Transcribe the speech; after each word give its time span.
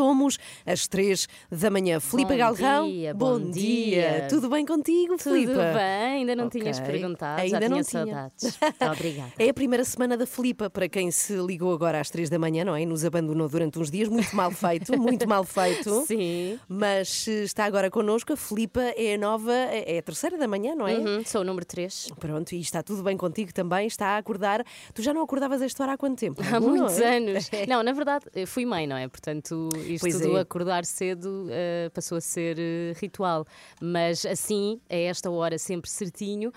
Somos 0.00 0.36
às 0.66 0.86
três 0.86 1.26
da 1.50 1.70
manhã. 1.70 1.98
Filipe 2.00 2.32
Bom 2.32 2.36
Galrão, 2.36 2.86
dia, 2.86 3.14
bom, 3.14 3.38
bom 3.40 3.50
dia. 3.50 4.18
dia. 4.20 4.26
Tudo 4.28 4.50
bem 4.50 4.66
contigo, 4.66 5.16
Tudo 5.16 5.22
Filipe? 5.34 5.54
bem, 5.54 6.18
ainda 6.18 6.36
não 6.36 6.48
Ok. 6.48 6.60
tinhas 6.60 6.78
perguntado, 6.80 7.40
Ainda 7.40 7.60
já 7.62 7.68
não 7.70 7.82
tinha 7.82 8.04
saudades. 8.04 8.58
Obrigada. 8.92 9.32
É 9.38 9.48
a 9.48 9.54
primeira 9.54 9.84
semana 9.84 10.14
da 10.16 10.26
Filipa, 10.26 10.68
para 10.68 10.86
quem 10.86 11.10
se 11.10 11.32
ligou 11.36 11.72
agora 11.72 11.98
às 11.98 12.10
três 12.10 12.28
da 12.28 12.38
manhã, 12.38 12.62
não 12.64 12.76
é? 12.76 12.82
E 12.82 12.86
nos 12.86 13.06
abandonou 13.06 13.48
durante 13.48 13.78
uns 13.78 13.90
dias, 13.90 14.08
muito 14.08 14.36
mal 14.36 14.50
feito, 14.50 14.92
muito 15.00 15.26
mal 15.26 15.44
feito. 15.44 16.04
Sim. 16.06 16.58
Mas 16.68 17.08
se 17.08 17.44
está 17.44 17.64
agora 17.64 17.90
connosco, 17.90 18.34
a 18.34 18.36
Filipa 18.36 18.82
é 18.98 19.14
a 19.14 19.18
nova, 19.18 19.52
é 19.54 19.94
é 19.96 19.98
a 19.98 20.02
terceira 20.02 20.36
da 20.36 20.46
manhã, 20.46 20.74
não 20.74 20.86
é? 20.86 20.96
Uhum, 20.98 21.24
sou 21.24 21.40
o 21.40 21.44
número 21.44 21.64
3. 21.64 22.08
Pronto, 22.20 22.52
e 22.54 22.60
está 22.60 22.82
tudo 22.82 23.02
bem 23.02 23.16
contigo 23.16 23.52
também, 23.54 23.86
está 23.86 24.08
a 24.08 24.18
acordar. 24.18 24.62
Tu 24.92 25.00
já 25.00 25.14
não 25.14 25.22
acordavas 25.22 25.62
a 25.62 25.64
esta 25.64 25.82
hora 25.84 25.92
há 25.94 25.96
quanto 25.96 26.18
tempo? 26.18 26.42
Há 26.42 26.56
Algum, 26.56 26.68
muitos 26.68 26.98
não 26.98 27.06
é? 27.06 27.16
anos. 27.16 27.50
Não, 27.66 27.82
na 27.82 27.92
verdade, 27.92 28.24
fui 28.46 28.66
mãe, 28.66 28.86
não 28.86 28.96
é? 28.96 29.08
Portanto, 29.08 29.68
isto 29.94 30.02
Pois 30.02 30.20
do 30.20 30.36
é. 30.36 30.40
acordar 30.40 30.84
cedo 30.84 31.46
eh, 31.50 31.90
passou 31.94 32.18
a 32.18 32.20
ser 32.20 32.58
eh, 32.58 32.92
ritual. 32.96 33.46
Mas 33.80 34.24
assim, 34.26 34.80
a 34.88 34.96
esta 34.96 35.30
hora, 35.30 35.58
sempre 35.58 35.90
certinho, 35.90 36.52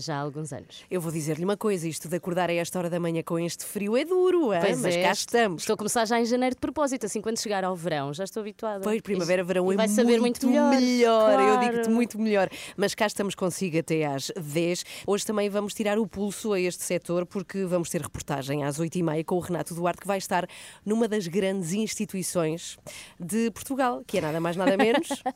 já 0.00 0.16
há 0.16 0.20
alguns 0.20 0.52
anos. 0.52 0.84
Eu 0.90 1.00
vou 1.00 1.12
dizer-lhe 1.12 1.44
uma 1.44 1.56
coisa: 1.56 1.86
isto 1.88 2.08
de 2.08 2.16
acordar 2.16 2.50
a 2.50 2.54
esta 2.54 2.78
hora 2.78 2.90
da 2.90 2.98
manhã 3.00 3.22
com 3.22 3.38
este 3.38 3.64
frio 3.64 3.96
é 3.96 4.04
duro, 4.04 4.48
mas 4.48 4.84
é, 4.84 5.02
cá 5.02 5.10
est- 5.10 5.20
estamos. 5.20 5.62
Estou 5.62 5.74
a 5.74 5.76
começar 5.76 6.04
já 6.06 6.20
em 6.20 6.24
janeiro 6.24 6.54
de 6.54 6.60
propósito, 6.60 7.06
assim, 7.06 7.20
quando 7.20 7.38
chegar 7.40 7.64
ao 7.64 7.74
verão, 7.76 8.12
já 8.12 8.24
estou 8.24 8.40
habituada. 8.40 8.82
Pois, 8.82 9.00
primavera, 9.00 9.42
verão 9.44 9.70
e 9.70 9.74
é 9.74 9.76
vai 9.76 9.88
saber 9.88 10.20
muito, 10.20 10.46
melhor. 10.48 11.40
Eu 11.40 11.58
digo-te 11.60 11.74
Claro. 11.80 11.90
muito 11.90 12.18
melhor. 12.18 12.48
Mas 12.76 12.94
cá 12.94 13.06
estamos 13.06 13.34
consigo 13.34 13.78
até 13.78 14.04
às 14.06 14.30
10. 14.36 14.84
Hoje 15.06 15.24
também 15.26 15.48
vamos 15.48 15.74
tirar 15.74 15.98
o 15.98 16.06
pulso 16.06 16.52
a 16.52 16.60
este 16.60 16.82
setor, 16.82 17.24
porque 17.26 17.64
vamos 17.64 17.88
ter 17.90 18.00
reportagem 18.00 18.64
às 18.64 18.78
8h30 18.80 19.24
com 19.24 19.36
o 19.36 19.40
Renato 19.40 19.74
Duarte, 19.74 20.00
que 20.00 20.06
vai 20.06 20.18
estar 20.18 20.46
numa 20.84 21.06
das 21.08 21.26
grandes 21.26 21.72
instituições 21.72 22.78
de 23.18 23.50
Portugal, 23.50 24.02
que 24.06 24.18
é 24.18 24.20
nada 24.20 24.40
mais 24.40 24.56
nada 24.56 24.76
menos. 24.76 25.08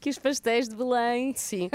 Que 0.00 0.10
os 0.10 0.18
pastéis 0.18 0.68
de 0.68 0.76
Belém. 0.76 1.32
Sim. 1.36 1.70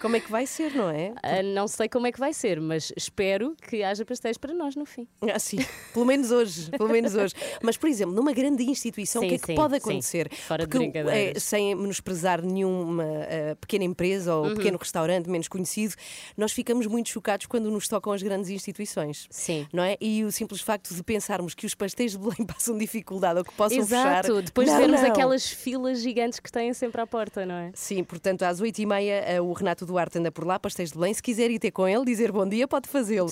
Como 0.00 0.16
é 0.16 0.20
que 0.20 0.30
vai 0.30 0.46
ser, 0.46 0.72
não 0.74 0.88
é? 0.90 1.12
Ah, 1.22 1.42
não 1.42 1.63
sei 1.68 1.88
como 1.88 2.06
é 2.06 2.12
que 2.12 2.18
vai 2.18 2.32
ser, 2.32 2.60
mas 2.60 2.92
espero 2.96 3.56
que 3.68 3.82
haja 3.82 4.04
pastéis 4.04 4.36
para 4.38 4.52
nós 4.54 4.74
no 4.76 4.84
fim. 4.84 5.06
Ah, 5.22 5.38
sim, 5.38 5.58
pelo 5.92 6.04
menos 6.04 6.30
hoje, 6.30 6.70
pelo 6.70 6.88
menos 6.88 7.14
hoje. 7.14 7.34
Mas, 7.62 7.76
por 7.76 7.88
exemplo, 7.88 8.14
numa 8.14 8.32
grande 8.32 8.62
instituição, 8.64 9.20
Sim, 9.22 9.26
o 9.26 9.28
que 9.30 9.34
é 9.34 9.38
que 9.38 9.46
sim, 9.46 9.54
pode 9.54 9.74
sim. 9.74 9.78
acontecer? 9.90 10.32
Fora 10.34 10.62
de 10.64 10.68
Porque, 10.68 10.78
brincadeiras. 10.78 11.36
eh, 11.36 11.40
sem 11.40 11.74
menosprezar 11.74 12.42
nenhuma 12.42 13.04
eh, 13.04 13.54
pequena 13.60 13.84
empresa 13.84 14.34
Uhum. 14.34 14.50
ou 14.50 14.54
pequeno 14.56 14.78
restaurante 14.78 15.28
menos 15.28 15.48
conhecido, 15.48 15.94
nós 16.36 16.52
ficamos 16.52 16.86
muito 16.86 17.08
chocados 17.08 17.46
quando 17.46 17.70
nos 17.70 17.86
tocam 17.88 18.12
as 18.12 18.22
grandes 18.22 18.48
instituições. 18.50 19.26
Sim. 19.30 19.66
Não 19.72 19.82
é? 19.82 19.96
E 20.00 20.24
o 20.24 20.32
simples 20.32 20.60
facto 20.60 20.94
de 20.94 21.02
pensarmos 21.02 21.54
que 21.54 21.66
os 21.66 21.74
pastéis 21.74 22.12
de 22.12 22.18
Belém 22.18 22.44
passam 22.46 22.76
dificuldade 22.76 23.38
ou 23.38 23.44
que 23.44 23.52
possam 23.54 23.78
Exato, 23.78 24.28
fechar. 24.28 24.42
depois 24.42 24.68
Não, 24.68 24.74
de 24.76 24.80
vermos 24.82 25.00
não. 25.02 25.08
aquelas 25.10 25.46
filas 25.48 26.00
gigantes 26.00 26.40
que 26.40 26.50
têm 26.50 26.72
sempre 26.72 27.00
à 27.00 27.06
porta, 27.06 27.44
não 27.46 27.54
é? 27.54 27.70
Sim, 27.74 28.02
portanto, 28.04 28.42
às 28.42 28.60
8h30 28.60 29.02
eh, 29.02 29.40
o 29.40 29.52
Renato 29.52 29.84
Duarte 29.86 30.18
anda 30.18 30.30
por 30.32 30.44
lá, 30.46 30.58
pastéis 30.58 30.90
de 30.90 30.98
Belém. 30.98 31.12
Se 31.14 31.22
quiser 31.22 31.50
ir 31.54 31.58
ter 31.58 31.70
com 31.70 31.86
ele, 31.86 32.04
dizer 32.04 32.32
bom 32.32 32.46
dia, 32.46 32.66
pode 32.66 32.88
fazê-lo. 32.88 33.30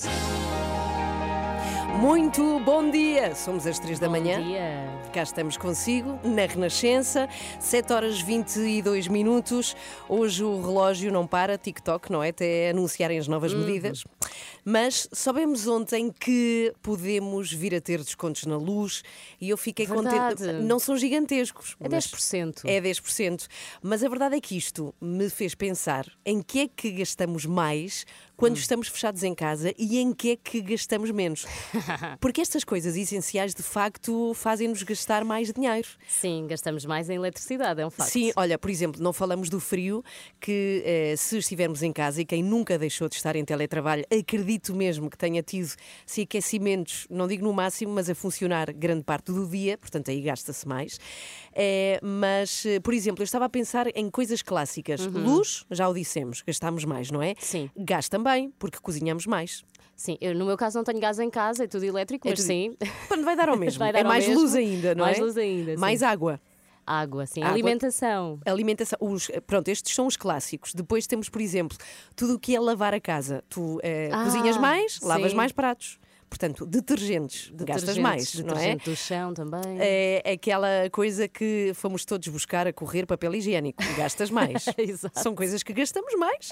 Muito 1.99 2.59
bom 2.61 2.89
dia! 2.89 3.35
Somos 3.35 3.67
às 3.67 3.77
3 3.77 3.99
da 3.99 4.09
manhã. 4.09 4.39
Bom 4.39 4.47
dia. 4.47 5.03
Cá 5.13 5.21
estamos 5.21 5.57
consigo, 5.57 6.19
na 6.23 6.47
Renascença, 6.47 7.29
7 7.59 7.93
horas 7.93 8.19
22 8.19 9.07
minutos. 9.07 9.75
Hoje 10.09 10.43
o 10.43 10.59
relógio 10.59 11.11
não 11.11 11.27
para, 11.27 11.55
TikTok, 11.55 12.11
não 12.11 12.23
é? 12.23 12.29
Até 12.29 12.71
anunciarem 12.71 13.19
as 13.19 13.27
novas 13.27 13.53
medidas. 13.53 14.03
Mas 14.65 15.07
soubemos 15.13 15.67
ontem 15.67 16.11
que 16.11 16.73
podemos 16.81 17.53
vir 17.53 17.75
a 17.75 17.81
ter 17.81 17.99
descontos 17.99 18.45
na 18.45 18.57
luz 18.57 19.03
e 19.39 19.49
eu 19.49 19.57
fiquei 19.57 19.85
Verdade. 19.85 20.35
contente. 20.35 20.63
Não 20.63 20.79
são 20.79 20.97
gigantescos. 20.97 21.75
É 21.79 21.87
mas 21.87 22.07
10%. 22.07 22.61
É 22.65 22.81
10%. 22.81 23.47
Mas 23.83 24.03
a 24.03 24.09
verdade 24.09 24.35
é 24.35 24.41
que 24.41 24.57
isto 24.57 24.95
me 24.99 25.29
fez 25.29 25.53
pensar 25.53 26.07
em 26.25 26.41
que 26.41 26.61
é 26.61 26.67
que 26.67 26.89
gastamos 26.91 27.45
mais 27.45 28.05
quando 28.43 28.57
estamos 28.57 28.89
fechados 28.89 29.23
em 29.23 29.33
casa 29.33 29.73
e 29.77 29.99
em 29.99 30.11
que 30.11 30.31
é 30.31 30.35
que 30.35 30.59
gastamos 30.59 31.09
menos. 31.11 31.45
Porque 32.19 32.41
estas 32.41 32.65
coisas 32.65 32.97
essenciais, 32.97 33.55
de 33.55 33.63
facto, 33.63 34.33
fazem-nos 34.33 34.83
gastar 34.83 35.23
mais 35.23 35.53
dinheiro. 35.53 35.87
Sim, 36.09 36.45
gastamos 36.47 36.85
mais 36.85 37.09
em 37.09 37.15
eletricidade, 37.15 37.79
é 37.79 37.87
um 37.87 37.89
facto. 37.89 38.11
Sim, 38.11 38.33
olha, 38.35 38.57
por 38.57 38.69
exemplo, 38.69 39.01
não 39.01 39.13
falamos 39.13 39.47
do 39.49 39.61
frio, 39.61 40.03
que 40.41 40.83
eh, 40.85 41.15
se 41.15 41.37
estivermos 41.37 41.81
em 41.83 41.93
casa 41.93 42.19
e 42.21 42.25
quem 42.25 42.43
nunca 42.43 42.77
deixou 42.77 43.07
de 43.07 43.15
estar 43.15 43.33
em 43.37 43.45
teletrabalho, 43.45 44.03
acredito 44.11 44.75
mesmo 44.75 45.09
que 45.09 45.17
tenha 45.17 45.41
tido 45.41 45.73
se 46.05 46.23
aquecimentos, 46.23 47.07
não 47.09 47.29
digo 47.29 47.45
no 47.45 47.53
máximo, 47.53 47.93
mas 47.93 48.09
a 48.09 48.15
funcionar 48.15 48.73
grande 48.73 49.03
parte 49.03 49.31
do 49.31 49.47
dia, 49.47 49.77
portanto 49.77 50.11
aí 50.11 50.19
gasta-se 50.19 50.67
mais. 50.67 50.99
Eh, 51.55 51.97
mas, 52.03 52.65
eh, 52.65 52.81
por 52.81 52.93
exemplo, 52.93 53.21
eu 53.21 53.25
estava 53.25 53.45
a 53.45 53.49
pensar 53.49 53.87
em 53.95 54.09
coisas 54.09 54.41
clássicas. 54.41 55.05
Luz, 55.07 55.65
já 55.71 55.87
o 55.87 55.93
dissemos, 55.93 56.41
gastamos 56.45 56.83
mais, 56.83 57.09
não 57.09 57.21
é? 57.21 57.29
Uhum. 57.29 57.35
Sim. 57.39 57.69
Gás 57.77 58.09
também, 58.09 58.32
porque 58.59 58.77
cozinhamos 58.81 59.25
mais. 59.25 59.63
Sim, 59.95 60.17
eu, 60.19 60.33
no 60.35 60.45
meu 60.45 60.57
caso 60.57 60.77
não 60.77 60.83
tenho 60.83 60.99
gás 60.99 61.19
em 61.19 61.29
casa, 61.29 61.63
é 61.65 61.67
tudo 61.67 61.83
elétrico, 61.85 62.27
É 62.27 62.31
mas 62.31 62.39
tudo- 62.39 62.47
sim. 62.47 62.75
Quando 63.07 63.23
vai 63.23 63.35
dar 63.35 63.47
ao 63.49 63.55
mesmo. 63.57 63.79
Vai 63.79 63.93
dar 63.93 63.99
é 63.99 64.01
ao 64.01 64.07
mais 64.07 64.27
mesmo. 64.27 64.41
luz 64.41 64.55
ainda, 64.55 64.95
não 64.95 65.05
Mais 65.05 65.17
é? 65.17 65.21
luz 65.21 65.37
ainda, 65.37 65.73
sim. 65.75 65.79
Mais 65.79 66.01
água. 66.03 66.41
Água, 66.85 67.25
sim. 67.25 67.41
Água. 67.41 67.53
Alimentação. 67.53 68.39
Alimentação, 68.45 68.97
os, 68.99 69.31
pronto, 69.47 69.69
estes 69.69 69.95
são 69.95 70.05
os 70.05 70.17
clássicos. 70.17 70.73
Depois 70.73 71.07
temos, 71.07 71.29
por 71.29 71.39
exemplo, 71.39 71.77
tudo 72.15 72.35
o 72.35 72.39
que 72.39 72.53
é 72.55 72.59
lavar 72.59 72.93
a 72.93 72.99
casa. 72.99 73.41
Tu 73.47 73.79
eh, 73.81 74.09
Ah, 74.11 74.23
cozinhas 74.25 74.57
mais, 74.57 74.99
lavas 75.01 75.31
sim. 75.31 75.37
mais 75.37 75.51
pratos. 75.53 75.97
Portanto, 76.33 76.65
detergentes, 76.65 77.51
gastas 77.53 77.95
mais, 77.95 78.33
não 78.33 78.49
é? 78.49 78.53
Detergente 78.55 78.89
do 78.89 78.95
chão 78.95 79.33
também. 79.35 79.61
É 79.79 80.31
aquela 80.33 80.89
coisa 80.91 81.27
que 81.27 81.71
fomos 81.75 82.03
todos 82.05 82.27
buscar 82.29 82.65
a 82.65 82.73
correr 82.73 83.05
papel 83.05 83.35
higiênico. 83.35 83.83
Gastas 83.95 84.31
mais. 84.31 84.65
São 85.13 85.35
coisas 85.35 85.61
que 85.61 85.71
gastamos 85.73 86.15
mais. 86.15 86.51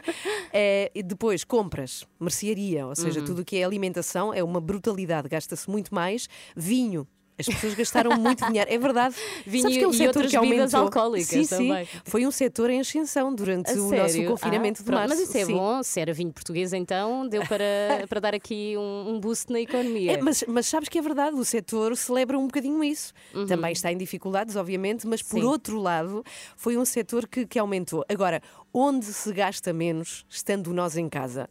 É, 0.53 0.91
e 0.93 1.01
depois, 1.01 1.43
compras, 1.43 2.05
mercearia, 2.19 2.85
ou 2.85 2.95
seja, 2.95 3.21
Uhum. 3.21 3.25
tudo 3.25 3.41
o 3.41 3.45
que 3.45 3.57
é 3.57 3.63
alimentação 3.63 4.31
é 4.31 4.43
uma 4.43 4.61
brutalidade, 4.61 5.27
gasta-se 5.27 5.67
muito 5.67 5.93
mais. 5.95 6.27
Vinho. 6.55 7.07
As 7.47 7.55
pessoas 7.55 7.73
gastaram 7.73 8.17
muito 8.17 8.45
dinheiro, 8.45 8.69
é 8.71 8.77
verdade. 8.77 9.15
Vinho 9.45 9.63
Sabes 9.63 9.77
que 9.77 9.83
é 9.83 9.87
um 9.87 9.91
e 9.91 9.93
setor 9.95 10.27
que 10.27 10.39
bebidas 10.39 10.73
aumentou. 10.73 10.79
alcoólicas 10.81 11.27
sim, 11.27 11.45
também. 11.47 11.85
Sim, 11.85 11.99
foi 12.05 12.25
um 12.25 12.31
setor 12.31 12.69
em 12.69 12.79
ascensão 12.79 13.33
durante 13.33 13.69
A 13.71 13.73
o 13.73 13.89
nosso 13.89 14.13
sério? 14.13 14.25
confinamento 14.25 14.79
Ah, 14.81 14.83
de 14.83 14.85
pronto, 14.85 14.99
março. 14.99 15.15
Mas 15.15 15.29
isso 15.29 15.37
é 15.37 15.45
Sim. 15.45 15.53
bom, 15.53 15.83
se 15.83 15.99
era 15.99 16.13
vinho 16.13 16.31
português 16.31 16.73
então, 16.73 17.27
deu 17.27 17.45
para, 17.45 17.65
para 18.09 18.19
dar 18.19 18.33
aqui 18.35 18.75
um, 18.77 19.09
um 19.15 19.19
boost 19.19 19.51
na 19.51 19.59
economia. 19.59 20.13
É, 20.13 20.21
mas, 20.21 20.43
mas 20.47 20.65
sabes 20.67 20.87
que 20.89 20.97
é 20.97 21.01
verdade, 21.01 21.35
o 21.35 21.43
setor 21.45 21.95
celebra 21.97 22.37
um 22.37 22.47
bocadinho 22.47 22.83
isso. 22.83 23.13
Também 23.47 23.71
está 23.73 23.91
em 23.91 23.97
dificuldades, 23.97 24.55
obviamente, 24.55 25.05
mas 25.07 25.21
por 25.21 25.39
Uhum. 25.41 25.49
Outro 25.49 25.79
lado, 25.79 26.23
foi 26.55 26.77
um 26.77 26.85
setor 26.85 27.27
que, 27.27 27.45
que 27.45 27.57
aumentou. 27.59 28.05
Agora, 28.07 28.41
onde 28.73 29.05
se 29.05 29.33
gasta 29.33 29.73
menos 29.73 30.25
estando 30.29 30.71
nós 30.73 30.95
em 30.95 31.09
casa? 31.09 31.49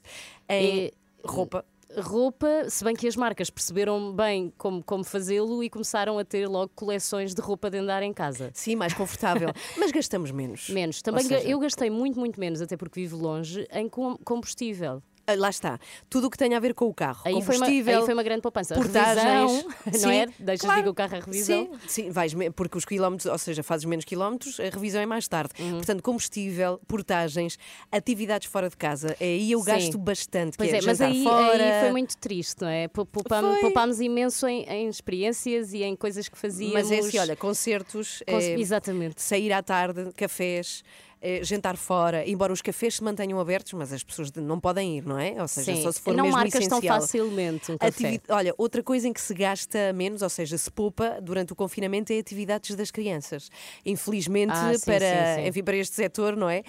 Em 0.48 0.84
É- 0.86 0.90
roupa. 1.24 1.64
Roupa, 1.98 2.68
se 2.68 2.84
bem 2.84 2.94
que 2.94 3.06
as 3.08 3.16
marcas 3.16 3.50
perceberam 3.50 4.12
bem 4.12 4.52
como, 4.56 4.82
como 4.84 5.02
fazê-lo 5.02 5.62
e 5.62 5.68
começaram 5.68 6.18
a 6.18 6.24
ter 6.24 6.46
logo 6.46 6.70
coleções 6.74 7.34
de 7.34 7.40
roupa 7.40 7.68
de 7.70 7.78
andar 7.78 8.02
em 8.02 8.12
casa. 8.12 8.50
Sim, 8.54 8.76
mais 8.76 8.94
confortável. 8.94 9.50
mas 9.76 9.90
gastamos 9.90 10.30
menos. 10.30 10.68
Menos. 10.70 11.02
Também 11.02 11.24
seja, 11.24 11.48
eu 11.48 11.58
gastei 11.58 11.90
muito, 11.90 12.18
muito 12.18 12.38
menos, 12.38 12.60
até 12.62 12.76
porque 12.76 13.00
vivo 13.00 13.16
longe, 13.16 13.66
em 13.72 13.88
com- 13.88 14.16
combustível. 14.24 15.02
Ah, 15.32 15.36
Lá 15.36 15.50
está. 15.50 15.78
Tudo 16.08 16.26
o 16.26 16.30
que 16.30 16.36
tem 16.38 16.54
a 16.54 16.60
ver 16.60 16.74
com 16.74 16.86
o 16.86 16.94
carro. 16.94 17.20
Aí 17.24 17.32
foi, 17.42 17.56
uma, 17.56 17.66
combustível, 17.66 17.98
aí 18.00 18.04
foi 18.04 18.14
uma 18.14 18.22
grande 18.22 18.42
poupança. 18.42 18.74
A 18.74 18.78
portagens. 18.78 19.52
revisão, 19.52 19.70
não 19.86 19.92
Sim, 20.10 20.12
é? 20.16 20.26
Deixas 20.38 20.60
claro. 20.66 20.82
de 20.82 20.88
ir 20.88 20.90
o 20.90 20.94
carro 20.94 21.16
à 21.16 21.20
revisão. 21.20 21.64
Sim, 21.86 21.88
sim 21.88 22.10
vais, 22.10 22.34
porque 22.54 22.76
os 22.78 22.84
quilómetros, 22.84 23.26
ou 23.30 23.38
seja, 23.38 23.62
fazes 23.62 23.84
menos 23.84 24.04
quilómetros, 24.04 24.58
a 24.60 24.64
revisão 24.64 25.00
é 25.00 25.06
mais 25.06 25.26
tarde. 25.28 25.52
Portanto, 25.54 26.02
combustível, 26.02 26.80
portagens, 26.86 27.58
atividades 27.90 28.48
fora 28.48 28.68
de 28.68 28.76
casa. 28.76 29.16
É 29.20 29.24
aí 29.24 29.52
eu 29.52 29.60
Sim. 29.60 29.64
gasto 29.66 29.98
bastante. 29.98 30.56
Pois 30.56 30.70
que 30.70 30.76
é, 30.76 30.78
é, 30.78 30.82
mas 30.82 31.00
aí, 31.00 31.24
fora. 31.24 31.74
aí 31.74 31.80
foi 31.80 31.90
muito 31.92 32.16
triste, 32.16 32.60
não 32.62 32.68
é? 32.68 32.88
Pou- 32.88 33.06
Poupámos, 33.06 33.60
poupámos 33.60 34.00
imenso 34.00 34.46
em, 34.46 34.62
em 34.68 34.88
experiências 34.88 35.72
e 35.72 35.82
em 35.82 35.94
coisas 35.96 36.28
que 36.28 36.36
fazíamos. 36.38 36.74
Mas 36.74 36.90
é 36.90 36.98
assim, 36.98 37.18
olha, 37.18 37.36
concertos, 37.36 38.22
Cons- 38.26 38.44
eh, 38.44 38.58
Exatamente. 38.58 39.20
sair 39.22 39.52
à 39.52 39.62
tarde, 39.62 40.10
cafés, 40.16 40.82
eh, 41.20 41.40
jantar 41.44 41.76
fora, 41.76 42.28
embora 42.28 42.52
os 42.52 42.62
cafés 42.62 42.96
se 42.96 43.04
mantenham 43.04 43.38
abertos, 43.40 43.72
mas 43.74 43.92
as 43.92 44.02
pessoas 44.02 44.32
não 44.32 44.58
podem 44.58 44.98
ir, 44.98 45.04
não 45.06 45.18
é? 45.18 45.40
Ou 45.40 45.46
seja, 45.48 45.74
Sim, 45.74 45.82
só 45.82 45.92
se 45.92 46.00
for 46.00 46.14
não 46.14 46.24
mesmo 46.24 46.38
marcas 46.38 46.66
tão 46.66 46.78
essencial. 46.78 47.00
facilmente 47.00 47.72
um. 47.72 47.76
Ativi- 47.80 48.20
Olha, 48.28 48.54
outra 48.56 48.82
coisa 48.82 49.06
em 49.08 49.12
que 49.12 49.20
se 49.20 49.34
gasta 49.34 49.92
menos, 49.92 50.22
ou 50.22 50.28
seja, 50.30 50.56
se 50.56 50.70
poupa 50.70 51.18
durante 51.22 51.52
o 51.52 51.56
confinamento, 51.56 52.12
é 52.12 52.18
atividades 52.18 52.74
das 52.74 52.90
crianças. 52.90 53.50
Infelizmente, 53.84 54.52
Ah, 54.54 54.72
sim, 54.74 54.84
para, 54.84 54.98
sim, 55.36 55.42
sim. 55.42 55.48
Enfim, 55.48 55.62
para 55.64 55.76
este 55.76 55.96
setor, 55.96 56.36
não 56.36 56.48
é? 56.48 56.62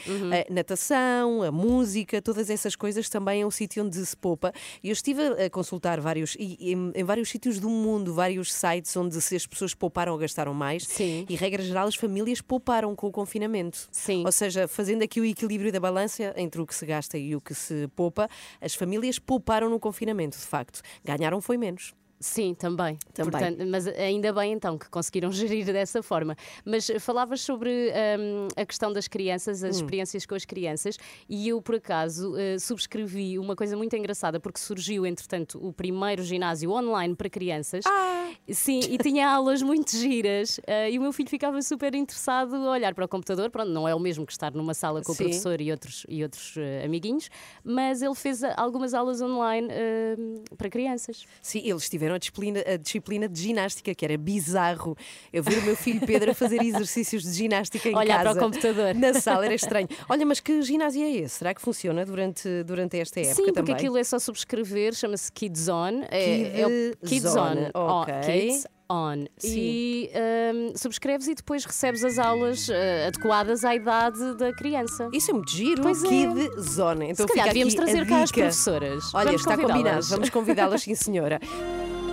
A 0.49 0.53
natação, 0.53 1.43
a 1.43 1.51
música, 1.51 2.21
todas 2.21 2.49
essas 2.49 2.75
coisas 2.75 3.07
também 3.09 3.41
é 3.41 3.45
um 3.45 3.51
sítio 3.51 3.83
onde 3.83 4.03
se 4.05 4.15
poupa. 4.17 4.51
E 4.83 4.89
eu 4.89 4.93
estive 4.93 5.21
a 5.43 5.49
consultar 5.49 5.99
vários, 6.01 6.35
em, 6.39 6.91
em 6.95 7.03
vários 7.03 7.29
sítios 7.29 7.59
do 7.59 7.69
mundo, 7.69 8.13
vários 8.13 8.53
sites 8.53 8.95
onde 8.95 9.19
se 9.21 9.35
as 9.35 9.45
pessoas 9.45 9.73
pouparam 9.73 10.13
ou 10.13 10.17
gastaram 10.17 10.53
mais. 10.53 10.83
Sim. 10.85 11.25
E, 11.29 11.35
regra 11.35 11.61
geral, 11.63 11.87
as 11.87 11.95
famílias 11.95 12.41
pouparam 12.41 12.95
com 12.95 13.07
o 13.07 13.11
confinamento. 13.11 13.87
Sim. 13.91 14.23
Ou 14.25 14.31
seja, 14.41 14.67
fazendo 14.67 15.03
aqui 15.03 15.21
o 15.21 15.25
equilíbrio 15.25 15.71
da 15.71 15.79
balança 15.79 16.33
entre 16.35 16.59
o 16.59 16.65
que 16.65 16.73
se 16.73 16.83
gasta 16.83 17.15
e 17.15 17.35
o 17.35 17.41
que 17.41 17.53
se 17.53 17.87
poupa, 17.95 18.27
as 18.59 18.73
famílias 18.73 19.19
pouparam 19.19 19.69
no 19.69 19.79
confinamento, 19.79 20.35
de 20.35 20.45
facto. 20.45 20.81
Ganharam 21.03 21.39
foi 21.39 21.57
menos. 21.57 21.93
Sim, 22.21 22.53
também. 22.53 22.97
Também. 23.13 23.31
Portanto, 23.31 23.65
mas 23.67 23.87
ainda 23.87 24.31
bem 24.31 24.53
então 24.53 24.77
que 24.77 24.87
conseguiram 24.89 25.31
gerir 25.33 25.65
dessa 25.65 26.03
forma. 26.03 26.35
Mas 26.63 26.89
falavas 26.99 27.41
sobre 27.41 27.91
hum, 28.19 28.47
a 28.55 28.63
questão 28.65 28.93
das 28.93 29.07
crianças, 29.07 29.63
Hum. 29.63 29.67
as 29.67 29.75
experiências 29.77 30.25
com 30.25 30.35
as 30.35 30.45
crianças, 30.45 30.97
e 31.27 31.49
eu, 31.49 31.61
por 31.61 31.75
acaso, 31.75 32.37
eh, 32.37 32.59
subscrevi 32.59 33.39
uma 33.39 33.55
coisa 33.55 33.75
muito 33.75 33.95
engraçada, 33.95 34.39
porque 34.39 34.59
surgiu, 34.59 35.05
entretanto, 35.05 35.57
o 35.61 35.73
primeiro 35.73 36.21
ginásio 36.23 36.71
online 36.71 37.15
para 37.15 37.29
crianças. 37.29 37.83
Ah! 37.87 38.29
Sim, 38.49 38.79
e 38.89 38.97
tinha 38.97 39.27
aulas 39.35 39.61
muito 39.63 39.95
giras, 39.97 40.59
eh, 40.67 40.91
e 40.91 40.99
o 40.99 41.01
meu 41.01 41.11
filho 41.11 41.29
ficava 41.29 41.59
super 41.61 41.93
interessado 41.95 42.55
a 42.55 42.71
olhar 42.71 42.93
para 42.93 43.05
o 43.05 43.07
computador. 43.07 43.49
Pronto, 43.49 43.69
não 43.71 43.87
é 43.87 43.95
o 43.95 43.99
mesmo 43.99 44.25
que 44.25 44.31
estar 44.31 44.53
numa 44.53 44.73
sala 44.75 45.01
com 45.01 45.13
Sim. 45.13 45.23
o 45.23 45.25
professor 45.25 45.59
e 45.59 45.71
outros, 45.71 46.05
e 46.07 46.21
outros 46.23 46.55
eh, 46.57 46.83
amiguinhos, 46.85 47.29
mas 47.63 48.01
ele 48.01 48.15
fez 48.15 48.43
algumas 48.43 48.93
aulas 48.93 49.21
online 49.21 49.67
eh, 49.71 50.15
para 50.57 50.69
crianças. 50.69 51.25
Sim, 51.41 51.61
eles 51.65 51.89
tiveram 51.89 52.10
a 52.15 52.17
disciplina, 52.19 52.63
a 52.65 52.77
disciplina 52.77 53.27
de 53.27 53.41
ginástica, 53.41 53.93
que 53.93 54.05
era 54.05 54.17
bizarro. 54.17 54.95
Eu 55.31 55.43
vi 55.43 55.55
o 55.55 55.61
meu 55.63 55.75
filho 55.75 56.01
Pedro 56.05 56.31
a 56.31 56.33
fazer 56.33 56.61
exercícios 56.61 57.23
de 57.23 57.33
ginástica 57.33 57.89
em 57.89 57.95
Olhar 57.95 58.21
para 58.21 58.33
casa. 58.33 58.39
o 58.39 58.43
computador. 58.43 58.95
Na 58.95 59.13
sala, 59.13 59.45
era 59.45 59.55
estranho. 59.55 59.87
Olha, 60.09 60.25
mas 60.25 60.39
que 60.39 60.61
ginásio 60.61 61.03
é 61.03 61.11
esse? 61.11 61.35
Será 61.35 61.53
que 61.53 61.61
funciona 61.61 62.05
durante, 62.05 62.63
durante 62.63 62.99
esta 62.99 63.19
época 63.19 63.35
Sim, 63.35 63.43
porque 63.43 63.53
também? 63.53 63.75
aquilo 63.75 63.97
é 63.97 64.03
só 64.03 64.19
subscrever, 64.19 64.93
chama-se 64.93 65.31
Kids 65.31 65.67
On. 65.67 66.03
É, 66.09 66.61
é 66.61 66.67
o 66.67 66.97
Kids 67.07 67.21
Kids 67.21 67.35
On. 67.35 67.69
Oh, 67.73 68.01
ok. 68.01 68.13
Kids 68.21 68.67
On. 68.91 69.25
E 69.41 70.11
hum, 70.53 70.73
subscreves 70.75 71.27
e 71.29 71.33
depois 71.35 71.63
recebes 71.63 72.03
as 72.03 72.19
aulas 72.19 72.67
eh, 72.69 73.07
adequadas 73.07 73.63
à 73.63 73.73
idade 73.73 74.35
da 74.35 74.51
criança. 74.53 75.09
Isso 75.13 75.31
é 75.31 75.33
muito 75.33 75.49
giro, 75.49 75.81
Pois 75.81 76.03
é. 76.03 76.07
Kid 76.09 76.61
Zone. 76.61 77.05
Então 77.11 77.25
Se 77.25 77.33
calhar 77.33 77.47
devíamos 77.47 77.73
trazer 77.73 78.05
cá 78.05 78.23
as 78.23 78.31
professoras. 78.31 79.13
Olha, 79.13 79.25
Vamos 79.27 79.41
está 79.41 79.51
combinado, 79.55 79.73
convidá-las. 79.77 80.09
vamos 80.09 80.29
convidá-las, 80.29 80.81
sim 80.81 80.93
senhora. 80.95 81.39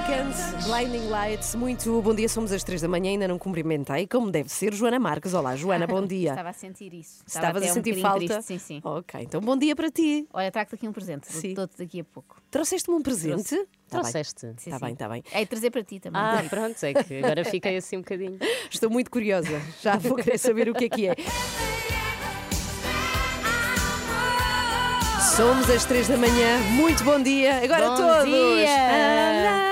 Weeknd, 0.00 0.64
Blinding 0.64 1.08
Lights, 1.10 1.54
muito 1.54 2.00
bom 2.00 2.14
dia, 2.14 2.26
somos 2.28 2.52
às 2.52 2.64
três 2.64 2.80
da 2.80 2.88
manhã, 2.88 3.10
ainda 3.10 3.28
não 3.28 3.38
cumprimentei, 3.38 4.06
como 4.06 4.30
deve 4.30 4.48
ser, 4.48 4.72
Joana 4.72 4.98
Marques. 4.98 5.34
Olá, 5.34 5.54
Joana, 5.56 5.86
bom 5.86 6.00
dia. 6.06 6.30
Estava 6.30 6.48
a 6.48 6.52
sentir 6.54 6.94
isso. 6.94 7.22
Estava 7.26 7.58
Estavas 7.58 7.62
a 7.62 7.70
um 7.70 7.74
sentir 7.74 7.94
bocadinho 7.96 8.28
falta? 8.28 8.42
triste, 8.42 8.46
Sim, 8.46 8.58
sim. 8.58 8.80
Ok, 8.82 9.20
então 9.20 9.42
bom 9.42 9.58
dia 9.58 9.76
para 9.76 9.90
ti. 9.90 10.26
Olha, 10.32 10.50
trago-te 10.50 10.74
aqui 10.76 10.88
um 10.88 10.92
presente. 10.92 11.30
Sim. 11.30 11.52
Dou-te 11.52 11.76
daqui 11.76 12.00
a 12.00 12.04
pouco. 12.04 12.40
Trouxeste-me 12.50 12.96
um 12.96 13.02
presente? 13.02 13.50
Tá 13.50 13.56
bem. 13.56 13.66
Trouxeste. 14.00 14.40
Sim, 14.56 14.70
Está 14.70 14.78
bem, 14.78 14.94
está 14.94 15.06
bem. 15.08 15.22
É 15.32 15.44
trazer 15.44 15.70
para 15.70 15.84
ti 15.84 16.00
também. 16.00 16.18
Ah, 16.20 16.42
pronto, 16.48 16.82
é 16.82 16.94
que 16.94 17.18
agora 17.18 17.44
fiquei 17.44 17.76
assim 17.76 17.98
um 17.98 18.00
bocadinho. 18.00 18.38
Estou 18.70 18.88
muito 18.88 19.10
curiosa, 19.10 19.60
já 19.82 19.96
vou 19.98 20.16
querer 20.16 20.38
saber 20.38 20.68
o 20.70 20.74
que 20.74 20.84
é 20.84 20.88
que 20.88 21.08
é. 21.08 21.14
Somos 25.36 25.68
às 25.68 25.84
três 25.84 26.08
da 26.08 26.16
manhã, 26.16 26.58
muito 26.70 27.04
bom 27.04 27.22
dia. 27.22 27.62
Agora 27.62 27.90
Bom 27.90 27.96
todos! 27.96 28.24
dia! 28.24 29.69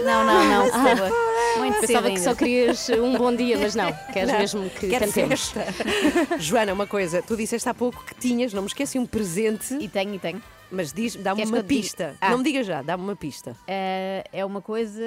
Ah, 0.00 0.04
Não, 0.04 0.24
não, 0.24 0.66
não. 0.66 0.84
cedo. 0.96 1.14
Muito 1.58 1.74
cedo 1.80 1.86
Pensava 1.88 2.10
que 2.10 2.20
só 2.20 2.34
querias 2.34 2.88
um 2.90 3.16
bom 3.18 3.34
dia, 3.34 3.58
mas 3.58 3.74
não, 3.74 3.92
queres 4.12 4.30
Não, 4.30 4.38
mesmo 4.38 4.70
que 4.70 4.88
quero 4.88 5.06
cantemos. 5.06 5.48
festa. 5.50 5.74
Joana, 6.38 6.72
uma 6.72 6.86
coisa, 6.86 7.20
tu 7.22 7.36
disseste 7.36 7.68
há 7.68 7.74
pouco 7.74 8.04
que 8.04 8.14
tinhas, 8.14 8.52
não 8.52 8.62
me 8.62 8.68
esqueci, 8.68 8.98
um 8.98 9.06
presente, 9.06 9.74
E 9.74 9.88
tenho, 9.88 10.14
e 10.14 10.18
tenho. 10.18 10.42
mas 10.70 10.92
diz, 10.92 11.16
dá-me 11.16 11.36
Queres 11.38 11.50
uma 11.50 11.58
que 11.58 11.64
eu 11.64 11.66
te 11.66 11.68
diga? 11.68 11.82
pista. 11.82 12.16
Ah. 12.20 12.30
Não 12.30 12.38
me 12.38 12.44
diga 12.44 12.62
já, 12.62 12.82
dá-me 12.82 13.02
uma 13.02 13.16
pista. 13.16 13.56
Eh, 13.66 14.24
é 14.32 14.44
uma 14.44 14.62
coisa 14.62 15.02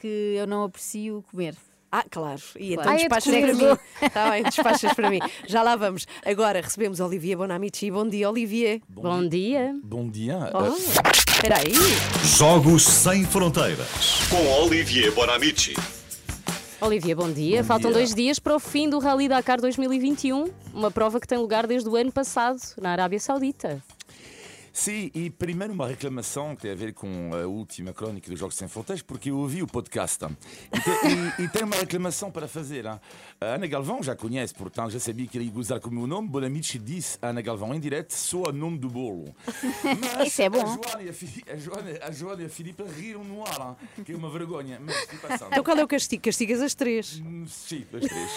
que 0.00 0.34
eu 0.36 0.46
não 0.46 0.64
aprecio 0.64 1.24
comer. 1.30 1.54
Ah, 1.98 2.04
claro. 2.10 2.40
E 2.58 2.72
então 2.74 2.84
Claro. 2.84 2.90
Ah, 2.90 2.94
é 2.94 2.96
de 2.96 3.02
despachas 3.08 3.32
para 3.34 3.52
comer. 3.52 3.70
mim. 3.70 3.78
Está 4.02 4.30
bem, 4.30 4.42
despachas 4.42 4.92
para 4.92 5.10
mim. 5.10 5.18
Já 5.46 5.62
lá 5.62 5.76
vamos. 5.76 6.06
Agora 6.26 6.60
recebemos 6.60 7.00
Olivier 7.00 7.38
Bonamici. 7.38 7.90
Bom 7.90 8.06
dia, 8.06 8.28
Olivier. 8.28 8.80
Bom 8.88 9.26
dia. 9.26 9.74
Bom 9.82 10.08
dia. 10.10 10.50
Oh, 10.52 10.76
Espera 11.32 11.56
aí. 11.58 11.72
Jogos 12.36 12.82
Sem 12.82 13.24
Fronteiras. 13.24 14.20
Com 14.28 14.46
Olivier 14.64 15.10
Bonamici. 15.12 15.74
Olivia, 16.82 17.16
bom 17.16 17.30
dia. 17.32 17.62
Bom 17.62 17.68
Faltam 17.68 17.90
dia. 17.90 17.98
dois 18.00 18.14
dias 18.14 18.38
para 18.38 18.54
o 18.54 18.60
fim 18.60 18.90
do 18.90 18.98
Rally 18.98 19.28
Dakar 19.28 19.58
2021, 19.60 20.50
uma 20.74 20.90
prova 20.90 21.18
que 21.18 21.26
tem 21.26 21.38
lugar 21.38 21.66
desde 21.66 21.88
o 21.88 21.96
ano 21.96 22.12
passado, 22.12 22.58
na 22.78 22.90
Arábia 22.90 23.18
Saudita. 23.18 23.82
Sim, 24.78 25.10
e 25.14 25.30
primeiro 25.30 25.72
uma 25.72 25.86
reclamação 25.88 26.54
que 26.54 26.60
tem 26.60 26.70
a 26.70 26.74
ver 26.74 26.92
com 26.92 27.30
a 27.34 27.46
última 27.46 27.94
crónica 27.94 28.28
dos 28.30 28.38
Jogos 28.38 28.56
Sem 28.56 28.68
Fronteiras, 28.68 29.00
porque 29.00 29.30
eu 29.30 29.38
ouvi 29.38 29.62
o 29.62 29.66
podcast 29.66 30.22
e, 30.26 30.28
te- 30.78 31.40
e- 31.40 31.44
e 31.44 31.48
tenho 31.48 31.64
uma 31.64 31.76
reclamação 31.76 32.30
para 32.30 32.46
fazer. 32.46 32.84
hein. 32.84 33.00
A 33.40 33.46
Ana 33.54 33.66
Galvão 33.66 34.02
já 34.02 34.14
conhece, 34.14 34.52
portanto 34.52 34.90
já 34.90 35.00
sabia 35.00 35.26
que 35.26 35.38
ele 35.38 35.46
ia 35.46 35.50
gozar 35.50 35.80
com 35.80 35.88
o 35.88 35.92
meu 35.92 36.06
nome. 36.06 36.28
Bonamici 36.28 36.78
disse 36.78 37.16
a 37.22 37.28
Ana 37.28 37.40
Galvão 37.40 37.74
em 37.74 37.80
direto: 37.80 38.12
sou 38.12 38.50
a 38.50 38.52
nome 38.52 38.76
do 38.78 38.90
bolo. 38.90 39.34
Mas 40.18 40.28
Isso 40.28 40.42
é 40.42 40.50
bom. 40.50 40.60
A 40.60 40.66
Joana 40.66 41.02
e 41.02 41.08
a, 41.08 41.54
a 41.54 41.56
Joana, 41.56 41.98
a 42.02 42.10
Joana 42.10 42.42
e 42.42 42.44
a 42.44 42.50
Filipe 42.50 42.82
riram 42.82 43.24
no 43.24 43.44
ar, 43.46 43.78
hein, 43.96 44.04
que 44.04 44.12
é 44.12 44.16
uma 44.16 44.28
vergonha. 44.28 44.78
Mas. 44.78 44.94
Então 45.46 45.64
qual 45.64 45.78
é 45.78 45.84
o 45.84 45.88
castigo? 45.88 46.22
Castigas 46.22 46.60
as 46.60 46.74
três. 46.74 47.18
Hum, 47.24 47.46
Sim, 47.48 47.86
as 47.94 48.04
três. 48.06 48.30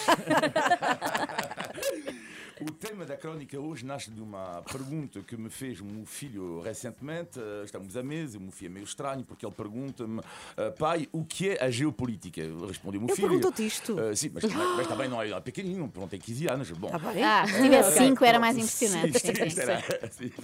O 2.60 2.70
tema 2.72 3.06
da 3.06 3.16
crónica 3.16 3.58
hoje 3.58 3.86
nasce 3.86 4.10
de 4.10 4.20
uma 4.20 4.62
pergunta 4.70 5.20
que 5.20 5.34
me 5.34 5.48
fez 5.48 5.80
o 5.80 5.84
meu 5.84 6.04
filho 6.04 6.60
recentemente. 6.60 7.40
Eh, 7.40 7.62
Estamos 7.64 7.96
à 7.96 8.02
mesa, 8.02 8.36
o 8.36 8.40
meu 8.42 8.50
filho 8.50 8.68
é 8.68 8.74
meio 8.74 8.84
estranho 8.84 9.24
porque 9.24 9.46
ele 9.46 9.54
pergunta-me, 9.54 10.20
eh, 10.58 10.70
pai, 10.72 11.08
o 11.10 11.24
que 11.24 11.50
é 11.50 11.64
a 11.64 11.70
geopolítica? 11.70 12.42
Eu 12.42 12.66
respondi 12.66 12.98
ao 12.98 13.02
meu 13.04 13.08
Ele 13.08 13.16
filho. 13.16 13.28
perguntou-te 13.28 13.66
isto? 13.66 13.98
"Eh, 13.98 14.14
sim, 14.14 14.30
mas, 14.34 14.44
mas 14.76 14.86
também 14.86 15.08
não 15.08 15.22
é 15.22 15.40
pequenino, 15.40 15.88
pronto, 15.88 16.10
tem 16.10 16.20
15 16.20 16.48
anos. 16.50 16.70
Bom, 16.72 16.90
bem? 16.98 17.24
Ah, 17.24 17.46
se 17.46 17.62
tivesse 17.62 17.90
Ok. 17.92 18.06
cinco 18.08 18.24
era 18.26 18.38
mais 18.38 18.56
impressionante. 18.58 19.18
Sim, 19.18 19.34
Sim, 19.34 19.50
sim. 19.50 19.60
era, 19.60 19.72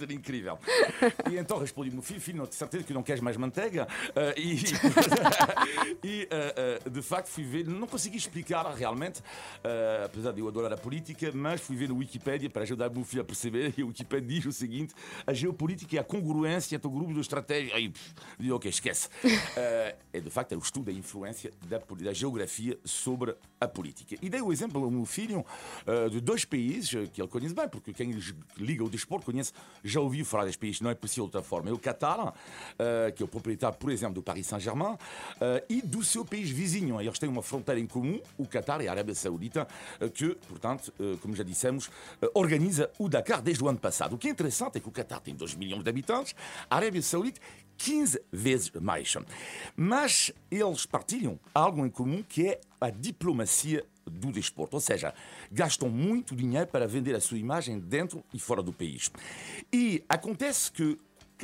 era 0.01 0.13
incrível. 0.13 0.57
E 1.31 1.37
então 1.37 1.59
respondi 1.59 1.89
ao 1.89 1.93
meu 1.93 2.01
filho, 2.03 2.19
filho, 2.19 2.37
não 2.39 2.45
tenho 2.45 2.57
certeza 2.57 2.83
que 2.83 2.93
não 2.93 3.03
queres 3.03 3.21
mais 3.21 3.37
manteiga? 3.37 3.87
Eh, 4.15 4.33
e 4.39 4.55
e, 6.03 6.27
eh, 6.31 6.79
eh, 6.83 6.89
de 6.89 7.01
facto 7.03 7.27
fui 7.27 7.43
ver, 7.43 7.67
não 7.67 7.85
consegui 7.85 8.17
explicar 8.17 8.65
realmente, 8.73 9.21
apesar 10.03 10.31
de 10.31 10.39
eu 10.41 10.47
adorar 10.47 10.73
a 10.73 10.77
política, 10.77 11.31
mas 11.31 11.61
fui 11.61 11.75
ver 11.75 11.89
no 11.89 12.06
Wikipédia 12.07 12.49
para 12.49 12.63
ajudar 12.63 12.89
o 12.89 12.93
meu 12.93 13.03
filho 13.03 13.21
a 13.21 13.25
perceber. 13.25 13.73
E 13.77 13.83
o 13.83 13.87
Wikipédia 13.87 14.27
diz 14.27 14.45
o 14.45 14.51
seguinte: 14.51 14.93
a 15.25 15.33
geopolítica 15.33 15.97
é 15.97 15.99
a 15.99 16.03
congruência 16.03 16.75
entre 16.75 16.87
o 16.87 16.91
grupo 16.91 17.13
de 17.13 17.19
estratégia. 17.19 17.75
Aí, 17.75 17.91
digo, 18.39 18.55
ok, 18.55 18.69
esquece. 18.69 19.09
Eh, 19.57 19.95
é 20.13 20.19
de 20.19 20.29
facto 20.29 20.51
é 20.51 20.55
o 20.55 20.59
estudo 20.59 20.85
da 20.85 20.91
influência 20.91 21.51
da, 21.67 21.79
da 21.79 22.13
geografia 22.13 22.77
sobre 22.83 23.35
a 23.59 23.67
política. 23.67 24.15
E 24.21 24.29
dei 24.29 24.41
o 24.41 24.51
exemplo 24.51 24.83
ao 24.83 24.91
meu 24.91 25.05
filho 25.05 25.45
eh, 25.85 26.09
de 26.09 26.21
dois 26.21 26.45
países 26.45 26.93
eh, 26.93 27.07
que 27.11 27.21
ele 27.21 27.27
conhece 27.27 27.53
bem, 27.53 27.67
porque 27.67 27.93
quem 27.93 28.11
liga 28.57 28.83
o 28.83 28.89
desporto 28.89 29.25
conhece, 29.25 29.51
já 29.83 29.99
ouviu 29.99 30.25
falar 30.25 30.45
destes 30.45 30.59
países, 30.59 30.81
não 30.81 30.89
é 30.89 30.95
possível 30.95 31.25
de 31.25 31.37
outra 31.37 31.41
forma. 31.41 31.69
É 31.69 31.73
o 31.73 31.79
Qatar, 31.79 32.33
eh, 32.77 33.11
que 33.15 33.23
é 33.23 33.25
o 33.25 33.27
proprietário, 33.27 33.77
por 33.77 33.91
exemplo, 33.91 34.15
do 34.15 34.23
Paris 34.23 34.47
Saint-Germain, 34.47 34.97
e 35.69 35.81
do 35.81 36.03
seu 36.03 36.23
país 36.25 36.49
vizinho. 36.49 36.99
Eles 37.01 37.19
têm 37.19 37.29
uma 37.29 37.41
fronteira 37.41 37.79
em 37.79 37.87
comum, 37.87 38.19
o 38.37 38.45
Qatar 38.45 38.81
e 38.81 38.87
a 38.87 38.91
Arábia 38.91 39.15
Saudita, 39.15 39.67
que, 40.13 40.35
portanto, 40.47 40.93
como 41.21 41.35
já 41.35 41.43
dissemos, 41.43 41.89
organiza 42.33 42.91
o 42.97 43.07
Dakar 43.07 43.41
desde 43.41 43.63
o 43.63 43.67
ano 43.67 43.79
passado. 43.79 44.15
O 44.15 44.17
que 44.17 44.27
é 44.27 44.31
interessante 44.31 44.77
é 44.77 44.79
que 44.79 44.87
o 44.87 44.91
Qatar 44.91 45.19
tem 45.21 45.35
2 45.35 45.55
milhões 45.55 45.83
de 45.83 45.89
habitantes, 45.89 46.35
a 46.69 46.75
Arábia 46.75 47.01
Saudita 47.01 47.39
15 47.77 48.21
vezes 48.31 48.71
mais. 48.71 49.15
Mas 49.75 50.31
eles 50.49 50.85
partilham 50.85 51.39
algo 51.53 51.85
em 51.85 51.89
comum 51.89 52.23
que 52.23 52.47
é 52.47 52.61
a 52.81 52.89
diplomacia 52.89 53.85
do 54.05 54.31
desporto, 54.31 54.75
ou 54.75 54.79
seja, 54.79 55.13
gastam 55.51 55.89
muito 55.89 56.35
dinheiro 56.35 56.67
para 56.67 56.87
vender 56.87 57.15
a 57.15 57.19
sua 57.19 57.37
imagem 57.37 57.79
dentro 57.79 58.23
e 58.33 58.39
fora 58.39 58.63
do 58.63 58.71
país. 58.71 59.11
E 59.71 60.03
acontece 60.07 60.71
que 60.71 60.97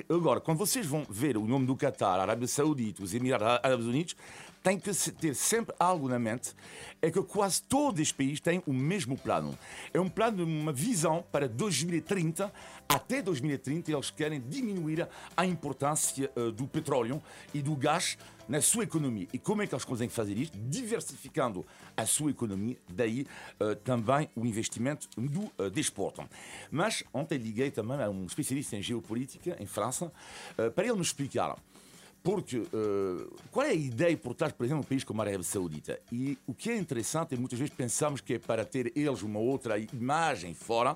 agora, 0.10 0.40
quando 0.40 0.58
vocês 0.58 0.86
vão 0.86 1.06
ver 1.10 1.38
o 1.38 1.46
nome 1.46 1.66
do 1.66 1.76
Qatar, 1.76 2.20
Arábia 2.20 2.48
Saudita, 2.48 3.04
os 3.04 3.14
Emirados 3.14 3.60
Árabes 3.62 3.86
Unidos, 3.86 4.16
tem 4.64 4.80
que 4.80 4.92
ter 4.94 5.36
sempre 5.36 5.76
algo 5.78 6.08
na 6.08 6.18
mente, 6.18 6.56
é 7.02 7.12
que 7.12 7.22
quase 7.22 7.62
todos 7.64 8.00
os 8.00 8.12
países 8.14 8.40
têm 8.40 8.64
o 8.66 8.72
mesmo 8.74 9.18
plano. 9.18 9.58
É 9.94 10.00
um 10.00 10.08
plano, 10.08 10.46
uma 10.46 10.72
visão 10.72 11.24
para 11.32 11.50
2030. 11.50 12.52
Até 12.88 13.22
2030 13.22 13.92
eles 13.92 14.10
querem 14.10 14.40
diminuir 14.40 15.08
a 15.36 15.46
importância 15.46 16.32
eh, 16.34 16.52
do 16.52 16.66
petróleo 16.66 17.22
e 17.54 17.62
do 17.62 17.76
gás 17.76 18.18
na 18.48 18.62
sua 18.62 18.84
economia. 18.84 19.28
E 19.34 19.40
como 19.40 19.62
é 19.62 19.68
que 19.68 19.74
eles 19.74 19.86
conseguem 19.86 20.10
fazer 20.10 20.38
isto? 20.38 20.58
Diversificando 20.58 21.66
a 21.96 22.06
sua 22.06 22.32
economia, 22.32 22.78
daí 22.88 23.28
eh, 23.60 23.76
também 23.76 24.30
o 24.36 24.46
investimento 24.46 25.08
do 25.18 25.52
eh, 25.58 25.70
desporto. 25.70 26.24
Mas 26.72 27.04
ontem 27.14 27.38
liguei 27.38 27.72
também 27.72 28.02
a 28.02 28.10
um 28.10 28.26
especialista 28.26 28.76
em 28.76 28.82
geopolítica 28.82 29.58
em 29.60 29.66
França 29.66 30.12
eh, 30.58 30.70
para 30.70 30.86
ele 30.86 30.96
me 30.96 31.02
explicar 31.02 31.58
porque 32.24 32.58
eh, 32.58 33.28
qual 33.52 33.66
é 33.66 33.72
a 33.72 33.74
ideia 33.74 34.16
por 34.18 34.34
trás, 34.34 34.54
por 34.54 34.64
exemplo, 34.64 34.82
de 34.82 34.88
um 34.88 34.90
país 34.90 35.04
como 35.04 35.22
a 35.22 35.26
Arábia 35.26 35.44
Saudita? 35.44 36.00
E 36.12 36.38
o 36.48 36.54
que 36.54 36.72
é 36.72 36.78
interessante 36.78 37.36
é 37.36 37.38
muitas 37.38 37.60
vezes 37.60 37.74
pensamos 37.76 38.22
que 38.22 38.36
é 38.36 38.40
para 38.40 38.64
ter 38.64 38.92
eles 38.96 39.22
uma 39.22 39.40
outra 39.40 39.78
imagem 39.78 40.54
fora, 40.54 40.96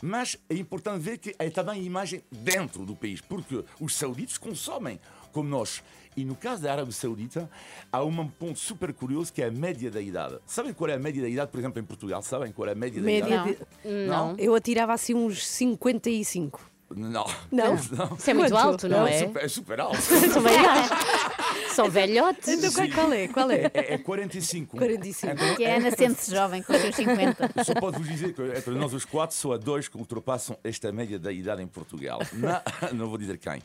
mas 0.00 0.36
é 0.48 0.54
importante 0.54 1.00
ver 1.00 1.18
que 1.18 1.34
é 1.38 1.50
também 1.50 1.80
a 1.80 1.82
imagem 1.84 2.22
dentro 2.30 2.86
do 2.86 2.94
país, 2.94 3.20
porque 3.20 3.64
os 3.80 3.94
sauditos 3.96 4.38
consomem 4.38 4.98
como 5.32 5.48
nós. 5.48 5.82
E 6.16 6.24
no 6.24 6.34
caso 6.34 6.62
da 6.62 6.72
Arábia 6.72 6.92
Saudita, 6.92 7.48
há 7.92 8.02
um 8.02 8.26
ponto 8.28 8.58
super 8.58 8.92
curioso 8.92 9.32
que 9.32 9.42
é 9.42 9.46
a 9.46 9.50
média 9.50 9.90
da 9.90 10.00
idade. 10.00 10.38
Sabem 10.46 10.72
qual 10.72 10.90
é 10.90 10.94
a 10.94 10.98
média 10.98 11.22
da 11.22 11.28
idade, 11.28 11.50
por 11.50 11.58
exemplo, 11.58 11.80
em 11.80 11.84
Portugal? 11.84 12.20
Sabem 12.22 12.50
qual 12.52 12.68
é 12.68 12.72
a 12.72 12.74
média, 12.74 13.00
Média 13.00 13.28
da 13.28 13.48
idade? 13.50 13.58
de- 13.84 14.06
Não. 14.08 14.34
Eu 14.38 14.54
atirava 14.54 14.92
assim 14.92 15.14
uns 15.14 15.46
55. 15.46 16.60
Não. 16.96 17.24
Não? 17.52 17.74
Isso 17.76 18.30
é 18.30 18.34
muito 18.34 18.52
Quanto? 18.52 18.56
alto, 18.66 18.88
não 18.88 19.06
É 19.06 19.14
é? 19.14 19.18
super, 19.26 19.44
é 19.44 19.48
super 19.48 19.80
alto. 19.80 19.98
Também 20.34 20.56
acho. 20.66 21.74
São 21.74 21.88
velhotes. 21.88 22.48
Então 22.48 22.72
qual- 22.72 22.88
qual 22.90 23.12
é? 23.12 23.28
Qual 23.28 23.50
é? 23.50 23.70
É, 23.72 23.94
é 23.94 23.98
45. 23.98 24.76
45. 24.76 25.32
Então, 25.34 25.54
Que 25.54 25.64
é 25.64 25.76
Ana 25.76 25.90
sente-se 25.92 26.32
jovem 26.34 26.62
com 26.62 26.72
os 26.72 26.80
seus 26.80 26.96
50. 26.96 27.50
Eu 27.56 27.64
só 27.64 27.74
posso 27.74 27.98
vos 27.98 28.08
dizer 28.08 28.32
que 28.34 28.42
entre 28.42 28.74
nós 28.74 28.92
os 28.92 29.04
quatro, 29.04 29.36
só 29.36 29.52
há 29.52 29.56
dois 29.56 29.86
que 29.88 29.96
ultrapassam 29.96 30.56
esta 30.64 30.90
média 30.92 31.18
da 31.18 31.30
idade 31.32 31.62
em 31.62 31.66
Portugal. 31.68 32.20
Na, 32.32 32.62
não 32.92 33.08
vou 33.08 33.16
dizer 33.18 33.38
quem. 33.38 33.62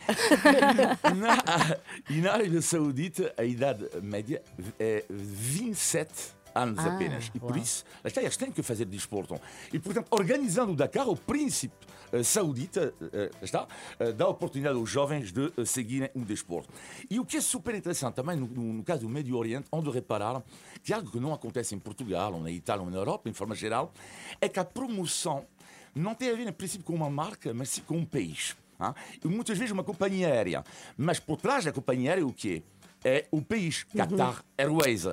Na, 1.15 1.77
e 2.09 2.21
na 2.21 2.33
Arábia 2.33 2.61
Saudita, 2.61 3.33
a 3.37 3.43
idade 3.43 3.87
média 4.01 4.41
é 4.79 5.03
27 5.09 6.11
anos 6.55 6.79
apenas. 6.79 7.29
E 7.35 7.39
por 7.39 7.55
isso, 7.57 7.83
está, 8.03 8.21
eles 8.21 8.37
têm 8.37 8.49
que 8.51 8.63
fazer 8.63 8.85
desporto. 8.85 9.39
E, 9.73 9.77
portanto, 9.77 10.07
organizando 10.09 10.71
o 10.71 10.75
Dakar, 10.75 11.07
o 11.07 11.15
príncipe 11.15 11.75
eh, 12.11 12.23
saudita 12.23 12.93
lá 13.01 13.29
está, 13.41 13.67
eh, 13.99 14.11
dá 14.13 14.27
oportunidade 14.27 14.77
aos 14.77 14.89
jovens 14.89 15.31
de 15.31 15.51
seguirem 15.65 16.09
um 16.15 16.23
desporto. 16.23 16.73
E 17.09 17.19
o 17.19 17.25
que 17.25 17.37
é 17.37 17.41
super 17.41 17.75
interessante 17.75 18.15
também 18.15 18.37
no, 18.37 18.47
no- 18.47 18.83
caso 18.83 19.01
do 19.01 19.09
Médio 19.09 19.35
Oriente, 19.37 19.67
onde 19.71 19.89
reparar 19.91 20.41
que 20.83 20.93
algo 20.93 21.11
que 21.11 21.19
não 21.19 21.33
acontece 21.33 21.75
em 21.75 21.79
Portugal, 21.79 22.33
ou 22.33 22.39
na 22.41 22.49
Itália, 22.49 22.83
ou 22.83 22.89
na 22.89 22.97
Europa, 22.97 23.29
em 23.29 23.33
forma 23.33 23.53
geral, 23.53 23.91
é 24.39 24.47
que 24.47 24.59
a 24.59 24.63
promoção 24.65 25.45
não 25.93 26.13
tem 26.15 26.29
a 26.31 26.33
ver, 26.35 26.47
em 26.47 26.51
princípio, 26.53 26.85
com 26.85 26.93
uma 26.93 27.09
marca, 27.09 27.53
mas 27.53 27.69
sim 27.69 27.81
com 27.81 27.97
um 27.97 28.05
país. 28.05 28.55
ah? 28.79 28.93
E 29.23 29.27
muitas 29.27 29.57
vezes 29.57 29.71
uma 29.71 29.83
companhia 29.83 30.27
aérea. 30.27 30.63
Mas 30.97 31.19
por 31.19 31.37
trás 31.37 31.65
da 31.65 31.71
companhia 31.73 32.11
aérea, 32.11 32.25
o 32.25 32.31
quê? 32.33 32.63
É 33.03 33.25
o 33.31 33.41
país. 33.41 33.83
Qatar 33.95 34.43
Airways. 34.57 35.05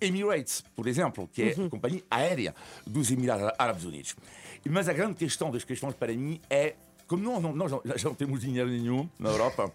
Emirates, 0.00 0.64
por 0.74 0.86
exemplo, 0.86 1.28
que 1.32 1.42
é 1.42 1.50
a 1.52 1.68
companhia 1.68 2.02
aérea 2.10 2.54
dos 2.86 3.10
Emirados 3.10 3.52
Árabes 3.58 3.84
Unidos. 3.84 4.16
Mas 4.68 4.88
a 4.88 4.92
grande 4.92 5.14
questão 5.14 5.50
das 5.50 5.64
questões 5.64 5.94
para 5.94 6.12
mim 6.12 6.40
é, 6.48 6.74
como 7.06 7.22
nós 7.22 7.42
não, 7.42 7.54
nós 7.54 7.70
não, 7.70 7.82
já 7.96 8.08
não 8.08 8.14
temos 8.14 8.40
dinheiro 8.40 8.68
nenhum 8.68 9.08
na 9.18 9.30
Europa, 9.30 9.72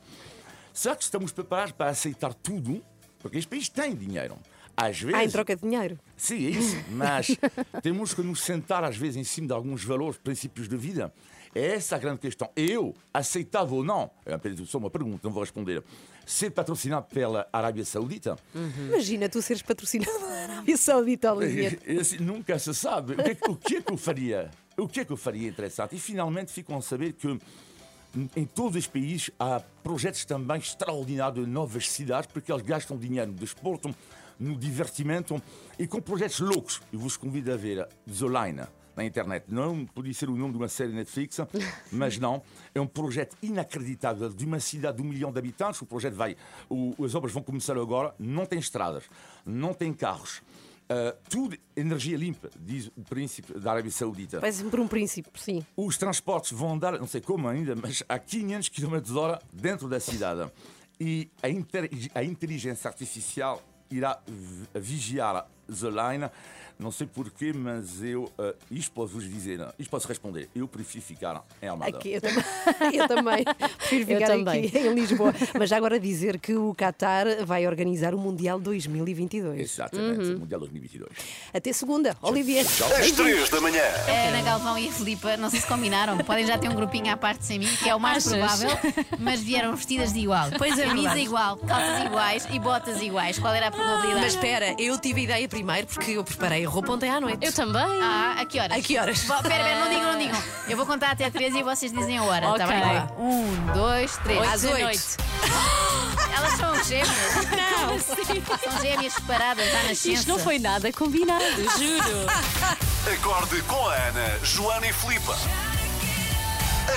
será 0.73 0.95
que 0.95 1.03
estamos 1.03 1.31
preparados 1.31 1.73
para 1.73 1.89
aceitar 1.89 2.33
tudo? 2.33 2.83
Porque 3.19 3.37
este 3.37 3.49
país 3.49 3.69
tem 3.69 3.95
dinheiro. 3.95 4.37
Às 4.81 4.99
vezes, 5.01 5.15
Ah, 5.19 5.23
em 5.25 5.29
troca 5.29 5.55
de 5.55 5.61
dinheiro. 5.61 5.99
Sim, 6.15 6.45
é 6.45 6.49
isso. 6.51 6.77
Mas 6.91 7.27
temos 7.83 8.13
que 8.13 8.21
nos 8.21 8.41
sentar, 8.41 8.83
às 8.83 8.95
vezes, 8.97 9.17
em 9.17 9.23
cima 9.23 9.47
de 9.47 9.53
alguns 9.53 9.83
valores, 9.83 10.17
princípios 10.17 10.67
de 10.69 10.77
vida. 10.77 11.11
É 11.53 11.73
essa 11.75 11.95
a 11.95 11.99
grande 11.99 12.19
questão. 12.19 12.49
Eu 12.55 12.95
aceitava 13.13 13.73
ou 13.73 13.83
não, 13.83 14.11
é 14.25 14.33
apenas 14.33 14.59
só 14.69 14.77
uma 14.77 14.89
pergunta, 14.89 15.19
não 15.23 15.31
vou 15.31 15.41
responder, 15.41 15.83
ser 16.25 16.51
patrocinado 16.51 17.07
pela 17.07 17.47
Arábia 17.51 17.83
Saudita? 17.83 18.37
Imagina 18.87 19.27
tu 19.27 19.41
seres 19.41 19.63
patrocinado 19.63 20.19
da 20.19 20.27
Arábia 20.43 20.77
Saudita, 20.77 21.33
Olivia. 21.33 21.79
É 21.87 21.95
assim, 21.95 22.17
nunca 22.19 22.57
se 22.59 22.71
sabe. 22.75 23.13
O 23.13 23.15
que, 23.17 23.31
é, 23.31 23.35
que- 23.35 23.49
o 23.49 23.55
que 23.55 23.75
é 23.77 23.81
que 23.81 23.91
eu 23.91 23.97
faria? 23.97 24.51
O 24.77 24.87
que 24.87 24.99
é 24.99 25.05
que 25.05 25.11
eu 25.11 25.17
faria 25.17 25.49
interessante? 25.49 25.95
E 25.95 25.99
finalmente 25.99 26.51
ficam 26.53 26.77
a 26.77 26.81
saber 26.83 27.13
que 27.13 27.37
em 28.35 28.45
todos 28.45 28.75
os 28.77 28.87
países 28.87 29.31
há 29.39 29.59
projetos 29.83 30.23
também 30.25 30.57
extraordinários 30.57 31.43
de 31.45 31.51
novas 31.51 31.89
cidades, 31.89 32.29
porque 32.31 32.51
eles 32.51 32.63
gastam 32.63 32.95
dinheiro 32.97 33.31
no 33.31 33.37
desporto, 33.37 33.93
no 34.39 34.55
divertimento 34.55 35.41
e 35.77 35.85
com 35.87 36.01
projetos 36.01 36.39
loucos. 36.39 36.81
Eu 36.93 36.99
vos 36.99 37.17
convido 37.17 37.51
a 37.51 37.57
ver 37.57 37.87
Zolaina 38.09 38.69
na 38.95 39.03
internet. 39.05 39.45
Não 39.47 39.85
podia 39.85 40.13
ser 40.13 40.29
o 40.29 40.35
nome 40.35 40.51
de 40.53 40.57
uma 40.57 40.67
série 40.67 40.91
Netflix, 40.93 41.37
mas 41.91 42.17
não. 42.17 42.41
É 42.73 42.79
um 42.81 42.87
projeto 42.87 43.35
inacreditável 43.41 44.29
de 44.29 44.45
uma 44.45 44.59
cidade 44.59 44.97
de 44.97 45.03
um 45.03 45.05
milhão 45.05 45.31
de 45.31 45.39
habitantes. 45.39 45.81
O 45.81 45.85
projeto 45.85 46.15
vai. 46.15 46.35
o- 46.69 46.93
as 47.03 47.15
obras 47.15 47.31
vão 47.33 47.43
começar 47.43 47.77
agora. 47.77 48.13
Não 48.19 48.45
tem 48.45 48.59
estradas, 48.59 49.03
não 49.45 49.73
tem 49.73 49.93
carros. 49.93 50.41
Uh, 50.91 51.15
tudo 51.29 51.55
energia 51.77 52.17
limpa, 52.17 52.49
diz 52.59 52.87
o 52.97 53.01
príncipe 53.07 53.53
da 53.59 53.73
Arábia 53.73 53.91
Saudita. 53.91 54.39
Vai 54.39 54.51
sempre 54.51 54.81
um 54.81 54.87
príncipe, 54.87 55.29
sim. 55.39 55.63
Os 55.77 55.97
transportes 55.99 56.51
vão 56.51 56.73
andar, 56.73 56.97
não 56.97 57.05
sei 57.05 57.21
como 57.21 57.47
ainda, 57.47 57.75
mas 57.75 58.01
a 58.09 58.17
500 58.17 58.69
km 58.69 59.15
hora 59.15 59.39
dentro 59.53 59.87
da 59.87 59.99
cidade. 59.99 60.51
E 60.99 61.29
a, 61.43 62.19
a 62.19 62.23
inteligência 62.23 62.87
artificial 62.87 63.61
irá 63.91 64.19
vi- 64.27 64.67
vigiar 64.79 65.47
Zolaina. 65.71 66.31
Não 66.79 66.91
sei 66.91 67.05
porquê, 67.07 67.51
mas 67.53 68.01
eu. 68.01 68.23
Uh, 68.39 68.55
isto 68.71 68.91
posso 68.93 69.13
vos 69.13 69.25
dizer, 69.29 69.59
isto 69.77 69.89
posso 69.91 70.07
responder. 70.07 70.47
Eu 70.55 70.65
prefiro 70.65 71.03
ficar 71.03 71.43
em 71.61 71.67
Almada. 71.67 71.97
Aqui, 71.97 72.13
eu 72.13 72.21
também. 72.21 72.43
eu 72.95 73.07
também. 73.07 73.43
Prefiro 73.77 74.11
Eu 74.11 74.17
ficar 74.19 74.27
também. 74.27 74.65
aqui 74.65 74.77
em 74.77 74.93
Lisboa. 74.93 75.33
Mas 75.59 75.69
já 75.69 75.75
agora 75.75 75.99
dizer 75.99 76.39
que 76.39 76.55
o 76.55 76.73
Qatar 76.73 77.45
vai 77.45 77.67
organizar 77.67 78.15
o 78.15 78.17
Mundial 78.17 78.59
2022. 78.61 79.59
Exatamente, 79.59 80.19
Uhum. 80.29 80.39
Mundial 80.39 80.59
2022. 80.61 81.09
Até 81.53 81.73
segunda. 81.73 82.15
Olivia. 82.21 82.61
Às 82.61 83.11
três 83.11 83.49
da 83.49 83.59
manhã. 83.59 83.83
A 84.07 84.27
Ana 84.29 84.41
Galvão 84.41 84.77
e 84.77 84.87
a 84.87 84.91
Filipa 84.91 85.35
não 85.35 85.49
se 85.49 85.61
combinaram. 85.67 86.17
Podem 86.19 86.45
já 86.45 86.57
ter 86.57 86.69
um 86.69 86.75
grupinho 86.75 87.11
à 87.11 87.17
parte 87.17 87.43
sem 87.45 87.59
mim, 87.59 87.67
que 87.83 87.89
é 87.89 87.95
o 87.95 87.99
mais 87.99 88.25
Achas? 88.25 88.61
provável, 88.61 88.93
mas 89.19 89.41
vieram 89.41 89.75
vestidas 89.75 90.13
de 90.13 90.19
igual. 90.19 90.49
Pois 90.57 90.77
é 90.79 90.83
Camisa 90.85 91.01
verdade. 91.09 91.21
igual, 91.25 91.57
calças 91.57 92.05
iguais 92.05 92.47
e 92.53 92.57
botas 92.59 93.01
iguais. 93.01 93.37
Qual 93.37 93.53
era 93.53 93.67
a 93.67 93.71
probabilidade? 93.71 94.21
Mas 94.21 94.33
espera, 94.33 94.75
eu 94.79 94.97
tive 94.97 95.19
a 95.21 95.23
ideia 95.25 95.49
primeiro 95.49 95.87
porque 95.87 96.11
eu 96.11 96.23
preparei 96.23 96.65
a 96.65 96.68
roupa 96.69 96.93
ontem 96.93 97.09
à 97.09 97.19
noite. 97.19 97.45
Eu 97.45 97.53
também. 97.53 98.01
Ah, 98.01 98.35
a 98.39 98.45
que 98.45 98.59
horas? 98.59 98.77
A 98.77 98.81
que 98.81 98.97
horas? 98.97 99.23
Bo- 99.23 99.41
Pera, 99.41 99.63
pera, 99.63 99.79
não 99.79 99.89
digam, 99.89 100.11
não 100.13 100.19
digam. 100.19 100.43
Eu 100.67 100.77
vou 100.77 100.85
contar 100.85 101.11
até 101.11 101.29
três 101.29 101.53
e 101.55 101.63
vocês 101.63 101.91
dizem 101.91 102.17
a 102.17 102.23
hora, 102.23 102.47
Ok. 102.49 102.59
tá 102.59 102.67
bem? 102.67 103.07
Um, 103.17 103.73
dois, 103.73 104.17
três. 104.17 104.47
Às 104.47 104.61
da 104.61 104.69
oito. 104.69 104.83
noite. 104.83 105.01
Elas 106.35 106.53
são 106.53 106.83
gêmeas. 106.83 107.35
Não. 107.35 107.99
São 107.99 108.81
gêmeas 108.81 109.13
separadas 109.13 109.67
à 109.73 109.83
nascença. 109.83 110.09
Isto 110.09 110.29
não 110.29 110.39
foi 110.39 110.59
nada 110.59 110.91
combinado, 110.93 111.43
juro. 111.77 112.25
Acorde 113.13 113.61
com 113.63 113.87
a 113.87 113.93
Ana, 113.95 114.39
Joana 114.43 114.87
e 114.87 114.93
Filipa. 114.93 115.35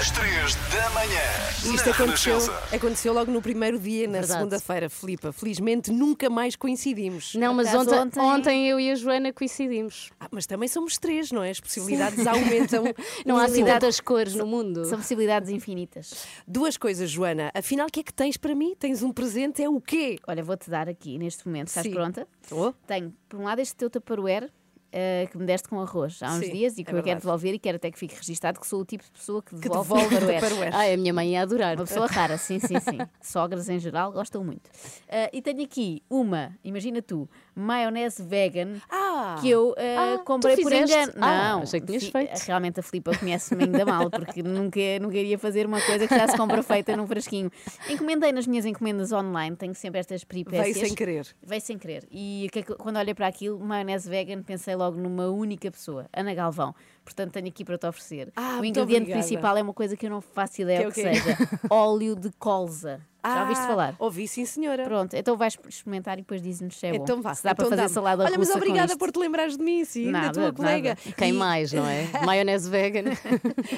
Às 0.01 0.11
três 0.11 0.55
da 0.73 0.91
manhã. 0.91 1.75
Isto 1.75 1.91
aconteceu, 1.91 2.39
aconteceu 2.73 3.13
logo 3.13 3.31
no 3.31 3.41
primeiro 3.43 3.79
dia, 3.79 4.07
na 4.07 4.19
Verdade. 4.21 4.33
segunda-feira, 4.39 4.89
Filipa. 4.89 5.33
Felizmente 5.33 5.91
nunca 5.91 6.29
mais 6.31 6.57
coincidimos. 6.57 7.35
Não, 7.35 7.53
mas 7.55 7.73
ontem, 7.75 7.99
ontem- 7.99 8.21
ontem 8.21 8.69
eu 8.69 8.81
e 8.81 8.91
a 8.91 8.95
Joana 8.95 9.33
coincidimos. 9.33 10.11
Ah, 10.21 10.29
mas 10.31 10.47
também 10.47 10.69
somos 10.69 10.97
três, 10.99 11.31
não 11.31 11.43
é? 11.43 11.51
As 11.51 11.61
possibilidades 11.61 12.27
aumentam. 12.27 12.85
Não 13.27 13.37
há 13.39 13.45
assim 13.45 13.65
tantas 13.65 14.01
cores 14.01 14.35
no 14.35 14.47
mundo. 14.47 14.85
São 14.85 14.99
possibilidades 14.99 15.51
infinitas. 15.51 16.27
Duas 16.47 16.77
coisas, 16.77 17.11
Joana. 17.11 17.51
Afinal, 17.55 17.87
o 17.87 17.91
que 17.91 18.01
é 18.01 18.03
que 18.03 18.13
tens 18.13 18.37
para 18.37 18.55
mim? 18.55 18.75
Tens 18.79 19.03
um 19.03 19.13
presente, 19.13 19.63
é 19.63 19.69
o 19.69 19.81
quê? 19.81 20.19
Olha, 20.27 20.43
vou-te 20.43 20.69
dar 20.71 20.89
aqui 20.89 21.19
neste 21.19 21.47
momento. 21.47 21.69
Estás 21.69 21.87
Sim. 21.87 21.93
pronta? 21.93 22.27
Oh. 22.51 22.73
Tenho, 22.87 23.13
por 23.29 23.39
um 23.41 23.45
lado, 23.45 23.61
este 23.61 23.75
teu 23.77 23.89
Tupperware. 23.91 24.51
Eh, 24.93 25.27
que 25.31 25.39
me 25.39 25.47
deste 25.47 25.69
com 25.69 25.81
arroz 25.81 26.23
há 26.23 26.33
uns 26.35 26.45
Sim, 26.45 26.53
dias 26.53 26.77
e 26.79 26.83
é 26.83 26.85
que 26.85 26.95
eu 26.95 27.03
quero 27.03 27.19
devolver 27.21 27.55
e 27.55 27.59
quero 27.59 27.77
até 27.77 27.91
que 27.91 27.99
fique 27.99 28.15
registado 28.15 28.61
que 28.61 28.67
sou 28.67 28.83
o 28.83 28.85
tipo 28.85 29.03
de 29.03 29.11
pessoa 29.11 29.43
que 29.43 29.57
Que 29.57 29.69
devolve, 29.69 29.89
devolve 29.89 30.09
Tupperware. 30.09 30.41
Tupperware. 30.41 30.75
Ai, 30.75 30.95
a 30.95 30.97
minha 30.97 31.13
mãe 31.15 31.31
ia 31.31 31.43
adorar. 31.43 31.77
Uma 31.77 31.87
pessoa 31.87 32.07
rara, 32.07 32.37
sim, 32.37 32.59
sim, 32.59 32.79
sim. 32.79 32.99
Sogras 33.21 33.69
em 33.69 33.79
geral 33.79 34.13
gostam 34.13 34.45
muito. 34.45 34.71
Ah, 35.09 35.31
e 35.33 35.41
tenho 35.41 35.63
aqui 35.63 36.03
uma, 36.11 36.57
imagina 36.63 37.01
tu, 37.01 37.29
maionese 37.55 38.23
vegan 38.23 38.81
Ah! 38.91 39.37
que 39.41 39.51
eu 39.51 39.75
ah, 39.79 40.15
Ah, 40.15 40.19
comprei 40.25 40.57
por 40.57 40.73
engano. 40.73 41.13
Ah, 41.21 41.53
Não, 41.57 41.63
achei 41.63 41.81
que 41.81 41.87
tinhas 41.87 42.07
feito. 42.07 42.39
realmente 42.47 42.81
a 42.81 42.83
Filipa 42.83 43.17
conhece-me 43.17 43.65
ainda 43.65 43.85
mal, 43.85 44.11
porque 44.11 44.43
nunca, 44.43 44.81
nunca 45.01 45.17
iria 45.17 45.39
fazer 45.39 45.67
uma 45.67 45.81
coisa 45.81 46.07
que 46.09 46.15
já 46.17 46.27
se 46.29 46.37
compra 46.37 46.63
feita 46.63 46.97
num 46.97 47.07
frasquinho. 47.07 47.51
Encomendei 47.89 48.33
nas 48.33 48.47
minhas 48.47 48.65
encomendas 48.65 49.13
online, 49.13 49.55
tenho 49.57 49.75
sempre 49.75 50.01
estas 50.01 50.25
peripécias. 50.25 50.75
Veio 50.77 50.87
sem 50.87 50.95
querer. 50.95 51.27
Veio 51.43 51.61
sem 51.61 51.79
querer. 51.79 52.07
E 52.11 52.47
é 52.47 52.63
que- 52.63 52.75
quando 52.77 52.97
olhei 52.99 53.15
para 53.15 53.27
aquilo, 53.27 53.59
maionese 53.61 54.09
vegan, 54.09 54.43
pensei 54.43 54.75
logo 54.75 54.99
numa 54.99 55.29
única 55.29 55.71
pessoa, 55.71 56.07
Ana 56.13 56.35
Galvão. 56.35 56.75
Portanto, 57.05 57.33
tenho 57.33 57.49
aqui 57.49 57.65
para 57.65 57.77
te 57.77 57.87
oferecer. 57.87 58.33
Ah, 58.37 58.59
o 58.61 58.65
ingrediente 58.65 59.03
obrigada. 59.03 59.13
principal 59.27 59.57
é 59.57 59.63
uma 59.63 59.75
coisa 59.75 59.97
que 59.97 60.07
eu 60.07 60.11
não 60.11 60.21
faço 60.21 60.63
ideia 60.63 60.79
Que 60.79 60.85
é 60.85 60.89
o 60.89 60.93
que, 60.93 61.01
o 61.01 61.05
quê? 61.05 61.15
seja: 61.21 61.37
óleo 61.71 62.15
de 62.15 62.31
colza. 62.39 63.01
Já 63.25 63.43
ouviste 63.43 63.63
Ah, 63.63 63.67
falar? 63.69 63.95
Ouvi, 64.01 64.27
sim, 64.27 64.45
senhora. 64.45 64.83
Pronto, 64.83 65.15
então 65.15 65.37
vais 65.37 65.57
experimentar 65.69 66.19
e 66.19 66.23
depois 66.23 66.43
dizes-nos 66.43 66.77
se 66.77 66.87
é 66.87 66.91
bom. 66.93 67.05
Então 67.05 67.23
vá. 67.23 67.35
Se 67.35 67.45
dá 67.45 67.53
então 67.53 67.69
para 67.69 67.77
fazer 67.77 67.89
salada 67.95 68.25
Olha, 68.25 68.37
mas 68.37 68.51
obrigada 68.51 68.97
por 68.97 69.13
te 69.13 69.19
lembrares 69.21 69.57
de 69.57 69.63
mim, 69.63 69.85
sim, 69.85 70.07
da 70.07 70.11
Nada, 70.13 70.33
tua 70.33 70.53
colega. 70.53 70.89
nada. 70.91 71.17
Quem 71.17 71.31
E- 71.31 71.33
mais, 71.33 71.73
não 71.73 71.87
é? 71.87 72.09
Maionese 72.27 72.69
vegan. 72.69 73.05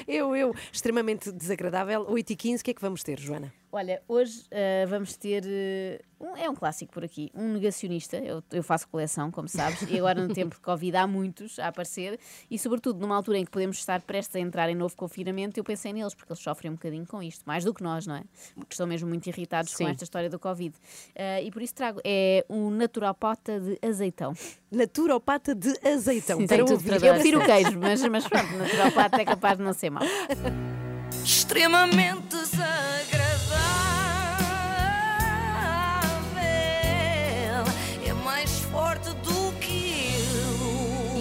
Eu, 0.07 0.35
eu, 0.35 0.53
extremamente 0.71 1.31
desagradável. 1.31 2.05
8 2.09 2.29
e 2.31 2.35
15, 2.35 2.61
o 2.61 2.65
que 2.65 2.71
é 2.71 2.73
que 2.73 2.81
vamos 2.81 3.03
ter, 3.03 3.19
Joana? 3.19 3.53
Olha, 3.77 4.01
hoje 4.07 4.43
ah, 4.53 4.85
vamos 4.87 5.17
ter. 5.17 5.43
eh, 5.45 5.99
um- 6.17 6.37
é 6.37 6.49
um 6.49 6.55
clássico 6.55 6.93
por 6.93 7.03
aqui. 7.03 7.29
Um 7.35 7.49
negacionista. 7.51 8.15
Eu, 8.15 8.41
eu 8.53 8.63
faço 8.63 8.87
coleção, 8.87 9.29
como 9.29 9.49
sabes, 9.49 9.81
e 9.89 9.97
agora 9.97 10.25
no 10.25 10.33
tempo 10.33 10.55
de 10.55 10.61
Covid 10.61 10.95
há 10.95 11.05
muitos 11.05 11.59
a 11.59 11.67
aparecer. 11.67 12.17
E 12.49 12.57
sobretudo 12.57 13.01
numa 13.01 13.13
altura 13.17 13.37
em 13.39 13.43
que 13.43 13.51
podemos 13.51 13.77
estar 13.77 13.99
prestes 14.01 14.33
a 14.37 14.39
entrar 14.39 14.69
em 14.69 14.75
novo 14.75 14.95
confinamento, 14.95 15.59
eu 15.59 15.63
pensei 15.65 15.91
neles, 15.91 16.13
porque 16.13 16.31
eles 16.31 16.41
sofrem 16.41 16.71
um 16.71 16.75
bocadinho 16.75 17.05
com 17.05 17.21
isto, 17.21 17.43
mais 17.45 17.65
do 17.65 17.73
que 17.73 17.83
nós, 17.83 18.07
não 18.07 18.15
é? 18.15 18.23
Porque 18.55 18.71
estão 18.73 18.87
mesmo 18.87 19.09
muito 19.09 19.27
irritados 19.27 19.73
Sim. 19.73 19.83
com 19.83 19.89
esta 19.89 20.05
história 20.05 20.29
do 20.29 20.39
Covid. 20.39 20.73
Ah, 21.13 21.41
e 21.41 21.51
por 21.51 21.61
isso 21.61 21.73
trago. 21.75 21.99
É 22.05 22.45
um 22.49 22.69
naturopata 22.69 23.59
de 23.59 23.77
azeitão. 23.85 24.33
Naturopata 24.71 25.53
de 25.53 25.73
azeitão. 25.85 26.37
Sim, 26.39 26.47
para 26.47 26.55
tem 26.57 26.65
tudo 26.65 26.75
ouvir. 26.75 26.97
para 26.97 27.07
Eu 27.07 27.13
prefiro 27.15 27.39
o 27.41 27.43
queijo, 27.45 27.77
mas, 27.77 28.01
mas 28.07 28.25
pronto, 28.25 28.53
naturopata 28.53 29.21
é 29.21 29.25
capaz 29.25 29.57
de 29.57 29.63
não 29.65 29.73
ser 29.73 29.89
mau. 29.89 30.03
extremamente 31.25 32.27
desagradável. 32.27 33.34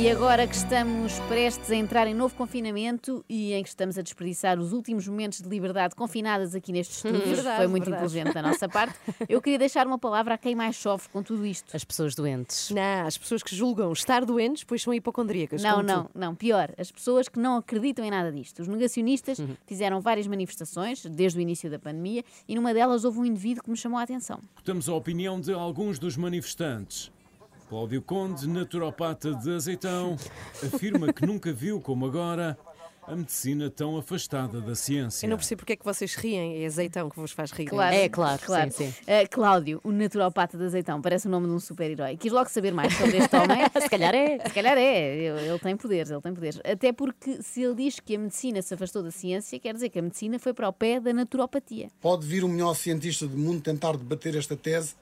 E 0.05 0.11
agora 0.11 0.47
que 0.47 0.55
estamos 0.55 1.19
prestes 1.21 1.71
a 1.71 1.75
entrar 1.75 2.07
em 2.07 2.13
novo 2.13 2.35
confinamento 2.35 3.25
e 3.27 3.55
em 3.55 3.63
que 3.63 3.71
estamos 3.71 3.97
a 3.97 4.03
desperdiçar 4.03 4.59
os 4.61 4.71
últimos 4.75 5.09
momentos 5.09 5.41
de 5.41 5.49
liberdade 5.49 5.95
confinadas 5.95 6.55
aqui 6.55 6.73
nestes 6.73 6.97
estúdios, 6.97 7.25
Verdade, 7.37 7.57
foi 7.57 7.67
muito 7.67 7.85
verdade. 7.85 8.05
inteligente 8.05 8.35
da 8.35 8.43
nossa 8.43 8.69
parte, 8.69 8.95
eu 9.27 9.41
queria 9.41 9.59
deixar 9.59 9.87
uma 9.87 9.99
palavra 9.99 10.35
a 10.35 10.39
quem 10.39 10.55
mais 10.55 10.77
sofre 10.77 11.09
com 11.11 11.23
tudo 11.23 11.47
isto. 11.47 11.75
As 11.75 11.85
pessoas 11.85 12.15
doentes. 12.15 12.69
Não, 12.71 13.07
as 13.07 13.17
pessoas 13.17 13.43
que 13.43 13.57
julgam 13.57 13.91
estar 13.95 14.27
doentes, 14.27 14.63
pois 14.63 14.83
são 14.83 14.93
hipocondríacas. 14.93 15.63
Não, 15.63 15.77
como 15.77 15.85
tu. 15.85 15.87
não, 15.87 16.11
não, 16.15 16.35
pior, 16.35 16.71
as 16.77 16.93
pessoas 16.93 17.27
que 17.27 17.39
não 17.39 17.57
acreditam 17.57 18.05
em 18.05 18.11
nada 18.11 18.31
disto. 18.31 18.61
Os 18.61 18.69
negacionistas 18.69 19.39
Uhum. 19.39 19.57
fizeram 19.67 20.03
várias 20.03 20.27
manifestações 20.27 21.03
desde 21.07 21.39
o 21.39 21.41
início 21.41 21.71
da 21.71 21.79
pandemia 21.79 22.23
e 22.47 22.55
numa 22.55 22.75
delas 22.75 23.07
houve 23.07 23.21
um 23.21 23.25
indivíduo 23.25 23.65
que 23.65 23.71
me 23.71 23.77
chamou 23.77 23.99
a 23.99 24.03
atenção. 24.03 24.39
Temos 24.65 24.87
a 24.87 24.93
opinião 24.93 25.41
de 25.41 25.51
alguns 25.55 25.99
dos 25.99 26.15
manifestantes. 26.19 27.11
Cláudio 27.69 28.03
Conde, 28.03 28.49
naturopata 28.49 29.35
de 29.35 29.55
azeitão, 29.55 30.17
afirma 30.63 31.13
que 31.13 31.27
nunca 31.27 31.53
viu 31.53 31.81
como 31.81 32.07
agora 32.07 32.57
a 33.07 33.15
medicina 33.15 33.69
tão 33.71 33.97
afastada 33.99 34.61
da 34.61 34.75
ciência. 34.75 35.27
Eu 35.27 35.31
não 35.31 35.37
percebo 35.37 35.59
porque 35.61 35.75
é 35.75 35.77
que 35.77 35.85
vocês 35.85 36.15
riem. 36.15 36.63
É 36.63 36.67
azeitão 36.67 37.11
que 37.11 37.17
vos 37.17 37.33
faz 37.33 37.51
rir. 37.53 37.67
Claro, 37.67 37.95
É, 37.95 38.09
claro, 38.09 38.41
claro. 38.43 38.71
sim, 38.71 38.91
sim. 38.91 39.03
Uh, 39.03 39.29
Cláudio, 39.31 39.81
o 39.85 39.93
naturopata 39.93 40.57
de 40.57 40.65
azeitão, 40.65 41.03
parece 41.03 41.27
o 41.27 41.31
nome 41.31 41.47
de 41.47 41.53
um 41.53 41.61
super-herói. 41.61 42.17
Quis 42.17 42.33
logo 42.33 42.49
saber 42.49 42.73
mais 42.73 42.95
sobre 42.95 43.19
este 43.19 43.37
homem. 43.37 43.59
Se 43.81 43.89
calhar 43.91 44.15
é. 44.15 44.39
Se 44.39 44.55
calhar 44.55 44.79
é, 44.79 45.17
ele 45.17 45.49
ele 45.49 45.59
tem 45.59 45.77
poderes, 45.77 46.11
ele 46.11 46.21
tem 46.23 46.33
poderes. 46.35 46.61
Até 46.65 46.93
porque 46.93 47.43
se 47.43 47.63
ele 47.63 47.75
diz 47.75 48.01
que 48.01 48.17
a 48.17 48.19
medicina 48.19 48.63
se 48.63 48.73
afastou 48.73 49.03
da 49.03 49.11
ciência, 49.11 49.59
quer 49.59 49.75
dizer 49.75 49.91
que 49.91 49.99
a 49.99 50.03
medicina 50.03 50.39
foi 50.39 50.55
para 50.55 50.69
o 50.69 50.73
pé 50.73 50.99
da 50.99 51.13
naturopatia. 51.13 51.89
Pode 52.01 52.27
vir 52.27 52.43
o 52.43 52.49
melhor 52.49 52.75
cientista 52.75 53.27
do 53.27 53.37
mundo 53.37 53.61
tentar 53.61 53.97
debater 53.97 54.35
esta 54.37 54.57
tese? 54.57 54.95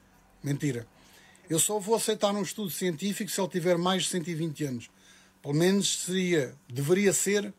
Mentira. 0.43 0.87
Eu 1.49 1.59
só 1.59 1.79
vou 1.79 1.95
aceitar 1.95 2.35
um 2.35 2.43
estudo 2.43 2.71
científico 2.71 3.31
se 3.31 3.41
ele 3.41 3.49
tiver 3.49 3.77
mais 3.77 4.05
de 4.05 4.09
120 4.11 4.65
anos. 4.65 4.91
Pelo 5.43 5.55
menos 5.55 6.05
seria, 6.05 6.55
deveria 6.69 7.13
ser, 7.13 7.53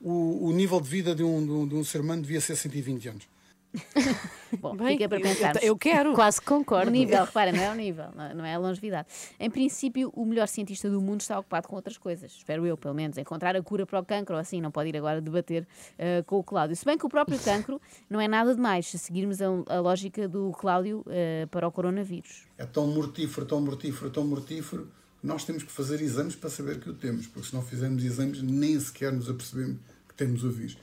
o, 0.00 0.48
o 0.48 0.52
nível 0.52 0.80
de 0.80 0.88
vida 0.88 1.14
de 1.14 1.22
um, 1.22 1.44
de, 1.44 1.52
um, 1.52 1.68
de 1.68 1.74
um 1.74 1.84
ser 1.84 2.00
humano 2.00 2.22
devia 2.22 2.40
ser 2.40 2.56
120 2.56 3.08
anos. 3.08 3.33
Bom, 4.60 4.76
Bem, 4.76 4.96
fica 4.96 5.08
para 5.08 5.20
pensar. 5.20 5.56
eu, 5.56 5.68
eu 5.68 5.76
quero. 5.76 6.14
Quase 6.14 6.40
concordo. 6.40 6.88
O 6.88 6.92
nível, 6.92 7.24
repara, 7.24 7.50
não 7.52 7.60
é 7.60 7.70
o 7.70 7.74
nível, 7.74 8.06
não- 8.14 8.34
não 8.36 8.44
é 8.44 8.54
a 8.54 8.58
longevidade. 8.58 9.08
Em 9.38 9.50
princípio, 9.50 10.12
o 10.14 10.24
melhor 10.24 10.46
cientista 10.46 10.88
do 10.88 11.00
mundo 11.00 11.20
está 11.22 11.38
ocupado 11.38 11.66
com 11.68 11.74
outras 11.76 11.98
coisas. 11.98 12.32
Espero 12.32 12.64
eu, 12.66 12.76
pelo 12.76 12.94
menos. 12.94 13.18
Encontrar 13.18 13.56
a 13.56 13.62
cura 13.62 13.84
para 13.84 13.98
o 14.00 14.04
cancro, 14.04 14.34
ou 14.36 14.40
assim, 14.40 14.60
não 14.60 14.70
pode 14.70 14.90
ir 14.90 14.96
agora 14.96 15.20
debater 15.20 15.66
eh, 15.98 16.22
com 16.26 16.38
o 16.38 16.44
Cláudio. 16.44 16.76
Se 16.76 16.84
bem 16.84 16.96
que 16.96 17.04
o 17.04 17.08
próprio 17.08 17.38
cancro 17.42 17.80
não 18.08 18.20
é 18.20 18.28
nada 18.28 18.54
demais, 18.54 18.86
se 18.86 18.98
seguirmos 18.98 19.40
a, 19.42 19.46
a 19.66 19.80
lógica 19.80 20.28
do 20.28 20.52
Cláudio 20.52 21.04
eh, 21.08 21.46
para 21.50 21.66
o 21.66 21.72
coronavírus. 21.72 22.44
É 22.56 22.64
tão 22.64 22.86
mortífero, 22.86 23.44
tão 23.46 23.60
mortífero, 23.60 24.10
tão 24.10 24.24
mortífero, 24.24 24.88
nós 25.22 25.44
temos 25.44 25.62
que 25.64 25.72
fazer 25.72 26.00
exames 26.00 26.36
para 26.36 26.50
saber 26.50 26.78
que 26.78 26.90
o 26.90 26.94
temos, 26.94 27.26
porque 27.26 27.48
se 27.48 27.54
não 27.54 27.62
fizermos 27.62 28.04
exames, 28.04 28.40
nem 28.42 28.78
sequer 28.78 29.10
nos 29.12 29.28
apercebemos 29.28 29.78
que 30.08 30.14
temos 30.14 30.44
o 30.44 30.50
vírus. 30.50 30.76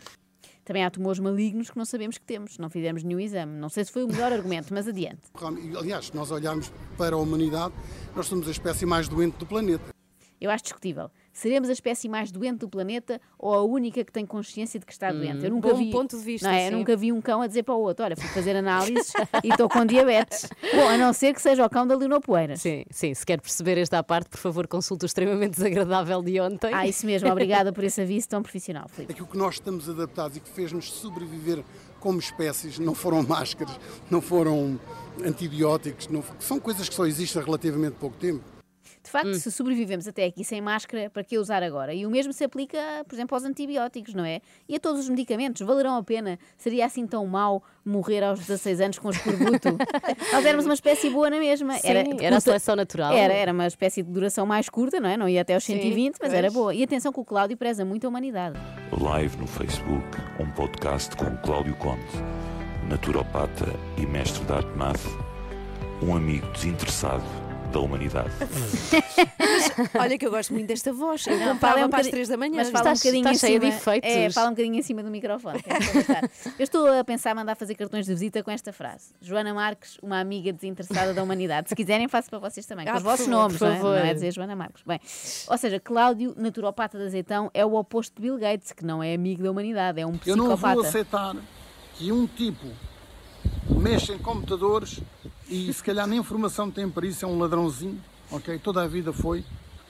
Também 0.64 0.84
há 0.84 0.90
tumores 0.90 1.20
malignos 1.20 1.70
que 1.70 1.78
não 1.78 1.86
sabemos 1.86 2.18
que 2.18 2.26
temos, 2.26 2.58
não 2.58 2.70
fizemos 2.70 3.04
nenhum 3.04 3.20
exame. 3.20 3.58
Não 3.58 3.70
sei 3.70 3.84
se 3.84 3.92
foi 3.92 4.04
o 4.04 4.08
melhor 4.08 4.32
argumento, 4.32 4.74
mas 4.74 4.88
adiante. 4.88 5.22
Aliás, 5.78 6.08
se 6.08 6.16
nós 6.16 6.32
olharmos 6.32 6.72
para 6.98 7.16
a 7.16 7.20
humanidade, 7.20 7.74
nós 8.16 8.28
somos 8.28 8.48
a 8.48 8.52
espécie 8.52 8.86
mais 8.86 9.08
doente 9.08 9.38
do 9.38 9.46
planeta. 9.46 9.84
Eu 10.40 10.50
acho 10.50 10.64
discutível. 10.64 11.12
Seremos 11.34 11.70
a 11.70 11.74
espécie 11.74 12.10
mais 12.10 12.32
doente 12.32 12.60
do 12.60 12.70
planeta 12.70 13.20
ou 13.40 13.54
a 13.54 13.64
única 13.64 14.04
que 14.04 14.12
tem 14.12 14.26
consciência 14.26 14.80
de 14.80 14.86
que 14.86 14.92
está 14.92 15.12
doente? 15.12 15.46
Eu 15.46 15.52
nunca 15.52 15.70
bom 15.70 15.78
vi, 15.78 15.92
ponto 15.92 16.18
de 16.18 16.24
vista, 16.24 16.48
Não 16.48 16.56
é? 16.56 16.68
Eu 16.68 16.74
nunca 16.74 16.96
vi 16.96 17.12
um 17.12 17.22
cão 17.22 17.42
a 17.42 17.48
dizer 17.48 17.64
para 17.64 17.74
o 17.74 17.80
outro: 17.80 18.04
Olha, 18.04 18.16
fui 18.16 18.28
fazer 18.30 18.56
análises 18.56 19.14
e 19.44 19.50
estou 19.50 19.70
com 19.70 19.86
diabetes. 19.86 20.50
Bom, 20.74 20.90
a 20.90 20.98
não 20.98 21.14
ser 21.14 21.34
que 21.34 21.42
seja 21.42 21.66
o 21.66 21.70
cão 21.70 21.88
da 21.88 21.96
Leonor 21.96 22.22
Poeiras. 22.22 22.62
Sim, 22.62 22.84
sim. 22.90 23.14
Se 23.14 23.26
quer 23.26 23.40
perceber 23.40 23.78
esta 23.78 24.04
parte, 24.04 24.30
por 24.30 24.40
favor, 24.40 24.68
consulte 24.68 25.06
o 25.06 25.08
extremamente 25.08 25.52
desagradável 25.52 26.22
de 26.22 26.40
ontem. 26.40 26.74
Ah, 26.74 26.86
isso 26.86 27.06
mesmo. 27.06 27.30
Obrigada 27.30 27.72
por 27.74 27.84
esse 27.84 28.02
aviso 28.02 28.28
tão 28.28 28.42
profissional, 28.44 28.88
Filipe. 28.90 29.14
Aquilo 29.14 29.28
que 29.28 29.38
nós 29.38 29.56
estamos 29.56 29.90
adaptados 29.90 30.38
e 30.38 30.40
que 30.40 30.50
fez-nos 30.50 30.92
sobreviver 30.92 31.64
como 32.00 32.20
espécies 32.20 32.80
não 32.80 32.94
foram 32.94 33.24
máscaras, 33.24 33.80
não 34.10 34.20
foram 34.22 34.80
antibióticos, 35.24 36.08
não, 36.08 36.24
são 36.40 36.60
coisas 36.60 36.90
que 36.90 36.96
só 36.96 37.06
existem 37.06 37.42
há 37.42 37.46
relativamente 37.46 37.96
pouco 38.00 38.18
tempo. 38.18 38.44
De 39.04 39.10
facto, 39.10 39.34
se 39.34 39.52
sobrevivemos 39.52 40.08
até 40.08 40.26
aqui 40.26 40.44
sem 40.44 40.62
máscara, 40.62 41.10
para 41.10 41.24
que 41.24 41.38
usar 41.38 41.64
agora? 41.64 41.94
E 41.94 42.06
o 42.06 42.10
mesmo 42.10 42.32
se 42.32 42.44
aplica, 42.44 42.78
por 43.08 43.16
exemplo, 43.16 43.36
aos 43.36 43.44
antibióticos, 43.44 44.14
não 44.14 44.24
é? 44.24 44.42
E 44.70 44.76
a 44.76 44.80
todos 44.80 45.02
os 45.02 45.10
medicamentos. 45.10 45.66
Valerão 45.66 45.98
a 45.98 46.04
pena? 46.04 46.38
Seria 46.56 46.86
assim 46.86 47.08
tão 47.08 47.26
mau 47.26 47.64
morrer 47.84 48.24
aos 48.24 48.40
16 48.40 48.80
anos 48.80 49.00
com 49.00 49.10
escorbuto? 49.10 49.70
Nós 50.32 50.46
éramos 50.46 50.66
uma 50.66 50.76
espécie 50.76 51.10
boa 51.10 51.30
na 51.32 51.40
mesma. 51.40 51.78
Sim, 51.80 51.88
era 52.22 52.38
a 52.38 52.40
seleção 52.40 52.76
natural. 52.76 53.12
Era, 53.14 53.34
era 53.34 53.52
uma 53.52 53.66
espécie 53.66 54.04
de 54.04 54.12
duração 54.12 54.46
mais 54.46 54.70
curta, 54.70 55.00
não 55.00 55.10
é? 55.10 55.18
Não 55.18 55.28
ia 55.28 55.42
até 55.42 55.56
aos 55.56 55.64
120, 55.64 56.18
mas 56.22 56.34
era 56.34 56.52
boa. 56.52 56.74
E 56.74 56.84
atenção 56.84 57.12
que 57.12 57.20
o 57.20 57.26
Cláudio 57.26 57.58
preza 57.58 57.84
muito 57.84 58.06
a 58.06 58.10
humanidade. 58.10 58.60
Live 58.92 59.36
no 59.38 59.48
Facebook, 59.48 60.06
um 60.40 60.50
podcast 60.52 61.16
com 61.16 61.36
Cláudio 61.38 61.76
Conde, 61.78 62.06
naturopata 62.88 63.66
e 63.98 64.06
mestre 64.06 64.46
de 64.46 64.54
arte 64.54 64.78
math, 64.78 65.06
um 66.04 66.16
amigo 66.16 66.48
desinteressado 66.52 67.51
da 67.72 67.80
humanidade. 67.80 68.30
Olha 70.00 70.18
que 70.18 70.26
eu 70.26 70.32
gosto 70.32 70.54
muito 70.54 70.68
desta 70.68 70.92
voz. 70.92 71.26
Eu 71.28 71.38
Não, 71.40 71.58
fala 71.58 71.86
um 71.86 71.90
para 71.90 72.02
as 72.02 72.08
3 72.08 72.28
da 72.28 72.38
manhã. 72.38 72.58
Mas 72.58 72.70
fala 72.70 72.90
um 72.90 72.94
Estás- 72.94 73.00
bocadinho 73.00 73.22
estás 73.32 73.38
em 73.38 73.40
cheia 73.48 73.60
de 73.60 73.66
cima, 73.68 73.78
efeitos. 73.78 74.10
É, 74.10 74.30
fala 74.30 74.48
um 74.48 74.52
bocadinho 74.52 74.76
em 74.76 74.82
cima 74.82 75.04
do 75.04 75.10
microfone. 75.10 75.60
Eu 76.60 76.64
estou 76.64 76.88
a 76.88 77.04
pensar 77.04 77.34
mandar 77.36 77.56
fazer 77.56 77.76
cartões 77.76 78.06
de 78.06 78.12
visita 78.14 78.44
com 78.44 78.52
esta 78.52 78.74
frase. 78.74 79.14
Joana 79.22 79.54
Marques, 79.54 79.98
uma 80.02 80.20
amiga 80.20 80.52
desinteressada 80.52 81.14
da 81.14 81.24
humanidade. 81.24 81.70
Se 81.70 81.76
quiserem, 81.76 82.08
faço 82.08 82.30
para 82.30 82.40
vocês 82.40 82.66
também. 82.66 82.86
Com 82.86 82.92
Ah, 82.92 82.98
os 82.98 83.04
vossos 83.04 83.26
favor, 83.26 83.40
nomes, 83.40 83.58
por 83.58 83.68
não 83.68 83.74
é? 83.74 83.78
favor. 83.78 84.00
não 84.00 84.06
é 84.06 84.14
dizer 84.14 84.32
Joana 84.32 84.56
Marques. 84.56 84.84
Bem, 84.86 85.00
ou 85.48 85.58
seja, 85.58 85.80
Cláudio, 85.80 86.34
naturopata 86.38 86.98
de 86.98 87.06
azeitão, 87.06 87.50
é 87.54 87.66
o 87.66 87.76
oposto 87.76 88.16
de 88.16 88.22
Bill 88.22 88.38
Gates, 88.38 88.72
que 88.72 88.84
não 88.86 89.02
é 89.02 89.14
amigo 89.14 89.44
da 89.44 89.52
humanidade, 89.52 90.00
é 90.00 90.06
um 90.06 90.18
Eu 90.26 90.36
não 90.36 90.46
psicopata. 90.50 90.76
vou 90.76 90.86
aceitar 90.86 91.36
que 91.96 92.12
um 92.12 92.28
tipo 92.28 92.68
mexa 93.70 94.14
em 94.14 94.18
computadores 94.20 95.00
e 95.52 95.74
se 95.74 95.84
calhar 95.84 96.08
nem 96.08 96.20
informação 96.20 96.72
tem 96.72 96.90
para 96.90 97.06
isso, 97.06 97.26
é 97.26 97.28
um 97.28 97.38
ladrãozinho, 97.38 98.00
ok? 98.32 98.58
Toda 98.60 98.82
a 98.82 98.88
vida 98.88 99.12
foi. 99.12 99.44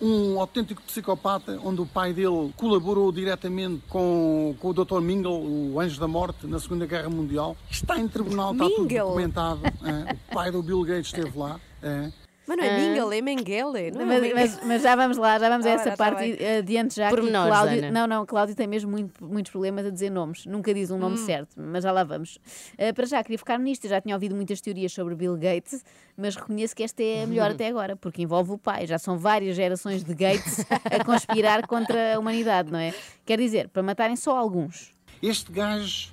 Um 0.04 0.40
autêntico 0.40 0.82
psicopata, 0.82 1.60
onde 1.64 1.80
o 1.80 1.86
pai 1.86 2.12
dele 2.12 2.52
colaborou 2.58 3.12
diretamente 3.12 3.84
com, 3.88 4.56
com 4.60 4.70
o 4.70 4.74
Dr. 4.74 5.00
Mingle, 5.00 5.46
o 5.46 5.80
anjo 5.80 6.00
da 6.00 6.08
morte, 6.08 6.48
na 6.48 6.60
Segunda 6.60 6.88
Guerra 6.88 7.08
Mundial. 7.08 7.56
Está 7.70 8.00
em 8.00 8.08
tribunal, 8.08 8.54
está 8.54 8.64
tudo 8.66 8.82
Mingle? 8.82 8.98
documentado. 9.10 9.62
é. 9.66 10.14
O 10.14 10.34
pai 10.34 10.50
do 10.52 10.64
Bill 10.64 10.82
Gates 10.84 11.06
esteve 11.14 11.38
lá. 11.38 11.60
é. 11.84 12.12
Mas 12.56 12.58
não 12.58 12.64
é 12.66 12.90
Mingle, 12.90 13.14
é 13.14 13.22
Mengele. 13.22 13.92
Não 13.92 14.02
é 14.02 14.06
Mas, 14.06 14.34
mas- 14.34 14.60
mas 14.66 14.82
já 14.82 14.96
vamos 14.96 15.18
lá, 15.18 15.40
já 15.40 15.48
vamos 15.48 15.66
a 15.66 15.70
essa 15.70 15.92
tá 15.92 15.98
parte 15.98 16.20
bem. 16.20 16.36
e 16.40 16.58
adiante 16.58 16.96
já. 16.96 17.10
que 17.10 17.16
Pormenores, 17.16 17.50
Cláudio, 17.50 17.78
Ana. 17.78 17.92
não, 17.92 18.08
não, 18.08 18.26
Cláudio 18.26 18.56
tem 18.56 18.68
mesmo 18.68 18.92
muito- 18.92 19.24
muitos 19.26 19.52
problemas 19.52 19.86
a 19.86 19.90
dizer 19.90 20.10
nomes. 20.10 20.46
Nunca 20.46 20.74
diz 20.74 20.92
um 20.92 20.98
nome 20.98 21.16
Hum. 21.16 21.26
certo, 21.26 21.56
mas 21.58 21.84
já 21.84 21.92
lá 21.92 22.04
vamos. 22.04 22.36
Uh, 22.74 22.94
para 22.94 23.06
já, 23.06 23.24
queria 23.24 23.38
focar 23.40 23.60
nisto. 23.60 23.86
Eu 23.86 23.90
já 23.92 24.02
tinha 24.02 24.16
ouvido 24.16 24.36
muitas 24.36 24.60
teorias 24.60 24.92
sobre 24.92 25.16
Bill 25.16 25.38
Gates, 25.38 25.84
mas 26.18 26.36
reconheço 26.36 26.76
que 26.76 26.84
esta 26.84 27.02
é 27.02 27.24
a 27.24 27.28
melhor 27.28 27.52
até 27.52 27.68
agora, 27.68 27.96
porque 27.96 28.22
envolve 28.22 28.52
o 28.52 28.58
pai. 28.58 28.86
Já 28.86 28.98
são 29.00 29.18
várias 29.18 29.56
gerações 29.56 30.04
de 30.04 30.14
Gates 30.14 30.66
a 30.84 31.04
conspirar 31.06 31.66
contra 31.68 32.16
a 32.16 32.20
humanidade, 32.20 32.72
não 32.72 32.80
é? 32.80 32.94
Quer 33.26 33.38
dizer, 33.40 33.70
para 33.70 33.82
matarem 33.82 34.16
só 34.16 34.38
alguns. 34.38 34.92
Este 35.24 35.52
gajo, 35.52 36.12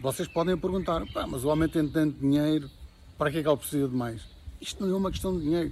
vocês 0.00 0.28
podem 0.28 0.56
perguntar, 0.56 1.02
"Pá, 1.12 1.26
mas 1.26 1.44
o 1.44 1.48
homem 1.48 1.68
tem 1.68 1.86
tanto 1.88 2.18
dinheiro, 2.20 2.70
para 3.18 3.30
que 3.30 3.38
é 3.38 3.42
que 3.42 3.48
ele 3.48 3.56
precisa 3.56 3.88
de 3.88 3.94
mais? 3.96 4.22
Isto 4.60 4.84
não 4.84 4.94
é 4.94 4.96
uma 4.98 5.10
questão 5.10 5.36
de 5.36 5.44
dinheiro. 5.44 5.70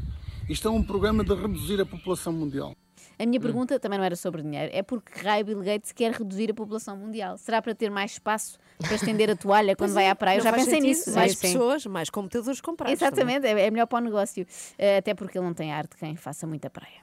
Isto 0.49 0.68
é 0.68 0.70
um 0.70 0.83
programa 0.83 1.25
de 1.25 1.35
reduzir 1.35 1.81
a 1.81 1.87
população 1.87 2.33
mundial. 2.33 2.75
A 3.18 3.25
minha 3.25 3.40
pergunta 3.40 3.81
também 3.81 3.99
não 3.99 4.05
era 4.05 4.14
sobre 4.14 4.42
dinheiro, 4.42 4.70
é 4.75 4.83
porque 4.83 5.11
raio 5.20 5.42
Bill 5.42 5.62
Gates 5.62 5.90
quer 5.90 6.12
reduzir 6.12 6.51
a 6.51 6.55
população 6.55 6.96
mundial. 6.99 7.38
Será 7.38 7.62
para 7.62 7.75
ter 7.75 7.90
mais 7.90 8.12
espaço 8.12 8.59
para 8.79 8.94
estender 8.94 9.31
a 9.31 9.35
toalha 9.37 9.75
quando 9.75 9.94
vai 9.94 10.09
à 10.11 10.14
praia? 10.14 10.37
Eu 10.38 10.42
já 10.42 10.53
pensei 10.53 10.75
sentido. 10.75 10.85
nisso. 10.87 11.14
Mais 11.14 11.33
Sim, 11.33 11.37
sim. 11.49 11.53
pessoas, 11.55 11.87
mais 11.87 12.11
computadores 12.11 12.61
comprados. 12.61 12.99
também. 12.99 13.37
Exatamente, 13.37 13.46
é 13.46 13.66
é 13.66 13.70
melhor 13.70 13.87
para 13.87 13.99
o 13.99 14.05
negócio. 14.05 14.46
Eh, 14.77 14.99
Até 14.99 15.14
porque 15.14 15.38
ele 15.38 15.46
não 15.46 15.55
tem 15.55 15.72
arte 15.72 15.96
quem 15.96 16.14
faça 16.14 16.46
muita 16.46 16.68
praia. 16.68 17.01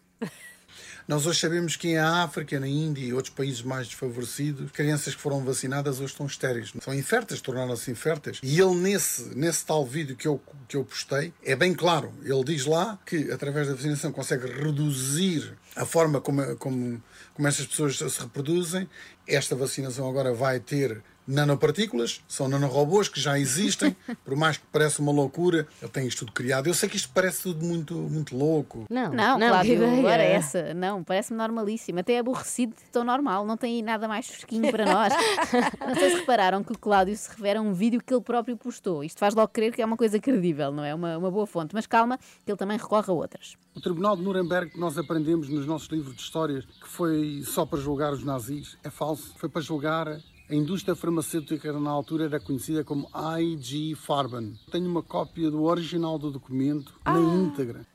Nós 1.08 1.26
hoje 1.26 1.40
sabemos 1.40 1.76
que 1.76 1.90
em 1.90 1.98
África, 1.98 2.58
na 2.60 2.68
Índia 2.68 3.04
e 3.04 3.14
outros 3.14 3.34
países 3.34 3.62
mais 3.62 3.88
desfavorecidos, 3.88 4.72
crianças 4.72 5.14
que 5.14 5.22
foram 5.22 5.44
vacinadas 5.44 6.00
hoje 6.00 6.14
estão 6.14 6.26
estéreis. 6.26 6.72
São 6.82 6.94
inférteis, 6.94 7.42
tornaram-se 7.42 7.92
inférteis. 7.92 8.40
E 8.42 8.60
ele, 8.60 8.76
nesse, 8.76 9.36
nesse 9.36 9.66
tal 9.66 9.86
vídeo 9.86 10.16
que 10.16 10.28
eu, 10.28 10.42
que 10.68 10.78
eu 10.78 10.86
postei, 10.86 11.34
é 11.44 11.56
bem 11.56 11.74
claro. 11.74 12.14
Ele 12.24 12.44
diz 12.46 12.66
lá 12.66 12.98
que, 13.06 13.32
através 13.32 13.68
da 13.68 13.74
vacinação, 13.74 14.12
consegue 14.14 14.48
reduzir 14.48 15.58
a 15.76 15.86
forma 15.86 16.22
como, 16.22 16.56
como, 16.56 17.04
como 17.34 17.48
essas 17.48 17.66
pessoas 17.66 17.98
se 17.98 18.20
reproduzem. 18.22 18.90
Esta 19.28 19.56
vacinação 19.56 20.08
agora 20.08 20.34
vai 20.34 20.60
ter 20.60 21.04
nanopartículas, 21.28 22.22
são 22.28 22.48
nanorobôs 22.48 23.08
que 23.08 23.20
já 23.20 23.40
existem, 23.40 23.96
por 24.24 24.36
mais 24.36 24.58
que 24.58 24.66
pareça 24.72 25.02
uma 25.02 25.12
loucura, 25.12 25.68
ele 25.82 25.92
tem 25.92 26.08
isto 26.08 26.20
tudo 26.20 26.32
criado. 26.32 26.68
Eu 26.68 26.74
sei 26.74 26.90
que 26.90 26.96
isto 26.96 27.10
parece 27.14 27.44
tudo 27.44 27.66
muito, 27.66 27.94
muito 27.96 28.36
louco. 28.36 28.86
Não, 28.90 29.12
Não, 29.12 29.38
não, 29.38 29.50
Cláudio, 29.50 29.78
que 29.78 29.84
ideia. 29.84 30.00
agora 30.00 30.24
essa. 30.24 30.74
Não, 30.74 31.04
parece-me 31.04 31.38
normalíssimo. 31.38 32.00
Até 32.00 32.20
aborrecido 32.20 32.76
de 32.76 32.90
tão 32.92 33.04
normal. 33.04 33.46
Não 33.46 33.58
tem 33.58 33.82
nada 33.82 34.08
mais 34.08 34.28
fresquinho 34.28 34.70
para 34.72 34.86
nós. 34.86 35.14
não 35.86 35.96
sei 35.96 36.12
se 36.12 36.16
repararam 36.18 36.64
que 36.64 36.72
o 36.72 36.78
Cláudio 36.78 37.16
se 37.16 37.30
refere 37.30 37.60
a 37.60 37.62
um 37.62 37.74
vídeo 37.74 38.02
que 38.06 38.14
ele 38.14 38.22
próprio 38.22 38.58
postou. 38.58 39.04
Isto 39.04 39.20
faz 39.20 39.34
logo 39.34 39.48
crer 39.50 39.74
que 39.74 39.82
é 39.82 39.86
uma 39.86 39.98
coisa 39.98 40.20
credível, 40.20 40.72
não 40.72 40.84
é? 40.84 40.94
Uma, 40.94 41.18
uma 41.18 41.32
boa 41.32 41.46
fonte. 41.48 41.74
Mas 41.74 41.88
calma, 41.88 42.18
que 42.18 42.52
ele 42.52 42.58
também 42.58 42.78
recorre 42.78 43.10
a 43.10 43.14
outras. 43.14 43.56
O 43.76 43.82
Tribunal 43.82 44.16
de 44.16 44.24
Nuremberg, 44.24 44.72
que 44.72 44.80
nós 44.80 44.98
aprendemos 44.98 45.50
nos 45.50 45.66
nossos 45.66 45.88
livros 45.90 46.16
de 46.16 46.22
histórias, 46.22 46.66
que 46.66 46.88
foi 46.88 47.42
só 47.46 47.66
para 47.66 47.80
julgar 47.80 48.14
os 48.14 48.24
nazis, 48.24 48.78
é 48.84 48.90
falso. 48.90 49.34
Foi 49.38 49.50
para 49.50 49.62
julgar 49.62 50.08
a 50.54 50.56
indústria 50.56 50.96
farmacêutica 50.96 51.74
na 51.74 51.90
altura 51.90 52.26
era 52.26 52.40
conhecida 52.40 52.84
como 52.84 53.10
IG 53.40 53.96
Farben. 53.96 54.54
Tenho 54.72 54.88
uma 54.88 55.02
cópia 55.02 55.50
do 55.50 55.64
original 55.64 56.20
do 56.20 56.30
documento 56.30 56.94
na 57.04 57.20
íntegra. 57.20 57.88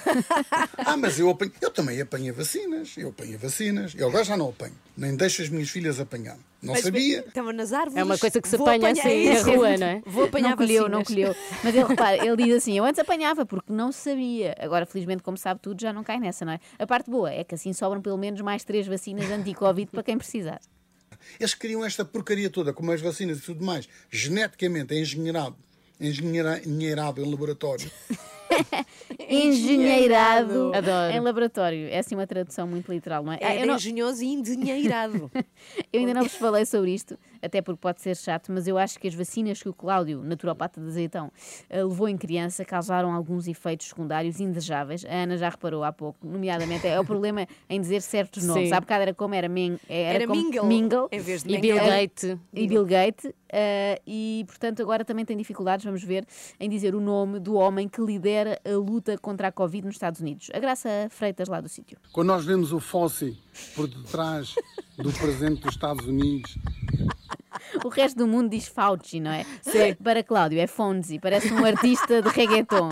Ah, 0.84 0.96
mas 0.96 1.18
eu, 1.18 1.28
apanho, 1.28 1.52
eu 1.60 1.70
também 1.70 2.00
apanho 2.00 2.32
vacinas, 2.32 2.96
eu 2.96 3.10
apanho 3.10 3.38
vacinas, 3.38 3.94
eu 3.94 4.08
agora 4.08 4.24
já 4.24 4.36
não 4.36 4.48
apanho, 4.48 4.74
nem 4.96 5.14
deixo 5.14 5.42
as 5.42 5.48
minhas 5.50 5.68
filhas 5.68 6.00
apanhar. 6.00 6.36
Não 6.62 6.72
Mas 6.72 6.82
sabia. 6.82 7.20
Estava 7.20 7.52
nas 7.52 7.72
árvores. 7.72 7.96
É 7.96 8.02
uma 8.02 8.16
coisa 8.16 8.40
que 8.40 8.48
se 8.48 8.56
apanha 8.56 8.90
assim 8.90 9.28
na 9.28 9.42
rua, 9.42 9.76
não 9.76 9.86
é? 9.86 10.02
Vou 10.06 10.24
apanhar 10.24 10.50
não 10.50 10.56
colheu, 10.56 10.84
vacinas. 10.84 10.98
não 10.98 11.04
colheu. 11.04 11.36
Mas 11.62 11.74
ele 11.74 11.84
repara, 11.86 12.26
ele 12.26 12.36
diz 12.36 12.56
assim: 12.56 12.76
eu 12.76 12.84
antes 12.84 12.98
apanhava 12.98 13.44
porque 13.44 13.72
não 13.72 13.92
sabia. 13.92 14.56
Agora, 14.58 14.86
felizmente, 14.86 15.22
como 15.22 15.36
sabe 15.36 15.60
tudo, 15.60 15.80
já 15.80 15.92
não 15.92 16.02
cai 16.02 16.18
nessa, 16.18 16.44
não 16.44 16.52
é? 16.52 16.60
A 16.78 16.86
parte 16.86 17.10
boa 17.10 17.30
é 17.30 17.44
que 17.44 17.54
assim 17.54 17.72
sobram 17.72 18.00
pelo 18.00 18.16
menos 18.16 18.40
mais 18.40 18.64
três 18.64 18.86
vacinas 18.86 19.30
anti-Covid 19.30 19.90
para 19.90 20.02
quem 20.02 20.16
precisar. 20.16 20.60
Eles 21.38 21.54
criam 21.54 21.84
esta 21.84 22.04
porcaria 22.04 22.50
toda, 22.50 22.72
como 22.72 22.90
as 22.92 23.00
vacinas 23.00 23.38
e 23.38 23.42
tudo 23.42 23.64
mais, 23.64 23.88
geneticamente 24.10 24.94
engenheirado, 24.94 25.56
engenheira- 26.00 26.58
engenheirado 26.64 27.22
em 27.22 27.30
laboratório. 27.30 27.90
Engenheirado 29.28 30.72
Adoro. 30.74 31.12
em 31.14 31.20
laboratório. 31.20 31.88
É 31.88 31.98
assim 31.98 32.14
uma 32.14 32.26
tradução 32.26 32.66
muito 32.66 32.90
literal, 32.90 33.22
não 33.22 33.32
é? 33.32 33.38
Ah, 33.42 33.54
É 33.54 33.62
eu, 33.62 33.66
não, 33.66 33.76
engenhoso 33.76 34.22
e 34.24 34.26
endinheirado. 34.28 35.30
eu 35.92 36.00
ainda 36.00 36.14
não 36.14 36.22
vos 36.22 36.34
falei 36.34 36.64
sobre 36.64 36.92
isto, 36.94 37.18
até 37.42 37.60
porque 37.62 37.80
pode 37.80 38.00
ser 38.00 38.16
chato, 38.16 38.52
mas 38.52 38.66
eu 38.66 38.76
acho 38.78 38.98
que 38.98 39.08
as 39.08 39.14
vacinas 39.14 39.62
que 39.62 39.68
o 39.68 39.72
Cláudio, 39.72 40.22
naturopata 40.22 40.80
de 40.80 40.86
azeitão, 40.86 41.30
eh, 41.68 41.82
levou 41.82 42.08
em 42.08 42.16
criança 42.16 42.64
causaram 42.64 43.12
alguns 43.12 43.46
efeitos 43.48 43.88
secundários 43.88 44.40
indesejáveis. 44.40 45.04
A 45.04 45.12
Ana 45.24 45.36
já 45.36 45.48
reparou 45.48 45.84
há 45.84 45.92
pouco, 45.92 46.26
nomeadamente 46.26 46.86
é 46.86 46.98
o 47.00 47.04
problema 47.04 47.46
em 47.68 47.80
dizer 47.80 48.02
certos 48.02 48.44
nomes. 48.44 48.68
Sim. 48.68 48.74
Há 48.74 48.80
bocado 48.80 49.02
era 49.02 49.14
como 49.14 49.34
era, 49.34 49.48
men, 49.48 49.78
era, 49.88 50.14
Era 50.18 50.26
como 50.26 50.40
mingle, 50.42 50.66
mingle 50.66 51.08
em 51.12 51.20
vez 51.20 51.42
de 51.42 51.54
E 51.54 51.58
Bill. 51.58 51.76
Gates. 51.76 52.36
e 52.52 52.66
Bill 52.68 52.84
Gates, 52.84 53.32
eh, 53.50 54.00
e 54.06 54.44
portanto 54.46 54.82
agora 54.82 55.04
também 55.04 55.24
tem 55.24 55.36
dificuldades, 55.36 55.84
vamos 55.84 56.02
ver, 56.02 56.26
em 56.58 56.68
dizer 56.68 56.94
o 56.94 57.00
nome 57.00 57.38
do 57.38 57.54
homem 57.54 57.88
que 57.88 58.00
lidera 58.00 58.60
a 58.64 58.70
luta 58.76 59.16
contra 59.18 59.48
a 59.48 59.52
Covid 59.52 59.86
nos 59.86 59.94
Estados 59.96 60.20
Unidos. 60.20 60.50
A 60.52 60.58
Graça 60.58 60.88
Freitas 61.10 61.48
lá 61.48 61.60
do 61.60 61.68
sítio. 61.68 61.98
Quando 62.12 62.28
nós 62.28 62.44
vemos 62.44 62.72
o 62.72 62.80
Fauci 62.80 63.38
por 63.74 63.86
detrás 63.88 64.54
do 64.98 65.12
presidente 65.12 65.62
dos 65.62 65.74
Estados 65.74 66.06
Unidos, 66.06 66.56
O 67.84 67.88
resto 67.88 68.16
do 68.18 68.26
mundo 68.26 68.50
diz 68.50 68.66
Fauci, 68.68 69.20
não 69.20 69.30
é? 69.30 69.44
Sim. 69.62 69.94
Para 70.02 70.22
Cláudio 70.22 70.58
é 70.58 70.66
Fonzi, 70.66 71.18
parece 71.18 71.52
um 71.52 71.64
artista 71.64 72.22
de 72.22 72.28
reggaeton. 72.28 72.90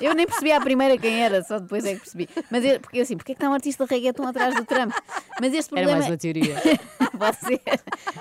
Eu 0.00 0.14
nem 0.14 0.26
percebi 0.26 0.52
à 0.52 0.60
primeira 0.60 0.96
quem 0.98 1.22
era, 1.22 1.42
só 1.42 1.58
depois 1.58 1.84
é 1.84 1.94
que 1.94 2.00
percebi. 2.00 2.28
Mas 2.50 2.64
eu, 2.64 2.80
porque 2.80 3.00
assim, 3.00 3.16
porque 3.16 3.32
é 3.32 3.34
que 3.34 3.38
está 3.38 3.48
um 3.50 3.54
artista 3.54 3.84
de 3.86 3.90
reggaeton 3.94 4.26
atrás 4.26 4.54
do 4.54 4.64
Trump? 4.64 4.92
Mas 5.40 5.52
este 5.54 5.72
Era 5.72 5.86
problema 5.86 5.98
mais 5.98 6.06
uma 6.10 6.16
teoria. 6.16 6.56
Pode 7.18 7.36
ser. 7.38 7.60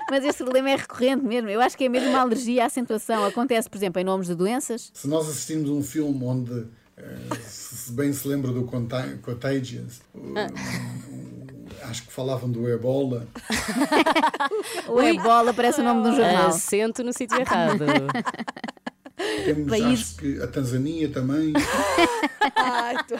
Mas 0.10 0.24
este 0.26 0.44
problema 0.44 0.70
é 0.72 0.76
recorrente 0.76 1.24
mesmo. 1.26 1.50
Eu 1.50 1.62
acho 1.62 1.78
que 1.78 1.86
é 1.86 1.90
mesmo 1.90 2.10
uma 2.10 2.20
alergia 2.22 2.64
à 2.64 2.66
acentuação. 2.68 3.24
Acontece, 3.26 3.70
por 3.70 3.78
exemplo, 3.78 4.02
em 4.02 4.04
nomes 4.04 4.28
de 4.28 4.36
doenças. 4.36 4.92
se 4.94 5.08
nós 5.08 5.28
assistimos 5.30 5.70
um 5.70 5.82
filme 5.82 6.24
onde, 6.24 6.66
eh, 6.98 7.18
se 7.48 7.92
bem 7.94 8.12
se 8.14 8.28
lembra 8.28 8.52
do 8.52 8.64
Conta- 8.66 9.18
Contagious, 9.22 10.02
o- 10.14 10.34
acho 11.84 12.04
que 12.04 12.12
falavam 12.14 12.50
do 12.50 12.68
Ebola, 12.70 13.28
O 14.88 15.02
Ebola 15.02 15.54
parece 15.54 15.82
o 15.82 15.84
nome 15.84 16.04
de 16.04 16.10
um 16.10 16.16
jornal. 16.16 16.48
Assento 16.48 17.04
no 17.04 17.14
sítio 17.14 17.40
errado. 17.40 17.86
temos 19.46 19.70
Países. 19.70 20.00
acho 20.12 20.16
que 20.18 20.42
a 20.42 20.48
Tanzânia 20.48 21.10
também. 21.10 21.54
Ai, 22.56 22.96
tô- 23.08 23.16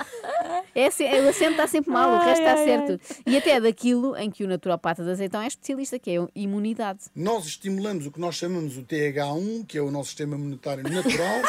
É, 0.80 1.22
o 1.22 1.30
acento 1.30 1.52
está 1.52 1.68
sempre 1.68 1.92
mal, 1.92 2.12
o 2.12 2.20
resto 2.20 2.42
está 2.42 2.58
certo. 2.58 3.00
E 3.26 3.38
até 3.38 3.60
daquilo 3.60 4.16
em 4.18 4.30
que 4.30 4.44
o 4.44 4.48
naturopata 4.48 5.04
de 5.04 5.12
azeitão 5.12 5.42
é 5.42 5.48
especialista, 5.48 6.00
que 6.00 6.12
é 6.12 6.20
a 6.20 6.28
imunidade. 6.36 7.00
Nós 7.16 7.46
estimulamos 7.46 8.06
o 8.06 8.12
que 8.12 8.20
nós 8.20 8.36
chamamos 8.36 8.78
o 8.78 8.84
TH1, 8.84 9.66
que 9.68 9.78
é 9.78 9.82
o 9.82 9.92
nosso 9.92 10.10
sistema 10.10 10.36
imunitário 10.36 10.84
natural, 10.84 11.42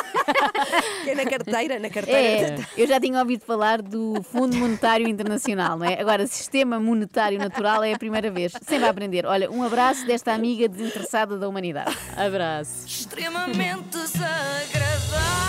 que 1.05 1.11
é 1.11 1.14
na 1.14 1.25
carteira, 1.25 1.79
na 1.79 1.90
carteira. 1.90 2.55
É, 2.55 2.66
eu 2.77 2.87
já 2.87 3.01
tinha 3.01 3.19
ouvido 3.19 3.45
falar 3.45 3.83
do 3.83 4.23
Fundo 4.23 4.57
Monetário 4.57 5.09
Internacional, 5.09 5.79
não 5.79 5.87
é? 5.87 6.01
Agora, 6.01 6.27
Sistema 6.27 6.81
Monetário 6.81 7.38
Natural 7.38 7.83
é 7.85 7.93
a 7.93 7.99
primeira 7.99 8.31
vez. 8.31 8.53
Sempre 8.62 8.87
a 8.87 8.90
aprender. 8.90 9.27
Olha, 9.27 9.51
um 9.51 9.62
abraço 9.62 10.07
desta 10.07 10.33
amiga 10.33 10.69
desinteressada 10.69 11.38
da 11.38 11.49
humanidade. 11.49 11.97
Abraço. 12.16 12.87
extremamente 12.87 13.88
desagradável. 13.90 15.39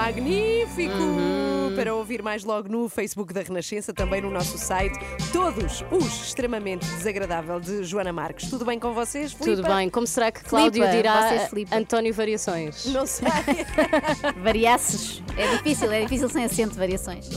Magnífico! 0.00 0.94
Uhum. 0.94 1.74
Para 1.76 1.94
ouvir 1.94 2.22
mais 2.22 2.42
logo 2.42 2.70
no 2.70 2.88
Facebook 2.88 3.34
da 3.34 3.42
Renascença, 3.42 3.92
também 3.92 4.22
no 4.22 4.30
nosso 4.30 4.56
site, 4.56 4.98
todos 5.30 5.84
os 5.90 6.22
extremamente 6.22 6.86
desagradável 6.86 7.60
de 7.60 7.84
Joana 7.84 8.10
Marques. 8.10 8.48
Tudo 8.48 8.64
bem 8.64 8.78
com 8.78 8.94
vocês? 8.94 9.34
Tudo 9.34 9.44
Filipa? 9.44 9.74
bem. 9.76 9.90
Como 9.90 10.06
será 10.06 10.32
que 10.32 10.42
Cláudio 10.42 10.82
Filipa, 10.82 10.96
dirá 10.96 11.48
Filipa. 11.48 11.76
António 11.76 12.14
Variações? 12.14 12.86
Não 12.86 13.04
sei. 13.04 13.28
Variaços. 14.42 15.22
É 15.36 15.56
difícil, 15.56 15.92
é 15.92 16.00
difícil 16.00 16.30
sem 16.30 16.44
acento 16.44 16.72
de 16.72 16.78
variações. 16.78 17.28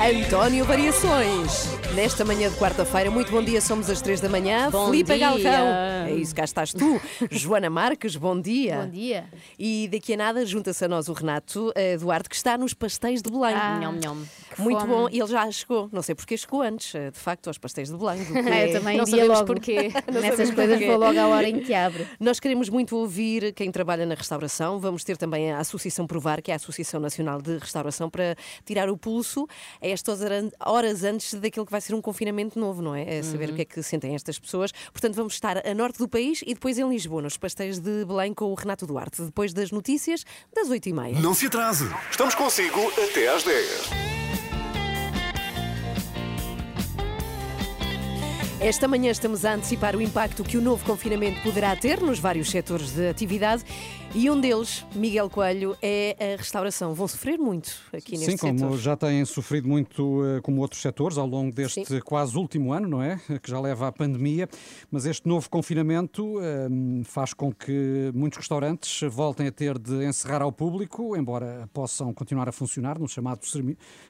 António 0.00 0.64
Variações. 0.64 1.68
Nesta 1.94 2.24
manhã 2.24 2.50
de 2.50 2.56
quarta-feira, 2.56 3.10
muito 3.10 3.30
bom 3.30 3.40
dia, 3.42 3.60
somos 3.60 3.88
às 3.88 4.02
três 4.02 4.20
da 4.20 4.28
manhã. 4.28 4.68
Bom 4.68 4.86
Filipe 4.90 5.14
dia. 5.14 5.18
Galrão. 5.28 5.66
É 6.08 6.12
isso, 6.14 6.34
cá 6.34 6.42
estás 6.44 6.72
tu. 6.74 7.00
Joana 7.30 7.70
Marques, 7.70 8.16
bom 8.16 8.38
dia. 8.38 8.80
Bom 8.82 8.90
dia. 8.90 9.24
E 9.58 9.88
daqui 9.90 10.12
a 10.14 10.16
nada 10.16 10.44
junta-se 10.44 10.84
a 10.84 10.88
nós 10.88 11.08
o 11.08 11.12
Renato 11.12 11.72
eh, 11.76 11.96
Duarte, 11.96 12.28
que 12.28 12.34
está 12.34 12.58
nos 12.58 12.74
pastéis 12.74 13.22
de 13.22 13.30
Belém. 13.30 13.54
Ah, 13.54 13.78
nham. 13.78 14.16
que 14.54 14.60
Muito 14.60 14.80
fome. 14.80 14.92
bom, 14.92 15.08
e 15.10 15.20
ele 15.20 15.28
já 15.28 15.48
chegou. 15.52 15.88
Não 15.92 16.02
sei 16.02 16.14
porque 16.16 16.36
chegou 16.36 16.60
antes, 16.62 16.92
eh, 16.94 17.10
de 17.12 17.18
facto, 17.18 17.46
aos 17.46 17.56
pastéis 17.56 17.88
de 17.88 17.96
Belém. 17.96 18.24
do 18.24 18.32
que 18.42 18.48
é. 18.50 18.68
eu 18.68 18.72
também 18.80 18.96
Não 18.98 19.04
iria 19.04 19.16
sabemos 19.20 19.28
logo. 19.38 19.46
porquê. 19.46 19.74
Nessas 20.12 20.30
sabemos 20.30 20.54
coisas 20.54 20.74
porquê. 20.78 20.86
vou 20.88 20.98
logo 20.98 21.18
à 21.18 21.28
hora 21.28 21.48
em 21.48 21.60
que 21.60 21.72
abre. 21.72 22.06
Nós 22.18 22.40
queremos 22.40 22.68
muito 22.68 22.96
ouvir 22.96 23.52
quem 23.54 23.70
trabalha 23.70 24.04
na 24.04 24.16
restauração. 24.16 24.80
Vamos 24.80 25.04
ter 25.04 25.16
também 25.16 25.52
a 25.52 25.58
Associação 25.60 26.06
Provar, 26.06 26.42
que 26.42 26.50
é 26.50 26.54
a 26.54 26.56
Associação 26.56 26.98
Nacional 27.00 27.40
de 27.40 27.56
Restauração, 27.58 28.10
para 28.10 28.36
tirar 28.66 28.90
o 28.90 28.98
pulso 28.98 29.46
a 29.84 29.88
estas 29.88 30.20
horas- 30.60 31.04
antes 31.04 31.34
daquilo 31.34 31.66
que 31.66 31.72
vai 31.72 31.80
ser 31.80 31.94
um 31.94 32.00
confinamento 32.00 32.58
novo, 32.58 32.80
não 32.80 32.94
é? 32.94 33.18
É 33.18 33.22
saber 33.22 33.50
o 33.50 33.54
que 33.54 33.62
é 33.62 33.64
que 33.64 33.82
sentem 33.82 34.14
estas 34.14 34.38
pessoas. 34.38 34.72
Portanto, 34.92 35.14
vamos 35.14 35.34
estar 35.34 35.66
a 35.66 35.74
norte 35.74 35.98
do 35.98 36.08
país 36.08 36.40
e 36.46 36.54
depois 36.54 36.78
em 36.78 36.88
Lisboa, 36.88 37.20
nos 37.20 37.36
pastéis 37.36 37.78
de 37.78 38.04
Belém, 38.04 38.32
com 38.32 38.46
o 38.46 38.54
Renato 38.54 38.86
Duarte. 38.86 39.22
Depois 39.22 39.52
das 39.52 39.70
notícias, 39.70 40.24
das 40.54 40.68
8h30. 40.70 41.20
Não 41.20 41.34
se 41.34 41.46
atrase. 41.46 41.84
Estamos 42.10 42.34
consigo 42.34 42.80
até 43.10 43.28
às 43.28 43.42
10. 43.42 43.90
Esta 48.60 48.88
manhã 48.88 49.10
estamos 49.10 49.44
a 49.44 49.52
antecipar 49.54 49.94
o 49.94 50.00
impacto 50.00 50.42
que 50.42 50.56
o 50.56 50.62
novo 50.62 50.82
confinamento 50.86 51.42
poderá 51.42 51.76
ter 51.76 52.00
nos 52.00 52.18
vários 52.18 52.50
setores 52.50 52.92
de 52.92 53.08
atividade 53.08 53.62
e 54.14 54.30
um 54.30 54.40
deles, 54.40 54.86
Miguel 54.94 55.28
Coelho, 55.28 55.76
é 55.82 56.34
a 56.34 56.36
restauração. 56.36 56.94
Vão 56.94 57.08
sofrer 57.08 57.36
muito 57.36 57.74
aqui 57.92 58.12
neste 58.12 58.30
Sim, 58.30 58.36
como 58.36 58.58
setor. 58.58 58.78
já 58.78 58.96
têm 58.96 59.24
sofrido 59.24 59.68
muito 59.68 60.24
eh, 60.24 60.40
como 60.40 60.60
outros 60.60 60.80
setores 60.80 61.18
ao 61.18 61.26
longo 61.26 61.52
deste 61.52 61.84
Sim. 61.84 62.00
quase 62.00 62.36
último 62.38 62.72
ano, 62.72 62.86
não 62.88 63.02
é? 63.02 63.20
Que 63.42 63.50
já 63.50 63.60
leva 63.60 63.88
à 63.88 63.92
pandemia, 63.92 64.48
mas 64.88 65.04
este 65.04 65.26
novo 65.26 65.50
confinamento 65.50 66.40
eh, 66.40 66.68
faz 67.02 67.34
com 67.34 67.52
que 67.52 68.12
muitos 68.14 68.38
restaurantes 68.38 69.00
voltem 69.10 69.48
a 69.48 69.52
ter 69.52 69.76
de 69.78 70.04
encerrar 70.04 70.42
ao 70.42 70.52
público, 70.52 71.16
embora 71.16 71.68
possam 71.72 72.14
continuar 72.14 72.48
a 72.48 72.52
funcionar 72.52 73.00
no 73.00 73.08
chamado 73.08 73.40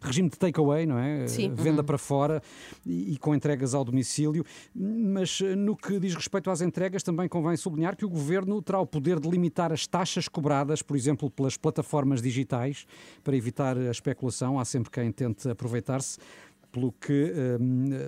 regime 0.03 0.29
de 0.29 0.37
takeaway, 0.37 0.85
não 0.85 0.99
é? 0.99 1.25
Eh, 1.25 1.29
Sim. 1.29 1.55
Venda 1.55 1.83
para 1.83 1.97
fora 1.97 2.43
e, 2.85 3.14
e 3.14 3.19
com 3.19 3.35
entregas 3.35 3.75
ao 3.75 3.83
domicílio. 3.83 4.45
Mas 4.75 5.40
eh, 5.43 5.57
no 5.57 5.75
que 5.75 5.99
diz 5.99 6.14
respeito 6.14 6.51
às 6.51 6.61
entregas, 6.61 7.03
também 7.03 7.27
convém 7.27 7.57
sublinhar 7.57 7.97
que 7.97 8.05
o 8.05 8.09
governo 8.11 8.61
terá 8.61 8.79
o 8.79 8.87
poder 8.87 9.19
de 9.19 9.31
limitar 9.31 9.73
as 9.73 9.87
taxas 9.94 10.26
cobradas, 10.26 10.83
por 10.83 10.96
exemplo, 10.96 11.30
pelas 11.30 11.57
plataformas 11.57 12.20
digitais, 12.20 12.85
para 13.22 13.37
evitar 13.37 13.78
a 13.78 13.92
especulação. 13.92 14.59
Há 14.59 14.64
sempre 14.64 14.90
quem 14.90 15.12
tente 15.12 15.48
aproveitar-se. 15.48 16.18
Pelo 16.72 16.90
que, 16.90 17.33
eh, 17.33 17.59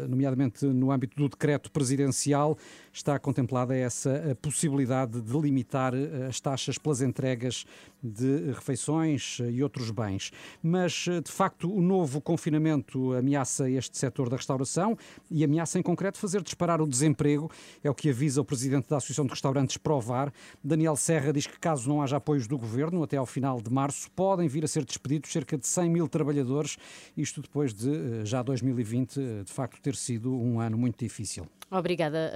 nomeadamente 0.09 0.66
no 0.66 0.90
âmbito 0.90 1.14
do 1.14 1.29
decreto 1.29 1.70
presidencial, 1.70 2.59
está 2.97 3.19
contemplada 3.19 3.77
essa 3.77 4.11
eh, 4.11 4.35
possibilidade 4.35 5.21
de 5.21 5.39
limitar 5.39 5.95
eh, 5.95 6.27
as 6.29 6.41
taxas 6.41 6.79
pelas 6.79 7.03
entregas 7.03 7.67
de 8.03 8.53
refeições 8.53 9.39
eh, 9.41 9.51
e 9.51 9.63
outros 9.63 9.91
bens. 9.91 10.33
Mas, 10.63 11.07
de 11.23 11.31
facto, 11.31 11.71
o 11.71 11.83
novo 11.83 12.21
confinamento 12.21 13.13
ameaça 13.13 13.69
este 13.69 13.99
setor 13.99 14.31
da 14.31 14.37
restauração 14.37 14.97
e 15.31 15.45
ameaça, 15.45 15.79
em 15.79 15.83
concreto, 15.83 16.19
fazer 16.19 16.43
disparar 16.43 16.81
o 16.81 16.87
desemprego. 16.87 17.51
É 17.85 17.91
o 17.91 17.95
que 17.95 18.09
avisa 18.09 18.41
o 18.41 18.45
presidente 18.45 18.89
da 18.89 18.97
Associação 18.97 19.27
de 19.27 19.33
Restaurantes 19.33 19.77
Provar. 19.77 20.33
Daniel 20.65 20.97
Serra 20.97 21.33
diz 21.33 21.47
que, 21.47 21.59
caso 21.59 21.89
não 21.89 22.01
haja 22.01 22.17
apoios 22.17 22.47
do 22.47 22.57
governo, 22.57 23.03
até 23.03 23.19
ao 23.19 23.27
final 23.27 23.61
de 23.61 23.71
março, 23.71 24.11
podem 24.13 24.49
vir 24.49 24.65
a 24.65 24.69
ser 24.69 24.85
despedidos 24.85 25.31
cerca 25.31 25.59
de 25.59 25.67
100 25.67 25.91
mil 25.91 26.09
trabalhadores. 26.09 26.79
Isto 27.15 27.43
depois 27.43 27.75
de 27.75 28.25
já 28.25 28.43
2020, 28.43 29.21
eh, 29.21 29.43
de 29.45 29.53
facto, 29.53 29.81
ter 29.83 29.95
sido 29.95 30.35
um 30.35 30.61
ano 30.61 30.79
muito 30.79 30.99
difícil. 30.99 31.47
Obrigada, 31.71 32.33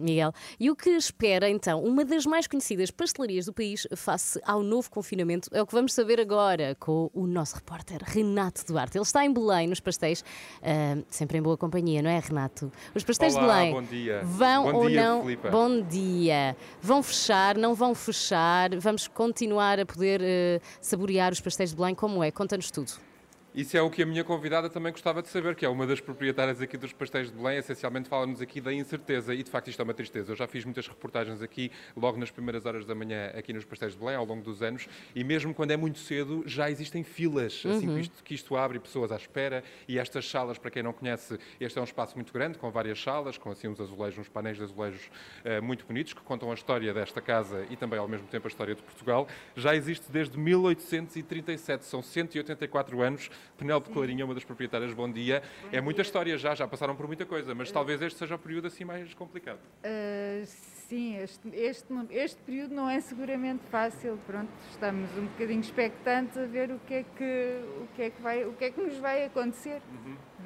Miguel. 0.00 0.32
E 0.58 0.70
o 0.70 0.76
que 0.76 0.90
espera, 0.90 1.48
então, 1.48 1.82
uma 1.82 2.04
das 2.04 2.26
mais 2.26 2.46
conhecidas 2.46 2.90
pastelarias 2.90 3.46
do 3.46 3.52
país 3.52 3.86
face 3.96 4.40
ao 4.44 4.62
novo 4.62 4.90
confinamento? 4.90 5.48
É 5.52 5.62
o 5.62 5.66
que 5.66 5.72
vamos 5.72 5.92
saber 5.92 6.20
agora 6.20 6.74
com 6.78 7.10
o 7.14 7.26
nosso 7.26 7.54
repórter 7.56 8.02
Renato 8.04 8.64
Duarte. 8.66 8.96
Ele 8.96 9.02
está 9.02 9.24
em 9.24 9.32
Belém, 9.32 9.68
nos 9.68 9.80
pastéis, 9.80 10.24
ah, 10.62 10.98
sempre 11.08 11.38
em 11.38 11.42
boa 11.42 11.56
companhia, 11.56 12.02
não 12.02 12.10
é, 12.10 12.18
Renato? 12.18 12.72
Os 12.94 13.04
pastéis 13.04 13.34
Olá, 13.34 13.42
de 13.42 13.48
Belém 13.52 13.72
bom 13.74 13.82
dia. 13.82 14.20
vão 14.24 14.64
Bom 14.64 14.78
ou 14.78 14.88
dia, 14.88 15.04
não? 15.04 15.22
Filipa. 15.22 15.50
Bom 15.50 15.82
dia. 15.82 16.56
Vão 16.80 17.02
fechar, 17.02 17.56
não 17.56 17.74
vão 17.74 17.94
fechar? 17.94 18.76
Vamos 18.78 19.08
continuar 19.08 19.78
a 19.80 19.86
poder 19.86 20.20
ah, 20.22 20.60
saborear 20.80 21.32
os 21.32 21.40
pastéis 21.40 21.70
de 21.70 21.76
Belém? 21.76 21.94
Como 21.94 22.22
é? 22.22 22.30
Conta-nos 22.30 22.70
tudo. 22.70 23.09
Isso 23.52 23.76
é 23.76 23.82
o 23.82 23.90
que 23.90 24.00
a 24.00 24.06
minha 24.06 24.22
convidada 24.22 24.70
também 24.70 24.92
gostava 24.92 25.20
de 25.20 25.28
saber, 25.28 25.56
que 25.56 25.64
é 25.64 25.68
uma 25.68 25.84
das 25.84 26.00
proprietárias 26.00 26.60
aqui 26.62 26.76
dos 26.76 26.92
pastéis 26.92 27.32
de 27.32 27.36
Belém. 27.36 27.58
Essencialmente 27.58 28.08
fala-nos 28.08 28.40
aqui 28.40 28.60
da 28.60 28.72
incerteza 28.72 29.34
e 29.34 29.42
de 29.42 29.50
facto 29.50 29.66
isto 29.68 29.80
é 29.80 29.82
uma 29.82 29.92
tristeza. 29.92 30.30
Eu 30.30 30.36
já 30.36 30.46
fiz 30.46 30.64
muitas 30.64 30.86
reportagens 30.86 31.42
aqui, 31.42 31.68
logo 31.96 32.16
nas 32.16 32.30
primeiras 32.30 32.64
horas 32.64 32.86
da 32.86 32.94
manhã, 32.94 33.26
aqui 33.36 33.52
nos 33.52 33.64
pastéis 33.64 33.92
de 33.94 33.98
Belém, 33.98 34.14
ao 34.14 34.24
longo 34.24 34.44
dos 34.44 34.62
anos, 34.62 34.86
e 35.16 35.24
mesmo 35.24 35.52
quando 35.52 35.72
é 35.72 35.76
muito 35.76 35.98
cedo, 35.98 36.44
já 36.46 36.70
existem 36.70 37.02
filas, 37.02 37.60
assim 37.66 37.88
Uhum. 37.88 37.94
que, 37.96 38.00
isto, 38.02 38.24
que 38.24 38.34
isto 38.34 38.56
abre, 38.56 38.78
pessoas 38.78 39.10
à 39.10 39.16
espera. 39.16 39.64
E 39.88 39.98
estas 39.98 40.30
salas, 40.30 40.56
para 40.56 40.70
quem 40.70 40.84
não 40.84 40.92
conhece, 40.92 41.36
este 41.60 41.76
é 41.76 41.80
um 41.80 41.84
espaço 41.84 42.14
muito 42.14 42.32
grande, 42.32 42.56
com 42.56 42.70
várias 42.70 43.02
salas, 43.02 43.36
com 43.36 43.50
assim 43.50 43.66
uns 43.66 43.80
azulejos, 43.80 44.20
uns 44.20 44.28
painéis 44.28 44.58
de 44.58 44.62
azulejos 44.62 45.10
eh, 45.44 45.60
muito 45.60 45.84
bonitos, 45.84 46.12
que 46.12 46.20
contam 46.20 46.52
a 46.52 46.54
história 46.54 46.94
desta 46.94 47.20
casa 47.20 47.66
e 47.68 47.74
também 47.76 47.98
ao 47.98 48.06
mesmo 48.06 48.28
tempo 48.28 48.46
a 48.46 48.48
história 48.48 48.76
de 48.76 48.82
Portugal. 48.82 49.26
Já 49.56 49.74
existe 49.74 50.06
desde 50.12 50.38
1837, 50.38 51.84
são 51.84 52.00
184 52.00 53.02
anos. 53.02 53.28
Penélope 53.56 53.90
Clarinha, 53.90 54.24
uma 54.24 54.34
das 54.34 54.44
proprietárias, 54.44 54.92
bom 54.92 55.10
dia. 55.10 55.42
é 55.72 55.80
muita 55.80 56.02
história 56.02 56.36
já, 56.38 56.54
já 56.54 56.66
passaram 56.66 56.96
por 56.96 57.06
muita 57.06 57.26
coisa, 57.26 57.54
mas 57.54 57.70
talvez 57.70 58.00
este 58.02 58.18
seja 58.18 58.34
o 58.34 58.38
período 58.38 58.66
assim 58.66 58.84
mais 58.84 59.12
complicado. 59.14 59.60
Uh, 59.84 60.44
sim, 60.88 61.16
este, 61.16 61.48
este, 61.54 61.86
este 62.10 62.40
período 62.42 62.74
não 62.74 62.88
é 62.88 63.00
seguramente 63.00 63.62
fácil. 63.70 64.18
Pronto, 64.26 64.50
estamos 64.70 65.10
um 65.16 65.26
bocadinho 65.26 65.60
expectantes 65.60 66.36
a 66.36 66.46
ver 66.46 66.70
o 66.70 66.78
que 66.80 66.94
é 66.94 67.02
que, 67.02 67.60
o 67.82 67.88
que, 67.94 68.02
é 68.02 68.10
que, 68.10 68.22
vai, 68.22 68.44
o 68.44 68.52
que, 68.54 68.64
é 68.64 68.70
que 68.70 68.80
nos 68.80 68.96
vai 68.96 69.24
acontecer. 69.24 69.80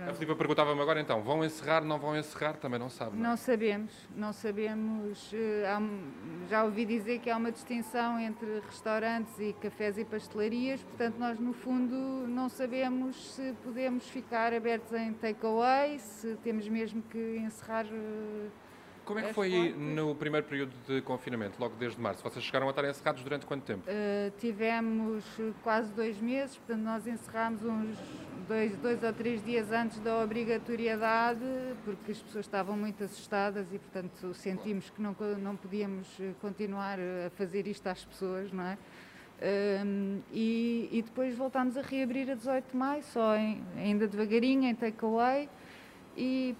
A 0.08 0.12
Filipa 0.12 0.34
perguntava-me 0.34 0.80
agora 0.80 1.00
então, 1.00 1.22
vão 1.22 1.44
encerrar, 1.44 1.82
não 1.82 1.98
vão 1.98 2.16
encerrar? 2.16 2.54
Também 2.54 2.78
não 2.78 2.90
sabe. 2.90 3.16
não 3.16 3.24
é? 3.24 3.28
Não 3.30 3.36
sabemos, 3.36 3.92
não 4.14 4.32
sabemos. 4.32 5.30
eh, 5.32 5.66
já 6.48 6.64
ouvi 6.64 6.84
dizer 6.84 7.20
que 7.20 7.30
há 7.30 7.36
uma 7.36 7.50
distinção 7.52 8.18
entre 8.18 8.60
restaurantes 8.66 9.38
e 9.38 9.52
cafés 9.54 9.96
e 9.96 10.04
pastelarias, 10.04 10.82
portanto, 10.82 11.16
nós 11.18 11.38
no 11.38 11.52
fundo 11.52 11.94
não 12.28 12.48
sabemos 12.48 13.34
se 13.34 13.54
podemos 13.62 14.08
ficar 14.08 14.52
abertos 14.52 14.92
em 14.92 15.12
takeaway, 15.12 15.98
se 15.98 16.36
temos 16.42 16.68
mesmo 16.68 17.02
que 17.02 17.36
encerrar. 17.38 17.86
Eh, 19.04 19.06
Como 19.06 19.18
é 19.18 19.22
que 19.22 19.28
as 19.28 19.34
foi 19.34 19.74
no 19.76 20.14
primeiro 20.14 20.46
período 20.46 20.72
de 20.88 21.00
confinamento, 21.02 21.60
logo 21.60 21.74
desde 21.76 22.00
março? 22.00 22.22
Vocês 22.22 22.44
chegaram 22.44 22.66
a 22.66 22.70
estar 22.70 22.84
encerrados 22.88 23.22
durante 23.22 23.46
quanto 23.46 23.62
tempo? 23.64 23.82
Uh, 23.88 24.30
tivemos 24.38 25.24
quase 25.62 25.92
dois 25.92 26.18
meses, 26.20 26.56
portanto, 26.56 26.82
nós 26.82 27.06
encerrámos 27.06 27.62
uns 27.64 27.96
dois, 28.48 28.76
dois 28.78 29.02
ou 29.02 29.12
três 29.12 29.44
dias 29.44 29.70
antes 29.72 29.98
da 30.00 30.22
obrigatoriedade, 30.22 31.40
porque 31.84 32.12
as 32.12 32.18
pessoas 32.18 32.44
estavam 32.46 32.76
muito 32.76 33.02
assustadas 33.04 33.66
e, 33.72 33.78
portanto, 33.78 34.34
sentimos 34.34 34.90
que 34.90 35.00
não, 35.00 35.14
não 35.38 35.56
podíamos 35.56 36.06
uh, 36.18 36.34
continuar 36.40 36.98
a 36.98 37.30
fazer 37.36 37.66
isto 37.66 37.86
às 37.86 38.04
pessoas, 38.04 38.52
não 38.52 38.64
é? 38.64 38.78
Um, 39.84 40.20
e, 40.32 40.88
e 40.92 41.02
depois 41.02 41.36
voltámos 41.36 41.76
a 41.76 41.82
reabrir 41.82 42.30
a 42.30 42.34
18 42.34 42.70
de 42.70 42.76
maio, 42.76 43.02
só 43.02 43.36
em- 43.36 43.62
ainda 43.76 44.06
devagarinho, 44.06 44.64
em 44.64 44.74
takeaway. 44.74 45.48
E, 46.16 46.54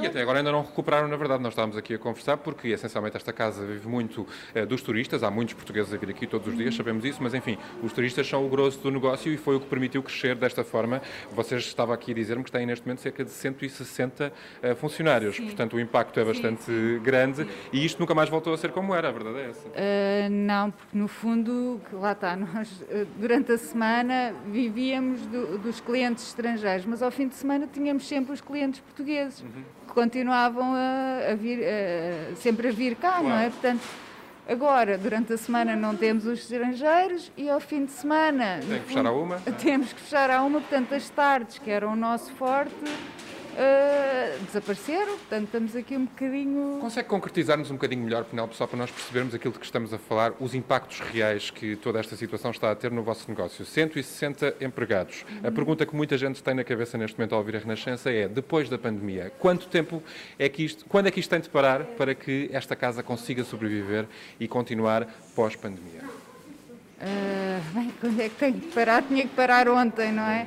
e 0.00 0.06
até 0.06 0.20
agora 0.22 0.38
ainda 0.38 0.52
não 0.52 0.62
recuperaram, 0.62 1.08
na 1.08 1.16
verdade. 1.16 1.42
Nós 1.42 1.52
estávamos 1.52 1.76
aqui 1.76 1.94
a 1.94 1.98
conversar 1.98 2.36
porque, 2.36 2.68
essencialmente, 2.68 3.16
esta 3.16 3.32
casa 3.32 3.64
vive 3.66 3.88
muito 3.88 4.26
eh, 4.54 4.64
dos 4.64 4.82
turistas. 4.82 5.22
Há 5.22 5.30
muitos 5.30 5.54
portugueses 5.54 5.92
a 5.92 5.96
vir 5.96 6.10
aqui 6.10 6.26
todos 6.26 6.46
os 6.48 6.56
dias, 6.56 6.74
sabemos 6.74 7.04
isso, 7.04 7.22
mas, 7.22 7.34
enfim, 7.34 7.58
os 7.82 7.92
turistas 7.92 8.26
são 8.28 8.44
o 8.46 8.48
grosso 8.48 8.78
do 8.80 8.90
negócio 8.90 9.32
e 9.32 9.36
foi 9.36 9.56
o 9.56 9.60
que 9.60 9.66
permitiu 9.66 10.02
crescer 10.02 10.34
desta 10.36 10.62
forma. 10.62 11.02
Vocês 11.32 11.62
estavam 11.64 11.94
aqui 11.94 12.12
a 12.12 12.14
dizer-me 12.14 12.44
que 12.44 12.52
têm, 12.52 12.66
neste 12.66 12.86
momento, 12.86 13.00
cerca 13.00 13.24
de 13.24 13.30
160 13.30 14.32
eh, 14.62 14.74
funcionários. 14.74 15.36
Sim. 15.36 15.46
Portanto, 15.46 15.74
o 15.76 15.80
impacto 15.80 16.20
é 16.20 16.24
bastante 16.24 16.70
grande 17.02 17.46
e 17.72 17.84
isto 17.84 17.98
nunca 17.98 18.14
mais 18.14 18.28
voltou 18.28 18.52
a 18.54 18.56
ser 18.58 18.70
como 18.70 18.94
era, 18.94 19.08
a 19.08 19.12
verdade 19.12 19.38
é 19.38 19.48
essa. 19.50 19.68
Uh, 19.68 20.30
não, 20.30 20.70
porque 20.70 20.96
no 20.96 21.08
fundo, 21.08 21.80
lá 21.92 22.12
está, 22.12 22.36
nós 22.36 22.84
durante 23.18 23.52
a 23.52 23.58
semana 23.58 24.34
vivíamos 24.46 25.26
do- 25.26 25.58
dos 25.58 25.80
clientes 25.80 26.26
estrangeiros, 26.26 26.86
mas 26.86 27.02
ao 27.02 27.10
fim 27.10 27.28
de 27.28 27.34
semana 27.34 27.66
tínhamos 27.72 28.06
sempre 28.06 28.32
os 28.32 28.40
clientes 28.40 28.80
portugueses. 28.80 29.44
Continuavam 29.88 30.74
a, 30.74 31.32
a 31.32 31.34
vir, 31.34 31.60
a- 31.62 32.34
sempre 32.36 32.68
a 32.68 32.72
vir 32.72 32.96
cá, 32.96 33.22
não 33.22 33.36
é? 33.38 33.48
Portanto, 33.50 33.82
agora, 34.48 34.98
durante 34.98 35.32
a 35.32 35.36
semana 35.38 35.76
não 35.76 35.94
temos 35.96 36.26
os 36.26 36.40
estrangeiros 36.40 37.30
e 37.36 37.48
ao 37.48 37.60
fim 37.60 37.84
de 37.84 37.92
semana... 37.92 38.60
Tem 38.68 38.78
que 38.80 38.86
fechar 38.88 39.06
à 39.06 39.12
uma? 39.12 39.36
Temos 39.62 39.92
que 39.92 40.00
fechar 40.00 40.30
à 40.30 40.42
uma, 40.42 40.60
portanto, 40.60 40.94
as 40.94 41.08
tardes, 41.10 41.58
que 41.58 41.70
eram 41.70 41.92
o 41.92 41.96
nosso 41.96 42.32
forte, 42.32 42.74
eh, 43.56 44.38
desapareceram, 44.46 45.18
portanto, 45.18 45.44
estamos 45.44 45.76
aqui 45.76 45.96
um 45.96 46.04
bocadinho... 46.04 46.78
Consegue 46.80 47.08
concretizar-nos 47.08 47.70
um 47.70 47.74
bocadinho 47.74 48.02
melhor, 48.02 48.24
Penélope, 48.24 48.56
só 48.56 48.66
para 48.66 48.78
nós 48.78 48.90
percebermos 48.90 49.34
aquilo 49.34 49.52
de 49.52 49.58
que 49.58 49.64
estamos 49.64 49.92
a 49.92 49.98
falar, 49.98 50.32
os 50.40 50.54
impactos 50.54 51.00
reais 51.00 51.50
que 51.50 51.76
toda 51.76 51.98
esta 51.98 52.16
situação 52.16 52.50
está 52.50 52.70
a 52.70 52.74
ter 52.74 52.90
no 52.90 53.02
vosso 53.02 53.28
negócio? 53.28 53.64
160 53.64 54.56
empregados. 54.60 55.24
A 55.42 55.50
pergunta 55.50 55.86
que 55.86 55.94
muita 55.94 56.16
gente 56.18 56.42
tem 56.42 56.54
na 56.54 56.64
cabeça 56.64 56.98
neste 56.98 57.18
momento 57.18 57.32
ao 57.32 57.38
ouvir 57.38 57.56
a 57.56 57.58
Renascença 57.58 58.10
é, 58.10 58.28
depois 58.28 58.68
da 58.68 58.78
pandemia, 58.78 59.32
quanto 59.38 59.66
tempo 59.66 60.02
é 60.38 60.48
que 60.48 60.64
isto, 60.64 60.84
quando 60.86 61.06
é 61.06 61.10
que 61.10 61.20
isto 61.20 61.30
tem 61.30 61.40
de 61.40 61.48
parar 61.48 61.84
para 61.84 62.14
que 62.14 62.48
esta 62.52 62.74
casa 62.76 63.02
consiga 63.02 63.44
sobreviver 63.44 64.06
e 64.38 64.48
continuar 64.48 65.06
pós-pandemia? 65.34 66.02
Ah, 67.00 67.60
bem, 67.74 67.92
quando 68.00 68.20
é 68.20 68.28
que 68.28 68.36
tenho 68.36 68.60
que 68.60 68.68
parar? 68.68 69.02
Tinha 69.02 69.22
que 69.22 69.34
parar 69.34 69.68
ontem, 69.68 70.12
não 70.12 70.22
é? 70.22 70.46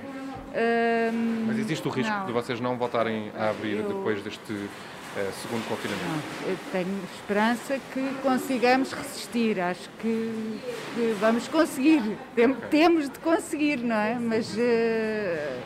Ahm, 0.58 1.46
Mas 1.48 1.60
existe 1.60 1.88
o 1.88 1.92
risco 1.92 2.12
não. 2.12 2.26
de 2.26 2.32
vocês 2.32 2.60
não 2.60 2.78
voltarem 2.78 3.32
a 3.38 3.50
abrir 3.52 3.84
depois 3.84 4.24
deste 4.24 4.54
eh, 5.16 5.30
segundo 5.44 5.68
confinamento? 5.68 6.24
Eu 6.48 6.58
tenho 6.72 7.00
esperança 7.16 7.80
que 7.94 8.10
consigamos 8.24 8.92
resistir. 8.92 9.60
Acho 9.60 9.88
que, 10.00 10.60
que 10.96 11.16
vamos 11.20 11.48
conseguir. 11.48 12.18
Tem- 12.36 12.54
Temos 12.72 13.08
de 13.10 13.20
conseguir, 13.20 13.78
não 13.78 13.96
é? 13.96 14.16
Mas, 14.20 14.58
eh, 14.58 15.60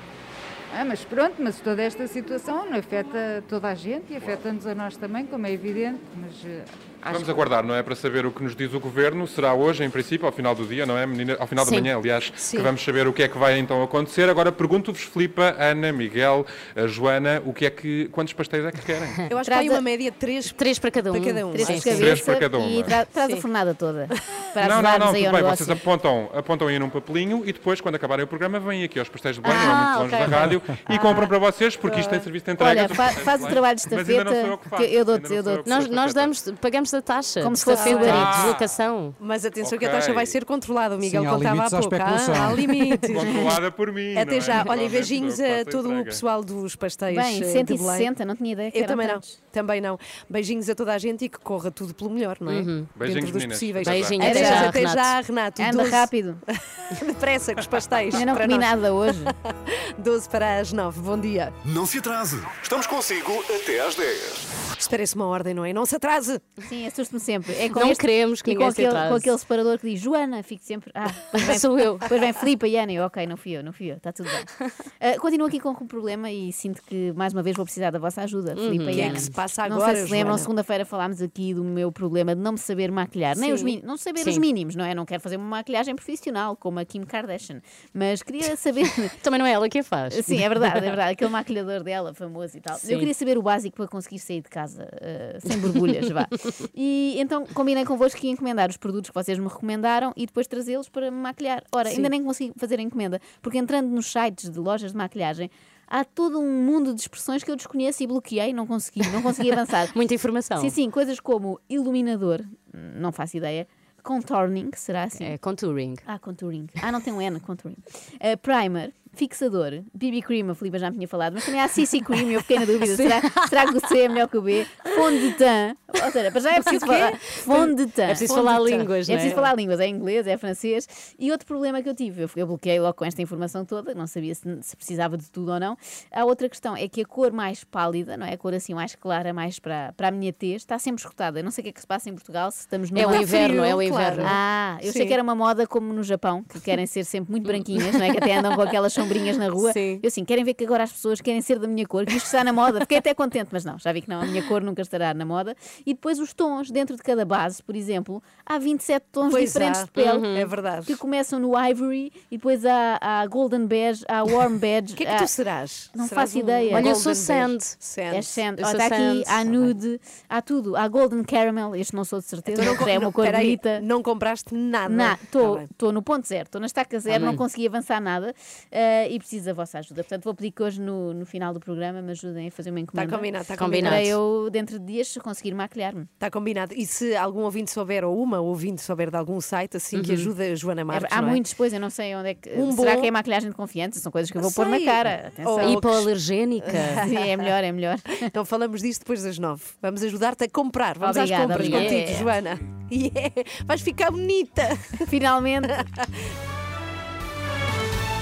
ah, 0.73 0.83
mas 0.83 1.05
pronto, 1.05 1.35
mas 1.39 1.59
toda 1.61 1.81
esta 1.81 2.05
situação 2.07 2.69
não 2.69 2.77
afeta 2.77 3.41
toda 3.47 3.69
a 3.69 3.75
gente 3.75 4.11
e 4.11 4.17
afeta-nos 4.17 4.67
a 4.67 4.75
nós 4.75 4.97
também, 4.97 5.25
como 5.25 5.47
é 5.47 5.51
evidente. 5.53 6.01
Mas 6.17 6.33
eh, 6.45 6.65
acho 7.01 7.13
Vamos 7.13 7.29
aguardar, 7.29 7.63
não 7.65 7.75
é? 7.75 7.83
Para 7.83 7.95
saber 7.95 8.25
o 8.25 8.31
que 8.31 8.43
nos 8.43 8.55
diz 8.55 8.73
o 8.73 8.79
Governo. 8.79 9.27
Será 9.27 9.53
hoje, 9.53 9.83
em 9.83 9.89
princípio, 9.89 10.25
ao 10.25 10.31
final 10.31 10.53
do 10.55 10.65
dia, 10.65 10.85
não 10.85 10.97
é, 10.97 11.05
menina? 11.05 11.35
Ao 11.39 11.47
final 11.47 11.65
Sim. 11.65 11.75
da 11.75 11.81
manhã, 11.81 11.97
aliás, 11.97 12.31
Sim. 12.35 12.57
que 12.57 12.63
vamos 12.63 12.83
saber 12.83 13.07
o 13.07 13.13
que 13.13 13.23
é 13.23 13.27
que 13.27 13.37
vai 13.37 13.57
então 13.59 13.81
acontecer. 13.83 14.29
Agora 14.29 14.51
pergunto-vos, 14.51 15.01
Filipa, 15.01 15.55
Ana, 15.57 15.91
Miguel, 15.91 16.45
a 16.75 16.87
Joana, 16.87 17.41
o 17.45 17.53
que 17.53 17.65
é 17.65 17.69
que, 17.69 18.07
quantos 18.11 18.33
pastéis 18.33 18.65
é 18.65 18.71
que 18.71 18.81
querem? 18.81 19.09
Eu 19.29 19.37
acho 19.37 19.49
que 19.49 19.55
há 19.55 19.61
uma 19.61 19.81
média 19.81 20.11
de 20.11 20.17
três, 20.17 20.51
três 20.51 20.79
para 20.79 20.91
cada 20.91 21.11
um. 21.11 21.15
Para 21.21 21.25
cada 21.33 21.47
um. 21.47 21.51
Três 21.51 21.67
sim. 21.67 21.79
cabeça 21.79 21.97
Três 21.97 22.21
para 22.21 22.35
cada 22.35 22.57
uma. 22.57 22.67
e 22.69 22.83
tra 22.83 23.05
traz 23.05 23.31
a 23.31 23.35
Sim. 23.35 23.41
fornada 23.41 23.73
toda. 23.73 24.07
Para 24.53 24.67
não, 24.67 24.81
não, 24.81 24.91
não, 24.91 24.99
tudo 25.07 25.13
bem, 25.13 25.31
negócio. 25.31 25.65
vocês 25.65 25.69
apontam, 25.69 26.29
apontam 26.33 26.67
aí 26.67 26.77
num 26.77 26.89
papelinho 26.89 27.41
e 27.45 27.53
depois, 27.53 27.79
quando 27.79 27.95
acabarem 27.95 28.25
o 28.25 28.27
programa, 28.27 28.59
vêm 28.59 28.83
aqui 28.83 28.99
aos 28.99 29.07
pastéis 29.07 29.37
de 29.37 29.41
banho, 29.41 29.55
Ah, 29.57 29.65
não 29.65 29.71
é 29.71 29.85
muito 29.85 29.99
longe 30.01 30.15
ok. 30.15 30.27
da 30.27 30.37
rádio, 30.39 30.61
e 30.89 30.99
compram 30.99 31.25
para 31.25 31.39
vocês, 31.39 31.77
porque 31.77 32.01
isto 32.01 32.09
tem 32.09 32.19
serviço 32.19 32.45
de 32.45 32.51
entrega. 32.51 32.81
Olha, 32.81 32.89
faz 32.93 33.41
o 33.41 33.47
trabalho 33.47 33.77
de 33.77 33.87
Mas 33.89 34.09
ainda 34.09 34.23
não 34.25 34.31
sou 34.33 34.41
eu 34.41 34.53
estafeta, 34.55 34.83
que 34.83 34.93
eu 34.93 35.05
dou-te, 35.05 35.69
Nós, 35.69 36.11
a 36.11 36.13
damos, 36.13 36.51
pagamos 36.59 36.90
a 36.95 37.01
taxa. 37.01 37.41
Como 37.43 37.55
se 37.55 37.63
fosse 37.63 37.89
estafeta 37.89 38.01
Uber 38.11 38.31
deslocação. 38.35 39.15
Mas 39.19 39.45
atenção 39.45 39.77
que 39.77 39.85
a 39.85 39.89
taxa 39.91 40.13
vai 40.13 40.25
ser 40.25 40.45
controlada. 40.45 40.95
O 40.95 40.99
Miguel 40.99 41.23
Sim, 41.23 41.29
contava 41.29 41.63
há 41.65 41.69
pouco. 41.69 41.95
ah. 41.95 42.47
Há 42.49 42.53
limites. 42.53 43.09
Controlada 43.13 43.71
por 43.71 43.91
mim. 43.91 44.15
Até 44.17 44.31
não 44.31 44.37
é? 44.37 44.41
já. 44.41 44.65
Olha, 44.67 44.83
e 44.83 44.89
beijinhos 44.89 45.39
a 45.39 45.65
todo 45.69 45.85
o 45.85 45.91
entrega. 45.91 46.03
pessoal 46.11 46.43
dos 46.43 46.75
pastéis. 46.75 47.15
Bem, 47.17 47.37
eh, 47.37 47.39
de 47.39 47.51
160, 47.51 48.25
não 48.25 48.35
tinha 48.35 48.53
ideia 48.53 48.71
que 48.71 48.79
Eu 48.79 48.85
também 48.87 49.07
não, 49.07 49.19
também 49.51 49.81
não. 49.81 49.97
Beijinhos 50.29 50.69
a 50.69 50.75
toda 50.75 50.93
a 50.93 50.97
gente 50.97 51.25
e 51.25 51.29
que 51.29 51.39
corra 51.39 51.71
tudo 51.71 51.93
pelo 51.93 52.09
melhor, 52.09 52.37
não 52.39 52.51
é? 52.51 52.55
Uhum. 52.55 52.85
Beijinhos, 52.95 53.21
Dentro 53.25 53.31
dos 53.33 53.33
meninas. 53.33 53.57
possíveis. 53.57 53.87
Até. 53.87 53.97
Beijinhos, 53.99 54.27
Até 54.27 54.39
até 54.39 54.49
já, 54.49 54.67
até 54.69 54.79
Renato. 54.79 54.95
já, 54.97 55.21
Renato. 55.21 55.61
Anda 55.61 55.77
12 55.83 55.89
rápido. 55.91 56.41
Depressa 57.05 57.53
com 57.53 57.59
os 57.59 57.67
pastéis. 57.67 58.13
Eu 58.13 58.25
não 58.25 58.35
comi 58.35 58.49
nós. 58.49 58.59
nada 58.59 58.93
hoje. 58.93 59.19
12 59.97 60.29
para 60.29 60.59
as 60.59 60.71
9. 60.73 60.99
Bom 61.01 61.19
dia. 61.19 61.53
Não 61.65 61.85
se 61.85 61.99
atrase. 61.99 62.41
Estamos 62.61 62.87
consigo 62.87 63.31
até 63.55 63.79
às 63.85 63.95
10. 63.95 64.70
Espera-se 64.81 65.15
uma 65.15 65.25
ordem, 65.25 65.53
não 65.53 65.63
é? 65.63 65.71
Não 65.73 65.85
se 65.85 65.95
atrase. 65.95 66.41
Sim, 66.67 66.87
assusto-me 66.87 67.19
sempre. 67.19 67.53
É 67.55 67.69
com 67.69 67.79
Não 67.79 67.91
este- 67.91 68.01
queremos 68.01 68.41
que 68.41 68.51
e 68.51 68.55
com 68.55 68.59
ninguém 68.61 68.71
se 68.75 68.81
aquele, 68.81 68.87
atrase. 68.97 69.09
com 69.09 69.15
aquele 69.15 69.37
separador 69.37 69.79
que 69.79 69.89
diz 69.89 69.99
Joana, 70.01 70.41
fico 70.43 70.63
sempre. 70.63 70.91
Ah, 70.95 71.05
vem, 71.33 71.59
Sou 71.59 71.77
eu. 71.79 71.97
Depois 71.97 72.19
vem 72.19 72.33
Filipe 72.33 72.67
e 72.67 72.77
Ana. 72.77 72.91
Eu, 72.91 73.03
ok, 73.05 73.25
não 73.27 73.37
fui 73.37 73.51
eu, 73.51 73.63
não 73.63 73.71
fui 73.71 73.91
eu, 73.91 73.97
está 73.97 74.11
tudo 74.11 74.29
bem. 74.29 74.69
Ah, 75.03 75.17
continuo 75.19 75.47
aqui 75.47 75.59
com 75.59 75.69
um 75.69 75.87
problema 75.87 76.29
e 76.29 76.51
sinto 76.53 76.81
que 76.83 77.11
mais 77.13 77.33
uma 77.33 77.41
vez 77.41 77.55
vou 77.55 77.65
precisar 77.65 77.89
da 77.89 77.97
vossa 77.97 78.21
ajuda, 78.21 78.55
Filipe 78.55 78.85
O 78.85 78.89
e 78.89 78.93
que 78.93 79.01
é 79.01 79.05
Ana. 79.05 79.13
que 79.15 79.21
se 79.21 79.31
passa 79.31 79.67
Não 79.67 79.77
agora, 79.77 79.95
sei 79.95 80.05
se 80.05 80.11
lembram, 80.11 80.27
Joana? 80.33 80.37
segunda-feira 80.37 80.85
falámos 80.85 81.21
aqui 81.23 81.53
do 81.55 81.63
meu 81.63 81.91
problema 81.91 82.35
de 82.35 82.41
não 82.41 82.51
me 82.51 82.57
saber 82.59 82.91
maquilhar, 82.91 83.35
nem 83.35 83.49
Sim. 83.49 83.53
os 83.55 83.63
mínimos, 83.63 83.87
não 83.87 83.97
saber 83.97 84.27
os 84.27 84.33
Sim. 84.35 84.39
mínimos, 84.39 84.75
não 84.75 84.85
é? 84.85 84.93
Não 84.93 85.05
quero 85.05 85.19
fazer 85.21 85.37
uma 85.37 85.45
maquilhagem 85.45 85.95
profissional 85.95 86.55
como 86.55 86.79
a 86.79 86.85
Kim 86.85 87.01
Kardashian, 87.03 87.61
mas 87.93 88.21
queria 88.21 88.55
saber. 88.55 88.85
Também 89.23 89.39
não 89.39 89.45
é 89.45 89.51
ela 89.53 89.67
que 89.67 89.79
a 89.79 89.83
faz. 89.83 90.13
Sim, 90.23 90.41
é 90.43 90.47
verdade, 90.49 90.77
é 90.77 90.81
verdade. 90.81 91.13
Aquele 91.13 91.29
maquilhador 91.31 91.81
dela, 91.83 92.13
famoso 92.13 92.57
e 92.57 92.61
tal. 92.61 92.77
Sim. 92.77 92.93
Eu 92.93 92.99
queria 92.99 93.13
saber 93.15 93.37
o 93.37 93.41
básico 93.41 93.75
para 93.75 93.87
conseguir 93.87 94.19
sair 94.19 94.41
de 94.41 94.49
casa 94.49 94.70
eh, 94.79 95.37
sem 95.39 95.59
borbulhas, 95.59 96.09
vá. 96.09 96.27
E 96.75 97.15
então 97.17 97.45
combinei 97.53 97.85
convosco 97.85 98.19
que 98.19 98.27
ia 98.27 98.33
encomendar 98.33 98.69
os 98.69 98.77
produtos 98.77 99.09
que 99.09 99.15
vocês 99.15 99.37
me 99.37 99.47
recomendaram 99.47 100.13
e 100.15 100.25
depois 100.25 100.47
trazê-los 100.47 100.89
para 100.89 101.09
me 101.11 101.17
maquilhar. 101.17 101.63
Ora, 101.71 101.89
Sim. 101.89 101.97
ainda 101.97 102.09
nem 102.09 102.23
consegui 102.23 102.53
fazer 102.57 102.79
a 102.79 102.81
encomenda, 102.81 103.19
porque 103.41 103.57
entrando 103.57 103.89
nos 103.89 104.11
sites 104.11 104.49
de 104.49 104.59
lojas 104.59 104.91
de 104.91 104.97
maquilhagem. 104.97 105.49
Há 105.93 106.05
todo 106.05 106.39
um 106.39 106.63
mundo 106.63 106.93
de 106.95 107.01
expressões 107.01 107.43
que 107.43 107.51
eu 107.51 107.55
desconheço 107.57 108.01
e 108.01 108.07
bloqueei, 108.07 108.53
não 108.53 108.65
consegui, 108.65 109.01
não 109.09 109.21
consegui 109.21 109.51
avançar. 109.51 109.91
Muita 109.93 110.13
informação. 110.13 110.61
Sim, 110.61 110.69
sim, 110.69 110.89
coisas 110.89 111.19
como 111.19 111.59
iluminador, 111.69 112.41
não 112.73 113.11
faço 113.11 113.35
ideia. 113.35 113.67
Contorning, 114.01 114.71
será 114.73 115.03
assim? 115.03 115.23
É 115.23 115.37
contouring. 115.37 115.95
Ah, 116.05 116.17
contouring. 116.17 116.67
Ah, 116.81 116.91
não 116.91 117.01
tem 117.01 117.13
um 117.13 117.21
N, 117.21 117.39
contouring. 117.41 117.75
Uh, 118.15 118.37
primer, 118.41 118.93
fixador, 119.13 119.83
BB 119.93 120.21
cream, 120.21 120.49
a 120.49 120.55
Filipa 120.55 120.79
já 120.79 120.89
me 120.89 120.95
tinha 120.97 121.07
falado, 121.07 121.33
mas 121.33 121.45
também 121.45 121.59
há 121.61 121.67
CC 121.67 121.99
cream, 122.01 122.29
eu 122.31 122.41
fiquei 122.41 122.59
na 122.59 122.65
dúvida, 122.65 122.95
será, 122.95 123.21
será 123.47 123.65
que 123.67 123.77
o 123.77 123.87
C 123.87 123.99
é 123.99 124.07
melhor 124.09 124.27
que 124.27 124.37
o 124.37 124.41
B? 124.41 124.65
Fond 124.95 125.19
de 125.19 125.33
teint, 125.33 125.77
ou 126.03 126.11
seja, 126.11 126.31
para 126.31 126.41
já 126.41 126.51
é 126.55 126.61
preciso 126.61 126.85
falar, 126.87 127.17
fond 127.19 127.75
de 127.75 127.87
teint. 127.87 127.99
É 128.09 128.11
preciso 128.11 128.33
falar 128.35 128.59
línguas, 128.59 129.09
É 129.09 129.13
é? 129.13 129.15
preciso 129.15 129.35
falar 129.35 129.55
línguas, 129.55 129.79
é 129.79 129.87
inglês, 129.87 130.25
é 130.27 130.37
francês. 130.37 130.87
E 131.19 131.31
outro 131.31 131.45
problema 131.45 131.81
que 131.81 131.89
eu 131.89 131.93
tive, 131.95 132.23
eu, 132.23 132.29
eu 132.35 132.47
bloqueei 132.47 132.79
logo 132.79 132.93
com 132.93 133.05
esta 133.05 133.21
informação 133.21 133.65
toda, 133.65 133.93
não 133.93 134.07
sabia 134.07 134.33
se, 134.33 134.41
se 134.61 134.75
precisava 134.75 135.17
de 135.17 135.29
tudo 135.29 135.51
ou 135.51 135.59
não. 135.59 135.77
A 136.11 136.23
outra 136.25 136.47
questão 136.47 136.75
é 136.75 136.87
que 136.87 137.01
a 137.01 137.05
cor 137.05 137.31
mais 137.31 137.63
pálida, 137.63 138.15
não 138.17 138.25
é? 138.25 138.33
A 138.33 138.37
cor 138.37 138.53
assim 138.53 138.73
mais 138.73 138.95
clara, 138.95 139.33
mais 139.33 139.59
para, 139.59 139.93
para 139.97 140.07
a 140.07 140.11
minha 140.11 140.31
tez, 140.31 140.61
está 140.61 140.79
sempre 140.79 141.01
escutada. 141.01 141.39
Eu 141.39 141.43
não 141.43 141.51
sei 141.51 141.61
o 141.61 141.63
que 141.63 141.69
é 141.69 141.73
que 141.73 141.81
se 141.81 141.87
passa 141.87 142.09
em 142.09 142.13
Portugal, 142.13 142.49
se 142.51 142.59
estamos 142.61 142.89
no 142.89 142.97
É 142.97 143.05
o 143.05 143.15
inverno, 143.15 143.63
é 143.63 143.75
o 143.75 143.81
inverno. 143.81 144.23
ah, 144.25 144.77
eu 144.81 144.91
sei 144.91 145.01
Sim. 145.03 145.07
que 145.07 145.13
era 145.13 145.21
uma 145.21 145.35
moda 145.35 145.67
como 145.67 145.91
no 145.93 146.03
Japão, 146.03 146.43
que 146.43 146.59
querem 146.59 146.85
ser 146.87 147.03
sempre 147.03 147.31
muito 147.31 147.45
branquinhas, 147.47 147.93
não 147.93 148.03
é? 148.05 148.11
Que 148.11 148.17
até 148.17 148.35
andam 148.37 148.55
com 148.55 148.61
aquelas 148.61 148.93
sombrinhas 149.03 149.37
na 149.37 149.47
rua. 149.49 149.73
Sim. 149.73 149.99
Eu 150.01 150.07
assim, 150.07 150.23
querem 150.25 150.43
ver 150.43 150.53
que 150.53 150.63
agora 150.65 150.83
as 150.83 150.91
pessoas 150.91 151.21
querem 151.21 151.41
ser 151.41 151.59
da 151.59 151.67
minha 151.67 151.85
cor, 151.85 152.05
que 152.05 152.13
isto 152.15 152.25
está 152.25 152.43
na 152.43 152.53
moda. 152.53 152.79
Fiquei 152.81 152.97
até 152.97 153.13
contente, 153.13 153.49
mas 153.51 153.63
não, 153.65 153.77
já 153.79 153.91
vi 153.91 154.01
que 154.01 154.09
não, 154.09 154.21
a 154.21 154.25
minha 154.25 154.43
cor 154.43 154.61
nunca 154.61 154.81
estará 154.81 155.13
na 155.13 155.25
moda. 155.25 155.55
E 155.85 155.93
depois 155.93 156.19
os 156.19 156.33
tons, 156.33 156.69
dentro 156.71 156.95
de 156.95 157.01
cada 157.03 157.25
base, 157.25 157.61
por 157.63 157.75
exemplo, 157.75 158.21
há 158.45 158.57
27 158.59 159.05
tons 159.11 159.31
Pois 159.31 159.45
diferentes 159.45 159.81
há. 159.81 159.85
de 159.85 159.91
pele. 159.91 160.17
Uhum. 160.17 160.37
É 160.37 160.45
verdade. 160.45 160.85
Que 160.85 160.95
começam 160.95 161.39
no 161.39 161.51
ivory 161.59 162.11
e 162.31 162.37
depois 162.37 162.65
há, 162.65 162.97
há 163.01 163.25
golden 163.27 163.65
beige, 163.65 164.03
há 164.07 164.23
warm 164.23 164.57
beige. 164.57 164.93
O 164.93 164.95
que 164.97 165.03
é 165.03 165.05
que 165.07 165.11
há- 165.13 165.17
tu 165.17 165.27
serás? 165.27 165.89
Não 165.95 166.07
Serás 166.07 166.29
faço 166.29 166.37
um 166.37 166.41
ideia. 166.41 166.75
Olha, 166.75 166.89
eu 166.89 166.95
sou 166.95 167.15
sand. 167.15 167.57
Sand. 167.79 168.15
É 168.15 168.21
sand. 168.21 168.55
Eu 168.59 168.65
Olha, 168.67 168.71
sou 168.71 168.79
está 168.81 168.95
aqui, 168.95 169.23
há 169.27 169.43
nude, 169.43 169.99
há 170.29 170.41
tudo. 170.41 170.75
Há 170.75 170.87
golden 170.87 171.23
caramel, 171.23 171.75
este 171.75 171.95
não 171.95 172.03
sou 172.05 172.19
de 172.19 172.25
certeza, 172.25 172.61
Então 172.61 172.75
mas 172.79 172.87
é 172.87 172.99
uma 172.99 173.11
cor 173.11 173.25
peraí, 173.25 173.45
bonita. 173.45 173.79
não 173.81 174.01
compraste 174.03 174.53
nada. 174.53 175.17
Estou 175.23 175.67
Tá 175.77 175.91
no 175.91 176.01
ponto 176.01 176.27
zero, 176.27 176.43
estou 176.43 176.59
na 176.61 176.67
estaca 176.67 176.99
zero, 176.99 177.25
não 177.25 177.35
consegui 177.35 177.67
avançar 177.67 177.99
nada 178.01 178.33
eh, 178.71 178.90
e 179.09 179.17
preciso 179.19 179.45
da 179.45 179.53
vossa 179.53 179.79
ajuda. 179.79 180.03
Portanto, 180.03 180.23
vou 180.23 180.33
pedir 180.35 180.51
que 180.51 180.61
hoje 180.63 180.79
no, 180.81 181.13
no 181.13 181.25
final 181.25 181.53
do 181.53 181.59
programa 181.59 182.01
me 182.01 182.11
ajudem 182.11 182.47
a 182.47 182.51
fazer 182.51 182.69
uma 182.71 182.79
Está 182.79 183.03
encomenda. 183.03 183.15
combinado, 183.17 183.41
está 183.43 183.57
Combinado. 183.57 183.95
Para 183.95 184.05
eu, 184.05 184.49
dentro 184.51 184.79
de 184.79 184.85
dias, 184.85 185.17
conseguir 185.23 185.53
maquilhar-me. 185.53 186.03
Está 186.13 186.29
combinado. 186.29 186.73
E 186.75 186.85
se 186.85 187.15
algum 187.15 187.41
ouvinte 187.41 187.71
souber, 187.71 188.03
ou 188.03 188.21
uma 188.21 188.39
ouvinte 188.39 188.81
souber 188.81 189.09
de 189.11 189.17
algum 189.17 189.39
site, 189.41 189.77
assim 189.77 190.01
que 190.01 190.11
ajuda 190.13 190.43
a 190.43 190.55
Joana 190.55 190.81
É, 190.81 190.83
Marques, 190.83 191.11
há 191.11 191.21
não 191.21 191.27
é? 191.27 191.31
muitos, 191.31 191.53
pois 191.53 191.73
eu 191.73 191.79
não 191.79 191.89
sei 191.89 192.15
onde 192.15 192.29
é 192.29 192.33
que. 192.33 192.49
Um 192.51 192.71
será 192.71 192.95
bom- 192.95 193.01
que 193.01 193.07
é 193.07 193.11
maquilhagem 193.11 193.49
de 193.49 193.55
confiança? 193.55 193.99
São 193.99 194.11
coisas 194.11 194.29
que 194.31 194.37
eu 194.37 194.41
vou 194.41 194.51
pôr 194.51 194.67
na 194.67 194.77
Sei. 194.77 194.85
cara. 194.85 195.27
Atenção. 195.27 195.51
Ou- 195.53 195.69
Hipoalergénica. 195.73 196.71
Sim, 197.07 197.17
é 197.17 197.37
melhor, 197.37 197.63
é 197.63 197.71
melhor. 197.71 197.97
Então 198.21 198.45
falamos 198.45 198.81
disto 198.81 198.99
depois 199.01 199.23
das 199.23 199.37
nove. 199.39 199.61
Vamos 199.81 200.03
ajudar-te 200.03 200.45
a 200.45 200.49
comprar. 200.49 200.97
Vamos 200.97 201.17
Obrigada, 201.17 201.43
às 201.43 201.49
compras 201.49 201.67
obrigada. 201.67 202.01
contigo, 202.01 202.19
Joana. 202.19 202.59
Yeah. 202.91 203.31
Vais 203.65 203.81
ficar 203.81 204.11
bonita. 204.11 204.75
Finalmente. 205.07 205.67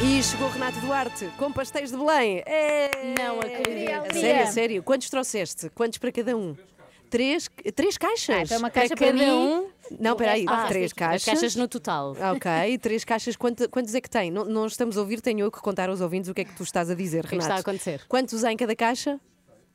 E 0.02 0.24
chegou 0.24 0.50
Renato 0.50 0.80
Duarte 0.80 1.26
com 1.38 1.52
pastéis 1.52 1.92
de 1.92 1.98
Belém. 1.98 2.42
É... 2.46 2.90
Não 3.18 3.40
acredito. 3.40 4.14
Sério, 4.20 4.52
sério. 4.52 4.84
Quantos 4.84 5.10
trouxeste? 5.10 5.70
Quantos 5.72 5.98
para 5.98 6.12
cada 6.12 6.36
um? 6.38 6.56
Três, 7.10 7.50
três 7.76 7.98
caixas. 7.98 8.36
Ah, 8.36 8.42
então 8.44 8.58
uma 8.60 8.70
Para 8.70 8.82
caixa 8.82 8.96
para, 8.96 9.08
cada 9.08 9.18
mim. 9.20 9.30
um. 9.32 9.68
Não, 10.00 10.16
peraí, 10.16 10.46
Ah, 10.48 10.68
três 10.68 10.86
as 10.86 10.94
caixas. 10.94 11.26
caixas 11.26 11.56
no 11.56 11.68
total. 11.68 12.16
Ok, 12.36 12.78
três 12.78 13.04
caixas. 13.04 13.36
Quanto- 13.36 13.68
quantos 13.70 13.94
é 13.96 14.00
que 14.02 14.10
tem? 14.10 14.30
Não, 14.30 14.46
não 14.46 14.68
estamos 14.68 14.96
a 14.96 15.02
ouvir, 15.02 15.20
tenho 15.20 15.40
eu 15.40 15.52
que 15.52 15.60
contar 15.60 15.90
aos 15.90 16.02
ouvintes 16.02 16.30
o 16.30 16.34
que 16.36 16.42
é 16.42 16.46
que 16.46 16.56
tu 16.56 16.62
estás 16.64 16.90
a 16.90 16.94
dizer, 16.94 17.26
O 17.26 17.28
que 17.28 17.36
é 17.36 17.38
que 17.40 17.44
Renato. 17.44 17.50
está 17.50 17.56
a 17.56 17.72
acontecer? 17.74 18.06
Quantos 18.08 18.44
há 18.44 18.52
em 18.54 18.58
cada 18.58 18.76
caixa? 18.76 19.20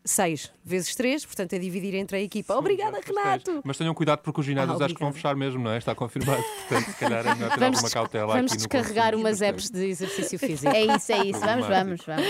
Seis 0.07 0.53
vezes 0.63 0.95
três, 0.95 1.25
portanto 1.25 1.55
é 1.55 1.59
dividir 1.59 1.95
entre 1.95 2.19
a 2.19 2.21
equipa. 2.21 2.55
Obrigada, 2.55 3.01
Renato! 3.05 3.63
Mas 3.65 3.79
tenham 3.79 3.95
cuidado 3.95 4.19
porque 4.21 4.41
os 4.41 4.47
ginásios 4.47 4.79
Ah, 4.79 4.85
acho 4.85 4.95
que 4.95 5.01
vão 5.01 5.13
fechar 5.13 5.35
mesmo, 5.35 5.63
não 5.65 5.71
é? 5.71 5.79
Está 5.79 5.95
confirmado. 5.95 6.43
Portanto, 6.69 6.91
se 6.91 6.99
calhar 6.99 7.27
é 7.27 7.35
melhor 7.35 7.51
ter 7.51 7.61
Vamos, 7.61 7.79
alguma 7.79 7.91
cautela 7.91 8.35
vamos 8.35 8.53
aqui 8.53 8.63
no 8.63 8.69
descarregar 8.69 9.15
umas 9.15 9.41
apps 9.41 9.71
de 9.71 9.87
exercício 9.87 10.39
físico. 10.39 10.71
É 10.75 10.83
isso, 10.83 11.11
é 11.11 11.25
isso. 11.25 11.41
Vamos, 11.41 11.67
vamos, 11.67 12.01
vamos. 12.07 12.27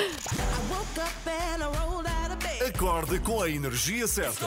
Acorde 2.69 3.19
com 3.21 3.43
a 3.43 3.51
energia 3.51 4.07
certa. 4.07 4.47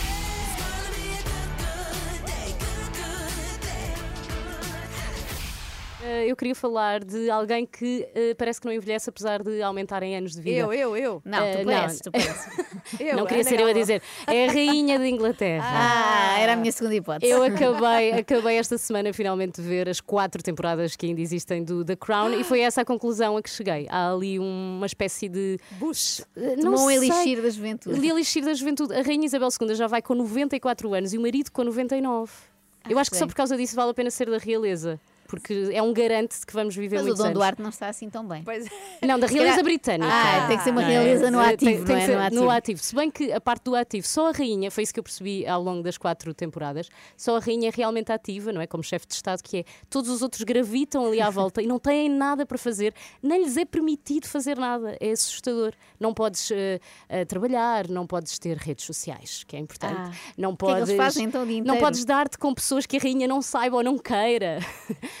Eu 6.27 6.35
queria 6.35 6.55
falar 6.55 7.03
de 7.03 7.29
alguém 7.29 7.65
que 7.65 8.07
eh, 8.15 8.33
parece 8.35 8.59
que 8.59 8.65
não 8.65 8.73
envelhece 8.73 9.09
apesar 9.09 9.43
de 9.43 9.61
aumentarem 9.61 10.15
anos 10.15 10.33
de 10.33 10.41
vida. 10.41 10.57
Eu, 10.57 10.73
eu, 10.73 10.97
eu. 10.97 11.21
Não, 11.25 11.39
Eh, 11.43 11.57
tu 11.57 11.65
pareces, 11.65 12.01
tu 12.01 12.11
pareces. 12.11 12.47
Eu, 12.99 13.17
não 13.17 13.25
queria 13.25 13.41
Ana 13.41 13.49
ser 13.49 13.59
eu 13.59 13.67
a 13.67 13.73
dizer. 13.73 14.01
É 14.27 14.47
a 14.47 14.51
rainha 14.51 14.97
da 14.99 15.07
Inglaterra. 15.07 15.65
Ah, 15.65 16.39
era 16.39 16.53
a 16.53 16.55
minha 16.55 16.71
segunda 16.71 16.95
hipótese. 16.95 17.31
Eu 17.31 17.43
acabei, 17.43 18.11
acabei 18.13 18.57
esta 18.57 18.77
semana 18.77 19.13
finalmente 19.13 19.61
de 19.61 19.67
ver 19.67 19.87
as 19.89 19.99
quatro 20.01 20.41
temporadas 20.41 20.95
que 20.95 21.05
ainda 21.05 21.21
existem 21.21 21.63
do 21.63 21.83
The 21.85 21.95
Crown 21.95 22.33
e 22.39 22.43
foi 22.43 22.61
essa 22.61 22.81
a 22.81 22.85
conclusão 22.85 23.37
a 23.37 23.41
que 23.41 23.49
cheguei. 23.49 23.87
Há 23.89 24.11
ali 24.11 24.39
uma 24.39 24.85
espécie 24.85 25.29
de. 25.29 25.59
Bush. 25.71 26.21
Não 26.35 26.73
Tomou 26.73 26.85
um 26.85 26.87
sei. 26.87 26.97
elixir 26.97 27.41
da 27.41 27.49
juventude. 27.49 27.95
Ali 27.95 28.09
elixir 28.09 28.43
da 28.43 28.53
juventude. 28.53 28.93
A 28.93 29.01
Rainha 29.01 29.25
Isabel 29.25 29.49
II 29.61 29.75
já 29.75 29.87
vai 29.87 30.01
com 30.01 30.15
94 30.15 30.93
anos 30.93 31.13
e 31.13 31.17
o 31.17 31.21
marido 31.21 31.51
com 31.51 31.63
99. 31.63 32.31
Eu 32.89 32.97
acho 32.97 33.11
que 33.11 33.17
só 33.17 33.27
por 33.27 33.35
causa 33.35 33.55
disso 33.55 33.75
vale 33.75 33.91
a 33.91 33.93
pena 33.93 34.09
ser 34.09 34.29
da 34.29 34.37
realeza. 34.39 34.99
Porque 35.31 35.69
é 35.71 35.81
um 35.81 35.93
garante 35.93 36.37
de 36.37 36.45
que 36.45 36.51
vamos 36.53 36.75
viver 36.75 36.97
Mas 36.97 37.03
o 37.03 37.05
muitos 37.05 37.19
Dom 37.19 37.25
anos. 37.27 37.37
Duarte 37.39 37.61
não 37.61 37.69
está 37.69 37.87
assim 37.87 38.09
tão 38.09 38.27
bem. 38.27 38.43
Pois 38.43 38.67
Não, 39.01 39.17
da 39.17 39.25
realeza 39.27 39.63
britânica. 39.63 40.11
Ah, 40.13 40.45
tem 40.47 40.57
que 40.57 40.63
ser 40.65 40.71
uma 40.71 40.81
Não 40.81 40.89
realeza 40.89 41.31
no 41.31 41.39
Tem- 41.39 41.53
ativo, 41.53 41.65
tem 41.71 41.77
não 41.77 41.85
que 41.85 41.93
é? 41.93 42.05
ser 42.05 42.15
No 42.15 42.25
ativo. 42.25 42.49
ativo. 42.51 42.83
Se 42.83 42.93
bem 42.95 43.09
que 43.09 43.31
a 43.31 43.39
parte 43.39 43.63
do 43.63 43.73
ativo, 43.75 44.05
só 44.05 44.27
a 44.27 44.31
rainha, 44.33 44.69
foi 44.69 44.83
isso 44.83 44.93
que 44.93 44.99
eu 44.99 45.03
percebi 45.03 45.47
ao 45.47 45.63
longo 45.63 45.81
das 45.83 45.97
quatro 45.97 46.33
temporadas, 46.33 46.89
só 47.15 47.37
a 47.37 47.39
rainha 47.39 47.69
é 47.69 47.71
realmente 47.73 48.11
ativa, 48.11 48.51
não 48.51 48.59
é? 48.59 48.67
Como 48.67 48.83
chefe 48.83 49.07
de 49.07 49.13
Estado, 49.13 49.41
que 49.41 49.59
é. 49.59 49.63
Todos 49.89 50.09
os 50.09 50.21
outros 50.21 50.43
gravitam 50.43 51.05
ali 51.07 51.21
à 51.21 51.29
volta 51.31 51.61
e 51.61 51.65
não 51.65 51.79
têm 51.79 52.09
nada 52.09 52.45
para 52.45 52.57
fazer, 52.57 52.93
nem 53.23 53.41
lhes 53.43 53.55
é 53.55 53.63
permitido 53.63 54.27
fazer 54.27 54.57
nada. 54.57 54.97
É 54.99 55.11
assustador. 55.11 55.71
Não 55.97 56.13
podes 56.13 56.51
eh, 56.51 56.79
eh, 57.07 57.23
trabalhar, 57.23 57.87
não 57.87 58.05
podes 58.05 58.37
ter 58.37 58.57
redes 58.57 58.83
sociais, 58.85 59.45
que 59.47 59.55
é 59.55 59.59
importante. 59.59 59.95
Ah. 59.97 60.11
Não 60.37 60.51
O 60.51 60.57
que 60.57 60.65
é 60.65 60.67
que 60.67 60.73
podes. 60.73 60.89
eles 60.89 61.01
fazem, 61.01 61.25
então, 61.25 61.43
o 61.43 61.45
dia 61.45 61.63
não 61.63 61.77
podes 61.77 62.03
dar-te 62.03 62.37
com 62.37 62.53
pessoas 62.53 62.85
que 62.85 62.97
a 62.97 62.99
rainha 62.99 63.27
não 63.29 63.41
saiba 63.41 63.77
ou 63.77 63.83
não 63.83 63.97
queira. 63.97 64.59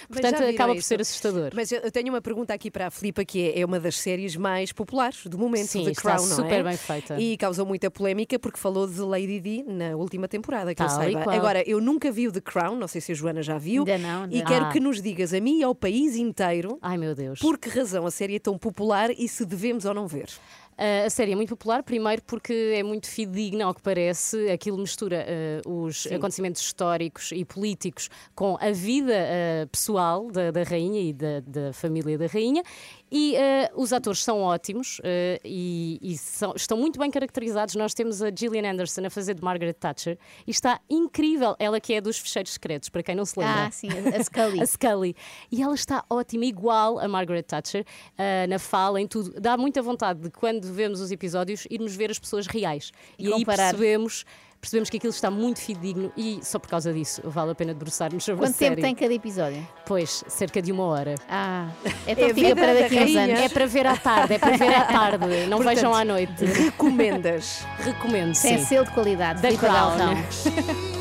Portanto, 0.07 0.43
acaba 0.43 0.73
por 0.73 0.79
isso? 0.79 0.87
ser 0.87 1.01
assustador. 1.01 1.51
Mas 1.53 1.71
eu 1.71 1.81
eu 1.81 1.91
tenho 1.91 2.09
uma 2.09 2.21
pergunta 2.21 2.53
aqui 2.53 2.69
para 2.71 2.87
a 2.87 2.91
Filipa, 2.91 3.25
que 3.25 3.41
é, 3.49 3.59
é 3.61 3.65
uma 3.65 3.79
das 3.79 3.97
séries 3.97 4.35
mais 4.35 4.71
populares 4.71 5.25
do 5.25 5.37
momento, 5.37 5.67
Sim, 5.67 5.85
The 5.85 5.93
Crown, 5.93 6.15
não 6.27 6.35
super 6.37 6.59
é? 6.59 6.63
bem 6.63 6.77
feita. 6.77 7.19
E 7.19 7.35
causou 7.37 7.65
muita 7.65 7.89
polémica 7.91 8.37
porque 8.39 8.57
falou 8.57 8.87
de 8.87 8.99
Lady 9.01 9.39
Di 9.39 9.63
na 9.67 9.95
última 9.95 10.27
temporada, 10.27 10.73
que 10.75 10.81
eu 10.81 10.87
Tal 10.87 11.01
e 11.09 11.13
saiba. 11.13 11.33
Agora, 11.33 11.63
eu 11.67 11.81
nunca 11.81 12.11
vi 12.11 12.27
o 12.27 12.31
The 12.31 12.41
Crown, 12.41 12.75
não 12.75 12.87
sei 12.87 13.01
se 13.01 13.11
a 13.11 13.15
Joana 13.15 13.41
já 13.41 13.57
viu. 13.57 13.81
Ainda 13.81 13.97
não, 13.97 14.23
ainda 14.23 14.35
E 14.35 14.43
quero 14.43 14.65
Ah. 14.65 14.71
que 14.71 14.79
nos 14.79 15.01
digas, 15.01 15.33
a 15.33 15.39
mim 15.41 15.59
e 15.59 15.63
ao 15.63 15.73
país 15.75 16.15
inteiro, 16.15 16.77
Ai 16.81 16.97
meu 16.97 17.13
Deus. 17.15 17.39
por 17.39 17.57
que 17.57 17.69
razão 17.69 18.05
a 18.05 18.11
série 18.11 18.35
é 18.35 18.39
tão 18.39 18.57
popular 18.57 19.09
e 19.11 19.27
se 19.27 19.45
devemos 19.45 19.85
ou 19.85 19.93
não 19.93 20.07
ver. 20.07 20.27
Uh, 20.73 21.05
a 21.05 21.09
série 21.09 21.33
é 21.33 21.35
muito 21.35 21.49
popular, 21.49 21.83
primeiro 21.83 22.21
porque 22.23 22.73
é 22.75 22.81
muito 22.81 23.07
fidedigna, 23.07 23.65
ao 23.65 23.73
que 23.73 23.81
parece. 23.81 24.49
Aquilo 24.49 24.77
mistura 24.77 25.25
uh, 25.65 25.85
os 25.85 26.07
acontecimentos 26.07 26.61
históricos 26.61 27.31
e 27.31 27.45
políticos 27.45 28.09
com 28.33 28.57
a 28.59 28.71
vida 28.71 29.13
uh, 29.13 29.67
pessoal 29.67 30.31
da, 30.31 30.51
da 30.51 30.63
rainha 30.63 31.01
e 31.01 31.13
da, 31.13 31.39
da 31.41 31.73
família 31.73 32.17
da 32.17 32.27
rainha. 32.27 32.63
E 33.11 33.35
uh, 33.35 33.81
os 33.81 33.91
atores 33.91 34.23
são 34.23 34.39
ótimos 34.41 34.99
uh, 34.99 35.03
e, 35.43 35.99
e 36.01 36.17
são- 36.17 36.53
estão 36.55 36.77
muito 36.77 36.97
bem 36.97 37.11
caracterizados. 37.11 37.75
Nós 37.75 37.93
temos 37.93 38.21
a 38.21 38.31
Gillian 38.33 38.71
Anderson 38.71 39.05
a 39.05 39.09
fazer 39.09 39.33
de 39.33 39.43
Margaret 39.43 39.73
Thatcher 39.73 40.17
e 40.47 40.51
está 40.51 40.79
incrível. 40.89 41.55
Ela 41.59 41.81
que 41.81 41.93
é 41.93 41.99
dos 41.99 42.17
fecheiros 42.17 42.53
secretos, 42.53 42.87
para 42.89 43.03
quem 43.03 43.13
não 43.13 43.25
se 43.25 43.37
lembra. 43.37 43.65
Ah, 43.65 43.71
sim, 43.71 43.89
a 43.89 44.23
Scully. 44.23 44.61
A 44.63 44.65
Scully. 44.65 45.15
E 45.51 45.61
ela 45.61 45.75
está 45.75 46.05
ótima, 46.09 46.45
igual 46.45 46.99
a 46.99 47.07
Margaret 47.07 47.43
Thatcher, 47.43 47.85
ah, 48.17 48.47
na 48.47 48.57
fala, 48.57 49.01
em 49.01 49.07
tudo. 49.07 49.33
Dá 49.41 49.57
muita 49.57 49.81
vontade 49.81 50.21
de, 50.21 50.29
quando 50.31 50.71
vemos 50.73 51.01
os 51.01 51.11
episódios, 51.11 51.67
irmos 51.69 51.93
ver 51.95 52.11
as 52.11 52.17
pessoas 52.19 52.47
reais. 52.47 52.91
E 53.19 53.27
E, 53.27 53.33
aí 53.33 53.43
percebemos, 53.45 54.23
percebemos 54.61 54.89
que 54.91 54.97
aquilo 54.97 55.11
está 55.11 55.31
muito 55.31 55.59
fidedigno 55.59 56.11
e 56.15 56.39
só 56.43 56.59
por 56.59 56.69
causa 56.69 56.93
disso 56.93 57.19
vale 57.25 57.51
a 57.51 57.55
pena 57.55 57.73
debruçar-nos 57.73 58.23
sobre 58.23 58.41
Quanto 58.41 58.51
a 58.53 58.57
série. 58.57 58.75
tempo 58.75 58.85
tem 58.87 58.95
cada 58.95 59.13
episódio? 59.13 59.67
Pois, 59.85 60.23
cerca 60.27 60.61
de 60.61 60.71
uma 60.71 60.83
hora. 60.85 61.15
Ah, 61.27 61.67
É 62.05 62.11
a 62.13 62.33
fica 62.33 62.55
para 62.55 62.73
da 62.75 62.81
daqui 62.81 62.97
a 62.99 63.01
uns 63.03 63.15
anos. 63.15 63.39
É 63.39 63.49
para 63.49 63.65
ver 63.65 63.87
à 63.87 63.97
tarde, 63.97 64.33
é 64.35 64.39
para 64.39 64.55
ver 64.57 64.73
à 64.75 64.83
tarde. 64.85 65.25
Não 65.47 65.57
Portanto, 65.57 65.75
vejam 65.75 65.93
à 65.95 66.05
noite. 66.05 66.45
Recomendas? 66.45 67.65
Recomendo, 67.79 68.39
Tem 68.39 68.59
sim. 68.59 68.65
selo 68.65 68.85
de 68.85 68.91
qualidade. 68.91 69.41
Filipe 69.41 69.59
Crown. 69.59 71.00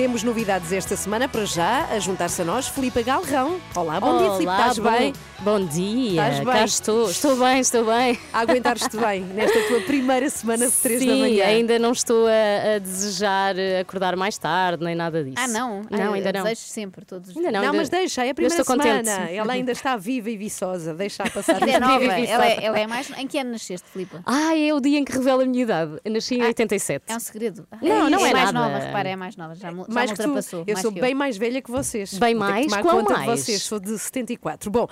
Temos 0.00 0.22
novidades 0.22 0.72
esta 0.72 0.96
semana 0.96 1.28
para 1.28 1.44
já, 1.44 1.84
a 1.92 1.98
juntar-se 1.98 2.40
a 2.40 2.44
nós, 2.46 2.66
Filipe 2.66 3.02
Galrão. 3.02 3.60
Olá, 3.76 4.00
bom 4.00 4.16
dia, 4.16 4.30
Filipe, 4.30 4.44
Olá, 4.46 4.58
estás 4.60 4.78
bom- 4.78 4.90
bem? 4.90 5.12
Bom 5.40 5.64
dia, 5.64 6.10
Estás 6.10 6.44
cá 6.44 6.52
bem? 6.52 6.64
estou. 6.64 7.10
Estou 7.10 7.36
bem, 7.36 7.60
estou 7.60 7.84
bem. 7.84 8.18
A 8.32 8.40
aguentar-te 8.40 8.94
bem 8.96 9.20
nesta 9.24 9.58
tua 9.68 9.80
primeira 9.82 10.28
semana 10.30 10.66
de 10.68 10.72
3 10.74 11.00
Sim, 11.00 11.06
da 11.06 11.16
manhã. 11.16 11.44
ainda 11.46 11.78
não 11.78 11.92
estou 11.92 12.26
a, 12.26 12.76
a 12.76 12.78
desejar 12.78 13.58
eh, 13.58 13.80
acordar 13.80 14.16
mais 14.16 14.36
tarde, 14.36 14.82
nem 14.84 14.94
nada 14.94 15.22
disso. 15.24 15.36
Ah, 15.38 15.48
não? 15.48 15.82
Não, 15.90 16.12
Ah, 16.12 16.14
ainda 16.14 16.32
não. 16.32 16.42
Desejo 16.44 16.60
sempre, 16.62 17.04
todos 17.06 17.30
os 17.30 17.36
Ainda 17.36 17.50
não, 17.52 17.60
Não, 17.60 17.66
ainda- 17.68 17.76
mas 17.78 17.88
deixa, 17.88 18.22
é 18.22 18.24
a 18.24 18.28
eu 18.30 18.34
primeira 18.34 18.60
estou 18.60 18.76
semana. 18.76 18.98
contente. 19.02 19.32
Ela 19.34 19.52
ainda 19.54 19.72
está 19.72 19.96
viva 19.96 20.28
e 20.30 20.36
viçosa. 20.36 20.92
Deixa 20.94 21.22
a 21.24 21.30
passar. 21.30 21.54
Ainda 21.62 21.70
é 21.72 21.80
nova. 21.80 22.04
Ela 22.04 22.26
só. 22.36 22.42
é, 22.42 22.64
ela 22.64 22.78
é 22.80 22.86
mais. 22.86 23.10
Em 23.18 23.26
que 23.26 23.38
ano 23.38 23.52
nasceste, 23.52 23.88
Filipe? 23.90 24.16
Ah, 24.26 24.54
é 24.58 24.72
o 24.74 24.80
dia 24.80 24.98
em 24.98 25.04
que 25.04 25.12
revela 25.12 25.42
a 25.42 25.46
minha 25.46 25.62
idade. 25.62 25.98
Eu 26.04 26.12
nasci 26.12 26.34
em 26.36 26.42
87. 26.42 27.04
É 27.08 27.16
um 27.16 27.20
segredo. 27.20 27.66
Não, 27.82 28.10
não 28.10 28.26
é 28.26 28.30
é 28.30 28.32
mais 28.34 28.52
nada. 28.52 28.68
nova, 28.68 28.84
repara, 28.84 29.08
é 29.10 29.16
mais 29.16 29.36
nova. 29.36 29.54
Já 29.54 29.70
Mais 29.92 30.12
que 30.12 30.22
tu. 30.22 30.64
Eu 30.66 30.76
sou 30.76 30.90
bem 30.90 31.14
mais 31.14 31.36
velha 31.36 31.60
que 31.60 31.70
vocês. 31.70 32.14
Bem 32.14 32.34
mais? 32.34 32.66
Quão 32.76 33.02
mais? 33.04 33.40
vocês. 33.40 33.62
Sou 33.62 33.78
de 33.80 33.98
74. 33.98 34.70
Bom. 34.70 34.88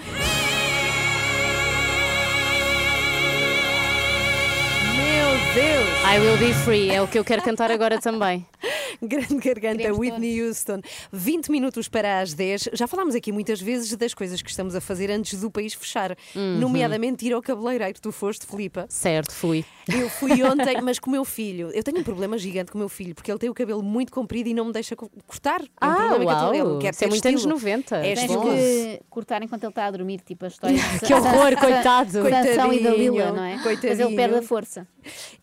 Deus! 5.59 5.89
I 6.05 6.21
Will 6.21 6.37
Be 6.39 6.55
Free 6.55 6.89
é 6.91 7.03
o 7.03 7.09
que 7.09 7.19
eu 7.19 7.25
quero 7.25 7.43
cantar 7.43 7.69
agora 7.71 7.99
também. 8.01 8.47
Grande 9.03 9.35
garganta, 9.37 9.77
Queremos 9.79 9.99
Whitney 9.99 10.41
Houston. 10.43 10.81
20 11.13 11.51
minutos 11.51 11.89
para 11.89 12.21
as 12.21 12.33
10. 12.33 12.71
Já 12.73 12.87
falámos 12.87 13.15
aqui 13.15 13.31
muitas 13.33 13.61
vezes 13.61 13.95
das 13.97 14.15
coisas 14.15 14.41
que 14.43 14.51
estamos 14.51 14.75
a 14.75 14.81
fazer 14.81 15.11
antes 15.11 15.39
do 15.41 15.51
país 15.51 15.75
fechar, 15.75 16.17
Uhum. 16.35 16.59
nomeadamente 16.59 17.27
ir 17.27 17.33
ao 17.33 17.43
cabeleireiro. 17.43 18.01
Tu 18.01 18.11
foste, 18.13 18.47
Filipa. 18.47 18.87
Certo, 18.89 19.33
fui. 19.33 19.65
Eu 19.89 20.09
fui 20.09 20.31
ontem, 20.45 20.81
mas 20.81 20.99
com 20.99 21.11
o 21.11 21.13
meu 21.13 21.25
filho. 21.25 21.71
Eu 21.73 21.83
tenho 21.83 21.99
um 21.99 22.03
problema 22.05 22.39
gigante 22.39 22.71
com 22.73 22.79
o 22.79 22.81
meu 22.81 22.89
filho, 22.89 23.15
porque 23.15 23.31
ele 23.31 23.39
tem 23.39 23.51
o 23.51 23.55
cabelo 23.55 23.83
muito 23.83 24.13
comprido 24.13 24.49
e 24.49 24.55
não 24.55 24.65
me 24.67 24.73
deixa 24.73 24.95
co- 24.97 25.11
cortar. 25.27 25.61
É 25.61 25.65
um 25.87 25.91
Ah, 25.91 25.95
problema 25.95 26.19
que 26.19 26.23
eu 26.25 26.29
uau, 26.29 26.51
tenho. 26.53 26.71
Ele 26.73 26.81
quer 26.81 26.95
isso 26.95 27.05
é 27.05 27.07
muito 27.09 27.27
anos 27.29 27.41
estilo. 27.41 27.55
90. 27.57 27.97
É 27.97 28.15
Tens 28.15 28.27
que 28.31 29.01
cortar 29.11 29.43
enquanto 29.43 29.63
ele 29.65 29.71
está 29.71 29.87
a 29.87 29.91
dormir, 29.91 30.21
tipo 30.21 30.45
a 30.45 30.49
história 30.49 30.77
de 30.77 31.01
Que 31.07 31.15
horror, 31.15 31.57
coitado. 31.59 32.11
Sansão 32.13 32.73
e 32.73 32.81
Dalila, 32.83 32.91
Coitadinho, 33.17 33.33
não 33.35 33.45
é? 33.45 33.55
Mas 33.55 33.63
coitadinho. 33.63 34.09
ele 34.09 34.17
perde 34.17 34.35
a 34.37 34.43
força. 34.43 34.87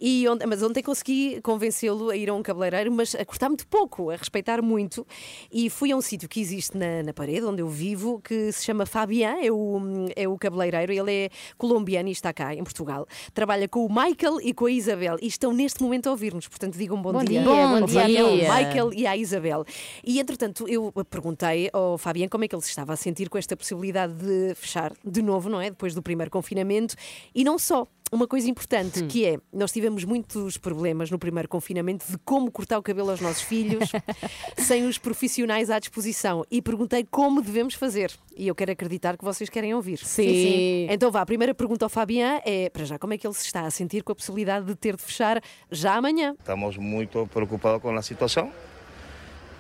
E 0.07 0.27
ontem- 0.29 0.45
mas 0.45 0.61
ontem 0.61 0.83
consegui 0.83 1.41
convencê-lo 1.41 2.11
a 2.11 2.15
ir 2.15 2.29
a 2.29 2.33
um 2.35 2.43
cabeleireiro, 2.43 2.91
mas 2.91 3.15
a 3.15 3.25
cortar 3.25 3.49
muito 3.49 3.65
pouco, 3.65 4.11
a 4.11 4.15
respeitar 4.15 4.61
muito. 4.61 5.03
E 5.51 5.67
fui 5.67 5.91
a 5.91 5.95
um 5.97 6.01
sítio 6.01 6.29
que 6.29 6.39
existe 6.39 6.77
na, 6.77 7.01
na 7.01 7.11
parede 7.11 7.43
onde 7.43 7.63
eu 7.63 7.67
vivo, 7.67 8.21
que 8.21 8.51
se 8.51 8.63
chama 8.63 8.85
Fabian, 8.85 9.37
é 9.41 9.51
o, 9.51 9.79
é 10.15 10.27
o 10.27 10.37
cabeleireiro. 10.37 10.91
Ele 10.93 11.11
é 11.11 11.29
colombiano 11.57 12.07
e 12.07 12.11
está 12.11 12.31
cá 12.31 12.53
em 12.53 12.63
Portugal. 12.63 13.07
Trabalha 13.33 13.67
com 13.67 13.83
o 13.83 13.89
Michael 13.89 14.39
e 14.43 14.53
com 14.53 14.67
a 14.67 14.71
Isabel 14.71 15.17
e 15.23 15.25
estão 15.25 15.51
neste 15.51 15.81
momento 15.81 16.05
a 16.05 16.11
ouvir-nos. 16.11 16.47
Portanto, 16.47 16.77
digam 16.77 17.01
bom, 17.01 17.11
Bom 17.11 17.23
dia. 17.23 17.41
dia, 17.41 17.49
bom 17.49 17.87
Fabian, 17.87 18.23
ao 18.25 18.35
dia. 18.37 18.53
Michael 18.53 18.93
e 18.93 19.07
à 19.07 19.17
Isabel. 19.17 19.65
E 20.03 20.19
entretanto, 20.19 20.67
eu 20.67 20.91
perguntei 21.09 21.69
ao 21.73 21.97
Fabian 21.97 22.27
como 22.27 22.43
é 22.43 22.47
que 22.47 22.53
ele 22.55 22.61
se 22.61 22.69
estava 22.69 22.93
a 22.93 22.95
sentir 22.95 23.27
com 23.27 23.39
esta 23.39 23.57
possibilidade 23.57 24.13
de 24.13 24.53
fechar 24.53 24.93
de 25.03 25.21
novo, 25.23 25.49
não 25.49 25.59
é? 25.59 25.71
Depois 25.71 25.95
do 25.95 26.01
primeiro 26.03 26.29
confinamento. 26.29 26.95
E 27.33 27.43
não 27.43 27.57
só. 27.57 27.87
Uma 28.15 28.27
coisa 28.27 28.49
importante 28.49 29.03
Hum. 29.03 29.07
que 29.09 29.25
é, 29.25 29.37
nós 29.51 29.73
tivemos 29.73 30.05
muitos 30.05 30.57
problemas 30.57 31.11
no 31.11 31.19
primeiro 31.19 31.49
confinamento 31.49 32.09
de 32.09 32.17
como 32.19 32.49
cortar 32.49 32.79
o 32.79 32.81
cabelo 32.81 33.09
aos 33.11 33.19
nossos 33.19 33.41
filhos 33.41 33.91
sem 34.57 34.85
os 34.85 34.97
profissionais 34.97 35.69
à 35.69 35.77
disposição 35.79 36.45
e 36.49 36.61
perguntei 36.61 37.05
como 37.11 37.41
devemos 37.41 37.73
fazer. 37.73 38.13
E 38.33 38.47
eu 38.47 38.55
quero 38.55 38.71
acreditar 38.71 39.17
que 39.17 39.25
vocês 39.25 39.49
querem 39.49 39.73
ouvir. 39.73 39.97
Sim. 39.97 40.29
Sim. 40.29 40.87
Então 40.89 41.11
vá, 41.11 41.19
a 41.19 41.25
primeira 41.25 41.53
pergunta 41.53 41.83
ao 41.83 41.89
Fabian 41.89 42.39
é, 42.45 42.69
para 42.69 42.85
já, 42.85 42.97
como 42.97 43.13
é 43.13 43.17
que 43.17 43.27
ele 43.27 43.33
se 43.33 43.45
está 43.45 43.65
a 43.65 43.69
sentir 43.69 44.01
com 44.01 44.13
a 44.13 44.15
possibilidade 44.15 44.65
de 44.65 44.75
ter 44.75 44.95
de 44.95 45.03
fechar 45.03 45.41
já 45.69 45.95
amanhã? 45.95 46.35
Estamos 46.39 46.77
muy 46.77 47.07
preocupados 47.07 47.81
con 47.81 47.93
la 47.93 48.01
situación. 48.01 48.49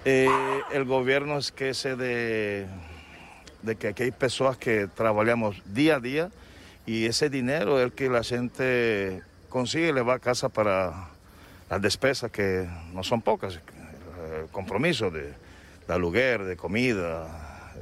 Eh, 0.05 0.29
el 0.71 0.85
gobierno 0.85 1.37
esquece 1.39 1.97
de, 1.97 2.67
de 3.63 3.75
que 3.75 3.89
aquí 3.89 4.03
hay 4.03 4.11
personas 4.11 4.55
que 4.55 4.87
trabajamos 4.87 5.61
día 5.65 5.97
a 5.97 5.99
día 5.99 6.31
y 6.85 7.05
ese 7.05 7.29
dinero 7.29 7.79
es 7.79 7.85
el 7.85 7.91
que 7.93 8.09
la 8.09 8.23
gente 8.23 9.23
consigue 9.49 9.89
y 9.89 9.93
le 9.93 10.01
va 10.01 10.15
a 10.15 10.19
casa 10.19 10.49
para, 10.49 11.09
las 11.69 11.81
despesas 11.81 12.31
que 12.31 12.67
no 12.93 13.03
son 13.03 13.21
pocas, 13.21 13.55
el 13.55 14.47
compromiso 14.51 15.09
de, 15.09 15.33
de 15.87 15.93
aluguer, 15.93 16.43
de 16.43 16.55
comida, 16.55 17.27
eh, 17.75 17.79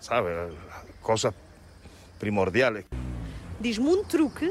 ¿sabe? 0.00 0.48
Cosas 1.02 1.34
primordiales. 2.18 2.84
Diz-me 3.58 3.88
um 3.90 4.04
truque 4.04 4.50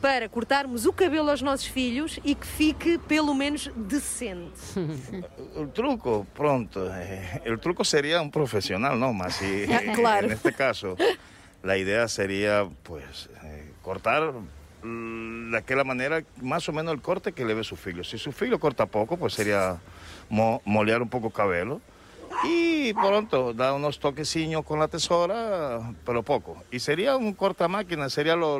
para 0.00 0.28
cortarmos 0.28 0.86
o 0.86 0.92
cabelo 0.92 1.30
aos 1.30 1.42
nossos 1.42 1.66
filhos 1.66 2.18
e 2.24 2.34
que 2.34 2.46
fique 2.46 2.98
pelo 2.98 3.34
menos 3.34 3.70
decente. 3.76 4.58
El 5.56 5.70
truco, 5.72 6.26
pronto, 6.34 6.88
eh, 6.94 7.42
el 7.44 7.58
truco 7.58 7.84
sería 7.84 8.22
un 8.22 8.30
profesional, 8.30 8.98
¿no? 8.98 9.12
Más 9.12 9.34
si 9.34 9.66
Claro. 9.94 10.26
en 10.26 10.32
este 10.32 10.52
caso 10.52 10.96
la 11.62 11.76
idea 11.76 12.08
sería, 12.08 12.66
pues, 12.82 13.28
eh, 13.44 13.70
cortar 13.82 14.32
mm, 14.82 15.50
de 15.52 15.58
aquella 15.58 15.84
manera 15.84 16.22
más 16.40 16.68
o 16.68 16.72
menos 16.72 16.94
el 16.94 17.00
corte 17.02 17.32
que 17.32 17.44
le 17.44 17.54
ve 17.54 17.64
su 17.64 17.76
filho. 17.76 18.02
Si 18.04 18.18
su 18.18 18.32
filho 18.32 18.58
corta 18.58 18.86
poco, 18.86 19.16
pues 19.16 19.34
sería 19.34 19.78
mo- 20.28 20.62
molear 20.64 21.02
un 21.02 21.08
poco 21.08 21.28
el 21.28 21.32
cabello 21.32 21.80
y 22.42 22.92
pronto 22.94 23.52
dar 23.52 23.74
unos 23.74 23.98
toqueciños 23.98 24.64
con 24.64 24.78
la 24.78 24.88
tesora, 24.88 25.92
pero 26.04 26.22
poco. 26.22 26.56
Y 26.70 26.78
sería 26.80 27.16
un 27.16 27.34
corta 27.34 27.68
máquina, 27.68 28.08
sería 28.08 28.36
lo, 28.36 28.58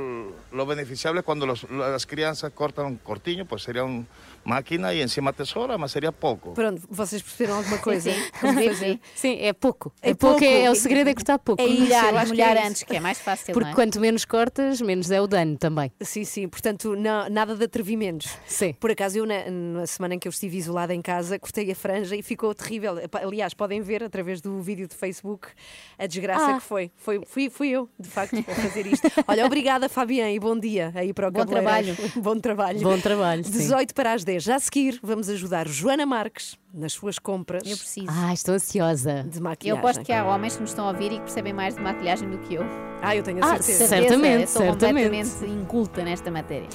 lo 0.53 0.67
beneficiable 0.67 1.23
cuando 1.23 1.47
los- 1.47 1.69
las 1.71 2.07
crianças 2.07 2.53
cortan 2.53 2.97
cortiño, 2.97 3.47
pues 3.47 3.63
sería 3.63 3.85
un 3.85 4.07
máquina 4.45 4.93
y 4.95 5.01
encima 5.01 5.33
tesora, 5.33 5.79
mas 5.79 5.93
sería 5.93 6.13
poco. 6.13 6.55
Pronto, 6.55 6.83
vocês 6.91 7.23
perceberam 7.23 7.57
alguma 7.59 7.79
coisa? 7.83 8.11
sim. 8.13 8.21
Como 8.41 8.59
Sim, 8.59 8.75
sim. 8.75 9.01
Sim, 9.15 9.39
é 9.41 9.53
pouco. 9.53 9.93
É 10.03 10.11
É, 10.11 10.15
pouco, 10.15 10.43
é, 10.45 10.49
pouco. 10.49 10.67
é 10.67 10.71
o 10.71 10.75
segredo 10.75 11.09
é 11.11 11.15
cortar 11.15 11.39
pouco. 11.39 11.63
É 11.63 11.67
isso, 11.67 12.29
molhar, 12.29 12.57
é 12.57 12.67
antes, 12.67 12.83
que 12.83 12.97
é 12.97 13.01
mais 13.01 13.19
fácil, 13.19 13.55
Porque 13.55 13.71
é? 13.71 13.75
quanto 13.75 14.01
menos 14.01 14.25
cortas, 14.25 14.81
menos 14.81 15.11
é 15.11 15.21
o 15.21 15.27
dano 15.27 15.57
também. 15.57 15.91
Sim, 16.01 16.25
sim, 16.25 16.49
portanto, 16.49 16.95
não- 16.97 17.29
nada 17.31 17.55
de 17.57 17.65
atrevimentos. 17.65 18.37
Sim. 18.47 18.73
Por 18.75 18.91
acaso, 18.91 19.19
eu, 19.19 19.27
na, 19.27 19.51
na 19.51 19.87
semana 19.87 20.15
em 20.15 20.19
que 20.19 20.27
eu 20.29 20.31
estive 20.31 20.57
isolada 20.57 20.95
em 20.95 21.03
casa, 21.03 21.39
cortei 21.39 21.71
a 21.71 21.75
franja 21.75 22.17
e 22.17 22.23
ficou 22.23 22.55
terrível. 22.55 22.99
Aliás, 23.13 23.55
podem 23.71 23.81
ver 23.83 24.03
através 24.03 24.41
do 24.41 24.61
vídeo 24.61 24.89
de 24.89 24.97
Facebook 24.97 25.47
a 25.97 26.05
desgraça 26.09 26.45
Ah. 26.45 26.55
que 26.55 26.63
foi. 26.63 26.91
foi 26.97 27.21
fui, 27.25 27.49
fui 27.49 27.69
eu, 27.69 27.89
de 27.99 28.09
facto, 28.09 28.37
a 28.37 28.43
fazer 28.55 28.85
isto. 28.85 29.07
Olha, 29.29 29.47
obrigada, 29.47 29.89
Fabián, 29.89 30.29
e 30.33 30.41
bom 30.41 30.59
dia 30.59 30.91
aí 30.93 31.13
para 31.13 31.29
o 31.29 31.31
Bom 31.31 31.47
cabeleireiro. 31.47 31.97
bom 32.21 32.37
trabalho. 32.41 32.81
Bom 32.81 32.99
trabalho, 32.99 33.45
sim. 33.45 33.53
18 33.53 33.95
para 33.95 34.13
as 34.15 34.25
10. 34.25 34.43
Já 34.43 34.57
a 34.57 34.59
seguir, 34.59 34.99
vamos 35.05 35.29
ajudar 35.29 35.69
Joana 35.69 36.05
Marques 36.05 36.59
nas 36.75 36.93
suas 36.95 37.17
compras 37.21 37.63
Eu 37.65 37.77
preciso. 37.77 38.07
Ah, 38.11 38.33
estou 38.35 38.55
ansiosa. 38.57 39.25
de 39.29 39.39
Eu 39.39 39.43
maquilhagem. 39.45 39.79
aposto 39.79 40.03
que 40.05 40.13
há 40.13 40.25
homens 40.27 40.55
que 40.57 40.63
nos 40.63 40.71
estão 40.71 40.87
a 40.87 40.89
ouvir 40.91 41.07
e 41.13 41.17
que 41.17 41.21
percebem 41.21 41.53
mais 41.53 41.77
de 41.77 41.81
maquilhagem 41.81 42.29
do 42.29 42.39
que 42.39 42.55
eu. 42.55 42.65
Ah, 43.01 43.15
eu 43.15 43.23
tenho 43.23 43.39
a 43.45 43.47
Ah, 43.53 43.57
certeza. 43.63 43.87
Certamente, 43.87 44.41
eu 44.43 44.47
sou 44.49 44.63
certamente. 44.63 45.05
completamente 45.11 45.45
inculta 45.63 46.03
nesta 46.03 46.29
matéria. 46.29 46.69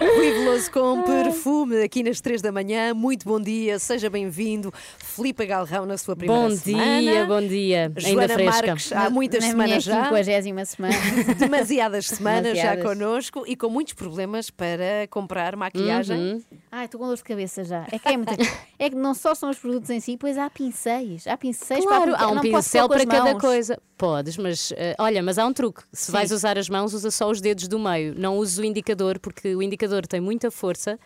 Rui 0.00 0.30
Veloso 0.32 0.70
com 0.72 1.02
perfume 1.02 1.82
aqui 1.82 2.02
nas 2.02 2.22
3 2.22 2.40
da 2.40 2.50
manhã. 2.50 2.94
Muito 2.94 3.26
bom 3.28 3.38
dia, 3.38 3.78
seja 3.78 4.08
bem-vindo. 4.08 4.72
Filipe 4.98 5.44
Galrão 5.44 5.84
na 5.84 5.98
sua 5.98 6.16
primeira 6.16 6.42
Bom 6.48 6.56
semana. 6.56 7.00
dia, 7.00 7.26
bom 7.26 7.40
dia. 7.42 7.92
Joana 7.96 8.22
Ainda 8.22 8.34
fresca. 8.34 8.66
Marques, 8.66 8.92
há 8.92 9.10
muitas 9.10 9.44
Na 9.44 9.50
semanas 9.50 9.86
minha 9.86 10.24
já. 10.24 10.42
50 10.42 10.64
semana. 10.64 10.94
Demasiadas 11.38 12.06
semanas 12.06 12.56
já 12.56 12.74
Demasiadas. 12.74 12.84
connosco 12.84 13.44
e 13.46 13.54
com 13.54 13.68
muitos 13.68 13.92
problemas 13.92 14.48
para 14.48 15.06
comprar 15.10 15.54
maquilhagem. 15.54 16.18
Uhum. 16.18 16.42
Ai, 16.72 16.86
estou 16.86 16.98
com 16.98 17.06
dor 17.06 17.16
de 17.16 17.24
cabeça 17.24 17.62
já. 17.62 17.86
É 17.92 17.98
que 17.98 18.08
é 18.08 18.16
muita... 18.16 18.36
É 18.78 18.88
que 18.88 18.96
não 18.96 19.12
só 19.12 19.34
são 19.34 19.50
os 19.50 19.58
produtos 19.58 19.90
em 19.90 20.00
si, 20.00 20.16
pois 20.16 20.38
há 20.38 20.48
pincéis. 20.48 21.26
Há 21.26 21.36
pincéis 21.36 21.84
Claro, 21.84 22.12
para 22.12 22.24
há 22.24 22.28
um 22.30 22.40
pincel 22.40 22.88
para 22.88 23.04
cada 23.04 23.38
coisa. 23.38 23.78
Podes, 24.00 24.38
mas 24.38 24.72
eh, 24.78 24.96
olha, 24.98 25.22
mas 25.22 25.36
há 25.36 25.44
um 25.44 25.52
truque. 25.52 25.82
Se 25.92 26.06
Sim. 26.06 26.12
vais 26.12 26.32
usar 26.32 26.56
as 26.56 26.70
mãos, 26.70 26.94
usa 26.94 27.10
só 27.10 27.30
os 27.30 27.38
dedos 27.38 27.68
do 27.68 27.78
meio. 27.78 28.14
Não 28.18 28.38
uses 28.38 28.56
o 28.56 28.64
indicador, 28.64 29.18
porque 29.18 29.54
o 29.54 29.62
indicador 29.62 30.06
tem 30.06 30.22
muita 30.22 30.50
força 30.50 30.98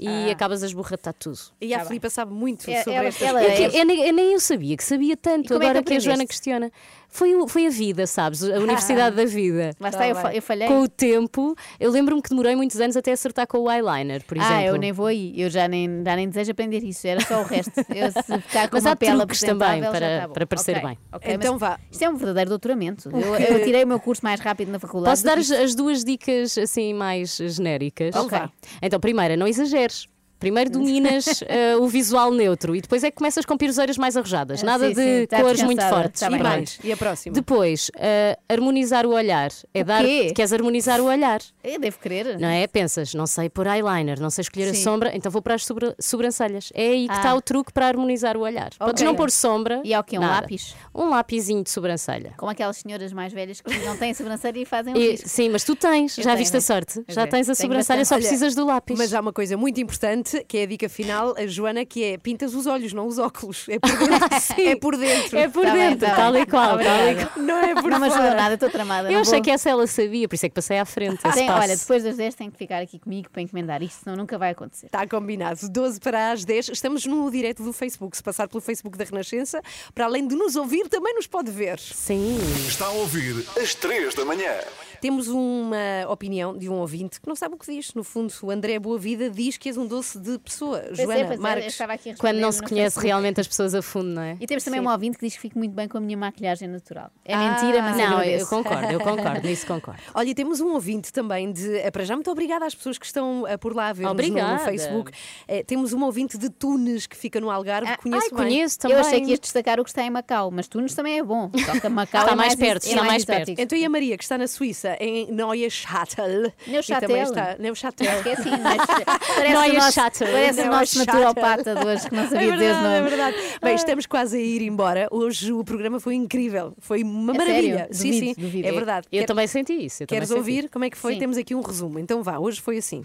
e 0.00 0.08
Ah. 0.30 0.32
acabas 0.32 0.62
a 0.62 0.66
esborratar 0.66 1.12
tudo. 1.14 1.38
E 1.60 1.72
a 1.74 1.78
Tá 1.78 1.82
bem. 1.84 1.88
Filipa 1.88 2.10
sabe 2.10 2.32
muito 2.32 2.68
É- 2.70 2.78
sobre 2.82 2.94
ela- 2.94 3.06
estas 3.08 3.28
ela 3.28 3.42
É 3.42 3.56
coisas. 3.56 3.74
eu, 3.74 3.84
nem, 3.84 4.06
eu 4.08 4.12
nem 4.14 4.32
eu 4.32 4.40
sabia 4.40 4.76
que 4.76 4.82
sabia 4.84 5.16
tanto, 5.16 5.44
E 5.44 5.48
como 5.48 5.62
é 5.62 5.66
que 5.66 5.70
agora 5.70 5.84
que, 5.84 5.94
a 5.94 6.00
Joana 6.00 6.26
questiona. 6.26 6.70
Foi, 7.12 7.32
foi 7.48 7.66
a 7.66 7.70
vida, 7.70 8.06
sabes? 8.06 8.44
A 8.44 8.58
Universidade 8.60 9.16
da 9.16 9.24
Vida. 9.24 9.72
Lá 9.80 9.88
está, 9.88 10.06
eu, 10.06 10.14
fa- 10.14 10.32
eu 10.32 10.40
falhei. 10.40 10.68
Com 10.68 10.82
o 10.82 10.88
tempo, 10.88 11.56
eu 11.80 11.90
lembro-me 11.90 12.22
que 12.22 12.28
demorei 12.30 12.54
muitos 12.54 12.80
anos 12.80 12.96
até 12.96 13.10
acertar 13.10 13.48
com 13.48 13.58
o 13.58 13.68
eyeliner, 13.70 14.24
por 14.24 14.36
exemplo. 14.36 14.54
Ah, 14.54 14.62
eu 14.62 14.76
nem 14.76 14.92
vou 14.92 15.06
aí. 15.06 15.32
Eu 15.36 15.50
já 15.50 15.66
nem, 15.66 16.04
já 16.04 16.14
nem 16.14 16.28
desejo 16.28 16.52
aprender 16.52 16.84
isso. 16.84 17.04
Era 17.08 17.20
só 17.20 17.40
o 17.40 17.44
resto. 17.44 17.72
Eu, 17.92 18.12
se 18.12 18.40
ficar 18.42 18.68
com 18.68 18.76
Mas 18.76 18.84
uma 18.84 18.92
há 18.92 18.96
pele 18.96 19.16
truques 19.16 19.40
também 19.40 19.80
para- 19.80 20.20
tá 20.20 20.28
para 20.28 20.46
parecer 20.46 20.76
Ok, 20.76 20.88
bem. 20.88 20.98
ok, 21.12 21.34
Então 21.34 21.52
mas 21.54 21.60
vá. 21.60 21.80
Isto 21.90 22.02
é 22.04 22.08
um 22.10 22.14
verdadeiro 22.16 22.50
doutoramento. 22.50 23.10
Eu, 23.12 23.34
eu 23.34 23.64
tirei 23.64 23.82
o 23.82 23.88
meu 23.88 23.98
curso 23.98 24.22
mais 24.22 24.38
rápido 24.38 24.70
na 24.70 24.78
faculdade. 24.78 25.10
Posso 25.10 25.24
dar 25.24 25.36
as, 25.36 25.50
as 25.50 25.74
duas 25.74 26.04
dicas 26.04 26.56
assim 26.56 26.94
mais 26.94 27.36
genéricas? 27.38 28.14
Ok. 28.14 28.38
Então, 28.80 29.00
primeira, 29.00 29.36
não 29.36 29.48
Cheers. 29.90 30.19
Primeiro 30.40 30.70
dominas 30.70 31.44
eh, 31.46 31.76
o 31.76 31.86
visual 31.86 32.32
neutro 32.32 32.74
e 32.74 32.80
depois 32.80 33.04
é 33.04 33.10
que 33.10 33.16
começas 33.18 33.44
com 33.44 33.56
piruleiras 33.56 33.96
mais 33.98 34.16
arrojadas. 34.16 34.62
Ah, 34.62 34.66
Nada 34.66 34.88
sim, 34.88 34.94
de 34.94 35.20
sim, 35.20 35.26
tá 35.26 35.40
cores 35.42 35.62
muito 35.62 35.82
fortes. 35.88 36.20
tá 36.20 36.30
E 36.30 36.38
mais? 36.38 36.78
E 36.82 36.90
a 36.90 36.96
próxima? 36.96 37.34
Depois, 37.34 37.90
eh, 37.96 38.38
harmonizar 38.48 39.04
o 39.06 39.10
olhar. 39.10 39.50
É 39.74 39.82
O 39.82 39.84
dar. 39.84 40.02
quê? 40.04 40.32
Queres 40.34 40.52
harmonizar 40.52 41.00
o 41.00 41.04
olhar? 41.04 41.40
Eu 41.62 41.78
devo 41.78 41.98
querer. 41.98 42.38
Não 42.38 42.48
é? 42.48 42.66
Pensas, 42.66 43.12
não 43.14 43.26
sei 43.26 43.48
pôr 43.50 43.66
eyeliner, 43.66 44.18
não 44.18 44.30
sei 44.30 44.42
escolher 44.42 44.70
a 44.70 44.74
Sim. 44.74 44.82
sombra, 44.82 45.14
então 45.14 45.30
vou 45.30 45.42
para 45.42 45.54
as 45.54 45.64
sobra- 45.66 45.94
sobrancelhas. 46.00 46.70
É 46.74 46.88
aí 46.88 47.06
que 47.06 47.12
Ah. 47.12 47.16
está 47.16 47.34
o 47.34 47.40
truque 47.42 47.72
para 47.72 47.86
harmonizar 47.86 48.36
o 48.36 48.40
olhar. 48.40 48.70
Podes 48.78 49.02
Ok. 49.02 49.04
não 49.06 49.14
pôr 49.14 49.30
sombra. 49.30 49.80
E 49.84 49.92
é 49.92 50.00
o 50.00 50.02
quê? 50.02 50.16
Um 50.18 50.22
nada. 50.22 50.36
lápis? 50.42 50.74
Um 50.94 51.10
lápisinho 51.10 51.62
de 51.62 51.70
sobrancelha. 51.70 52.32
Como 52.38 52.50
aquelas 52.50 52.78
senhoras 52.78 53.12
mais 53.12 53.32
velhas 53.32 53.60
que 53.60 53.78
não 53.84 53.96
têm 53.96 54.14
sobrancelha 54.14 54.58
e 54.58 54.64
fazem 54.64 54.94
um 54.94 54.96
E- 54.96 55.10
risco. 55.10 55.28
sim, 55.28 55.50
mas 55.50 55.64
tu 55.64 55.76
tens, 55.76 56.16
Eu 56.16 56.24
já 56.24 56.30
tenho. 56.30 56.38
viste 56.38 56.56
a 56.56 56.60
sorte? 56.62 57.02
Já 57.08 57.22
é, 57.22 57.26
tens 57.26 57.48
a 57.48 57.54
tenho 57.54 57.56
sobrancelha, 57.68 57.98
bastante. 58.00 58.08
só 58.08 58.14
Olha, 58.14 58.22
precisas 58.22 58.54
do 58.54 58.64
lápis. 58.64 58.96
Mas 58.98 59.12
há 59.12 59.20
uma 59.20 59.32
coisa 59.32 59.56
muito 59.56 59.78
importante 59.80 60.29
que 60.48 60.58
é 60.58 60.62
a 60.62 60.66
dica 60.66 60.88
final, 60.88 61.34
a 61.36 61.46
Joana, 61.46 61.84
que 61.84 62.02
é 62.04 62.18
pintas 62.18 62.54
os 62.54 62.66
olhos, 62.66 62.92
não 62.92 63.06
os 63.06 63.18
óculos. 63.18 63.66
É 63.68 63.78
por 63.78 63.90
dentro. 63.98 64.60
é 64.62 64.76
por 64.76 64.96
dentro. 64.96 65.38
É 65.38 65.48
por 65.48 65.64
Tá 65.64 65.72
bem, 65.72 65.90
dentro, 65.90 66.06
tá 66.06 66.14
tal 66.16 66.32
bem. 66.32 66.42
e 66.42 66.46
qual, 66.46 66.78
tal 66.78 67.08
e 67.08 67.14
qual. 67.26 67.44
Não 67.44 67.58
é 67.58 67.74
por 67.74 67.90
Não 67.90 67.98
me 68.00 68.06
ajudou 68.06 68.24
fora. 68.24 68.34
nada, 68.36 68.54
estou 68.54 68.70
tramada. 68.70 69.10
Eu 69.12 69.20
achei 69.20 69.34
vou- 69.34 69.42
que 69.42 69.50
essa 69.50 69.70
ela 69.70 69.86
sabia, 69.86 70.28
por 70.28 70.34
isso 70.34 70.46
é 70.46 70.48
que 70.48 70.54
passei 70.54 70.78
à 70.78 70.84
frente. 70.84 71.18
Tem- 71.34 71.50
olha, 71.50 71.76
depois 71.76 72.02
das 72.02 72.16
10 72.16 72.34
tem 72.34 72.50
que 72.50 72.56
ficar 72.58 72.82
aqui 72.82 72.98
comigo 72.98 73.28
para 73.30 73.42
encomendar 73.42 73.82
isto, 73.82 74.04
senão 74.04 74.16
nunca 74.16 74.36
vai 74.38 74.50
acontecer. 74.50 74.86
Está 74.86 75.06
combinado. 75.06 75.68
12 75.68 76.00
para 76.00 76.32
as 76.32 76.44
10. 76.44 76.68
Estamos 76.70 77.04
no 77.06 77.30
direto 77.30 77.62
do 77.62 77.72
Facebook. 77.72 78.16
Se 78.16 78.22
passar 78.22 78.48
pelo 78.48 78.60
Facebook 78.60 78.96
da 78.98 79.04
Renascença, 79.04 79.60
para 79.94 80.04
além 80.06 80.26
de 80.26 80.34
nos 80.34 80.56
ouvir, 80.56 80.88
também 80.88 81.14
nos 81.14 81.26
pode 81.26 81.50
ver. 81.50 81.78
Sim. 81.78 82.38
Está 82.68 82.86
a 82.86 82.90
ouvir 82.90 83.44
às 83.60 83.74
3 83.74 84.14
da 84.14 84.24
manhã. 84.24 84.52
Temos 85.00 85.28
uma 85.28 85.76
opinião 86.08 86.56
de 86.56 86.68
um 86.68 86.74
ouvinte 86.74 87.20
que 87.20 87.26
não 87.28 87.34
sabe 87.34 87.54
o 87.54 87.58
que 87.58 87.66
diz. 87.72 87.94
No 87.94 88.04
fundo, 88.04 88.32
o 88.42 88.50
André 88.50 88.78
Boa 88.78 88.98
Vida 88.98 89.30
diz 89.30 89.56
que 89.56 89.68
és 89.68 89.76
um 89.76 89.86
doce 89.86 90.18
de 90.18 90.38
pessoa. 90.38 90.80
Pois 90.86 90.98
Joana 90.98 91.14
é, 91.14 91.24
pois 91.24 91.30
é, 91.30 91.34
eu 91.36 91.40
Marques. 91.42 91.66
estava 91.66 91.92
aqui 91.94 92.10
a 92.10 92.16
Quando 92.16 92.38
não 92.38 92.52
se 92.52 92.60
conhece 92.62 92.82
Facebook. 92.94 93.06
realmente 93.06 93.40
as 93.40 93.48
pessoas 93.48 93.74
a 93.74 93.82
fundo, 93.82 94.08
não 94.10 94.22
é? 94.22 94.36
E 94.40 94.46
temos 94.46 94.62
também 94.64 94.80
Sim. 94.80 94.86
um 94.86 94.90
ouvinte 94.90 95.18
que 95.18 95.24
diz 95.26 95.34
que 95.34 95.40
fico 95.40 95.58
muito 95.58 95.72
bem 95.74 95.88
com 95.88 95.98
a 95.98 96.00
minha 96.00 96.16
maquilhagem 96.16 96.68
natural. 96.68 97.10
É 97.24 97.34
Ah, 97.34 97.50
mentira, 97.50 97.82
mas 97.82 97.96
Não, 97.96 98.04
eu 98.04 98.12
agradeço. 98.18 98.48
concordo, 98.50 98.92
eu 98.92 99.00
concordo, 99.00 99.40
nisso 99.48 99.66
concordo. 99.66 100.00
Olha, 100.14 100.34
temos 100.34 100.60
um 100.60 100.72
ouvinte 100.74 101.12
também 101.12 101.50
de. 101.52 101.76
eh, 101.78 101.90
Para 101.90 102.04
já, 102.04 102.14
muito 102.14 102.30
obrigada 102.30 102.66
às 102.66 102.74
pessoas 102.74 102.98
que 102.98 103.06
estão 103.06 103.46
eh, 103.46 103.56
por 103.56 103.74
lá 103.74 103.88
a 103.88 103.92
ver-nos 103.92 104.28
no, 104.28 104.52
no. 104.52 104.58
Facebook. 104.60 105.12
Eh, 105.48 105.62
temos 105.64 105.92
um 105.92 106.02
ouvinte 106.04 106.36
de 106.36 106.50
Tunes 106.50 107.06
que 107.06 107.16
fica 107.16 107.40
no 107.40 107.50
Algarve. 107.50 107.90
Ah, 107.90 107.96
conheço 107.96 108.22
ai, 108.24 108.30
bem. 108.30 108.38
conheço 108.38 108.78
também. 108.78 108.96
Eu 108.96 109.00
achei 109.02 109.20
que 109.20 109.30
ias 109.30 109.40
destacar 109.40 109.80
o 109.80 109.84
que 109.84 109.90
está 109.90 110.02
em 110.02 110.10
Macau, 110.10 110.50
mas 110.50 110.68
Tunes 110.68 110.94
também 110.94 111.18
é 111.18 111.22
bom. 111.22 111.50
Só 111.66 111.80
que 111.80 111.88
Macau 111.88 112.20
Está 112.20 112.32
é 112.32 112.36
mais 112.36 112.50
mais, 112.50 112.54
perto, 112.56 112.84
é 112.86 112.88
está 112.90 113.04
mais 113.04 113.24
perto. 113.24 113.48
Então, 113.58 113.78
e 113.78 113.84
a 113.84 113.88
Maria, 113.88 114.16
que 114.16 114.24
está 114.24 114.36
na 114.36 114.46
Suíça, 114.46 114.89
em 115.00 115.26
Neuchâtel. 115.30 116.52
Neuchâtel. 116.66 116.96
E 116.96 117.06
também 117.08 117.22
está. 117.22 117.56
Neuchâtel. 117.58 118.10
Acho 118.10 118.22
que 118.22 118.28
é 118.28 118.32
assim, 118.32 118.50
mas 118.50 118.86
parece 118.86 119.52
Não, 119.54 119.68
o 119.68 119.72
nosso, 119.74 120.00
parece 120.24 120.60
o 120.62 120.66
nosso 120.70 120.98
naturopata 120.98 121.74
de 121.74 121.86
hoje 121.86 122.08
que 122.08 122.14
não 122.14 122.28
sabia 122.28 122.48
é 122.48 122.52
dizer 122.52 122.64
é 122.74 123.02
verdade. 123.02 123.36
Bem, 123.62 123.74
estamos 123.74 124.06
quase 124.06 124.36
a 124.36 124.40
ir 124.40 124.62
embora. 124.62 125.08
Hoje 125.10 125.52
o 125.52 125.62
programa 125.64 126.00
foi 126.00 126.14
incrível. 126.14 126.74
Foi 126.78 127.02
uma 127.02 127.32
É 127.34 127.38
maravilha. 127.38 127.88
sério? 127.92 127.94
Sim, 127.94 128.10
Duvido, 128.10 128.26
sim. 128.34 128.34
duvido. 128.42 128.68
É 128.68 128.72
verdade. 128.72 129.06
Eu 129.12 129.20
Quer- 129.20 129.26
também 129.26 129.46
senti 129.46 129.72
isso. 129.74 130.06
Queres 130.06 130.28
senti. 130.28 130.38
ouvir 130.38 130.68
como 130.68 130.84
é 130.84 130.90
que 130.90 130.96
foi? 130.96 131.14
Sim. 131.14 131.20
Temos 131.20 131.36
aqui 131.36 131.54
um 131.54 131.60
resumo. 131.60 131.98
Então 131.98 132.22
vá, 132.22 132.38
hoje 132.38 132.60
foi 132.60 132.78
assim. 132.78 133.02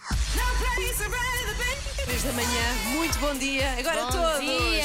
3 2.06 2.24
da 2.24 2.32
manhã, 2.34 2.96
muito 2.96 3.18
bom 3.20 3.34
dia. 3.34 3.72
Agora 3.80 4.04
Bom 4.06 4.12
todos. 4.12 4.40
dia. 4.40 4.84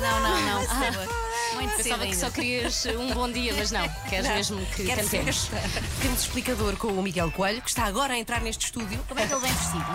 Não, 0.00 0.20
não, 0.20 0.40
não, 0.42 0.60
por 1.06 1.15
Pensava 1.76 2.06
que 2.06 2.16
só 2.16 2.30
querias 2.30 2.86
um 2.86 3.12
bom 3.12 3.30
dia, 3.30 3.54
mas 3.56 3.70
não. 3.70 3.88
Queres 4.08 4.28
mesmo 4.28 4.66
que 4.66 4.84
cantemos. 4.84 5.50
Temos 6.00 6.20
explicador 6.20 6.76
com 6.76 6.88
o 6.88 7.02
Miguel 7.02 7.30
Coelho, 7.32 7.60
que 7.62 7.68
está 7.68 7.84
agora 7.84 8.14
a 8.14 8.18
entrar 8.18 8.40
neste 8.40 8.66
estúdio. 8.66 8.98
Como 9.08 9.20
é 9.20 9.26
que 9.26 9.32
ele 9.32 9.40
vem 9.42 9.52
vestido? 9.52 9.86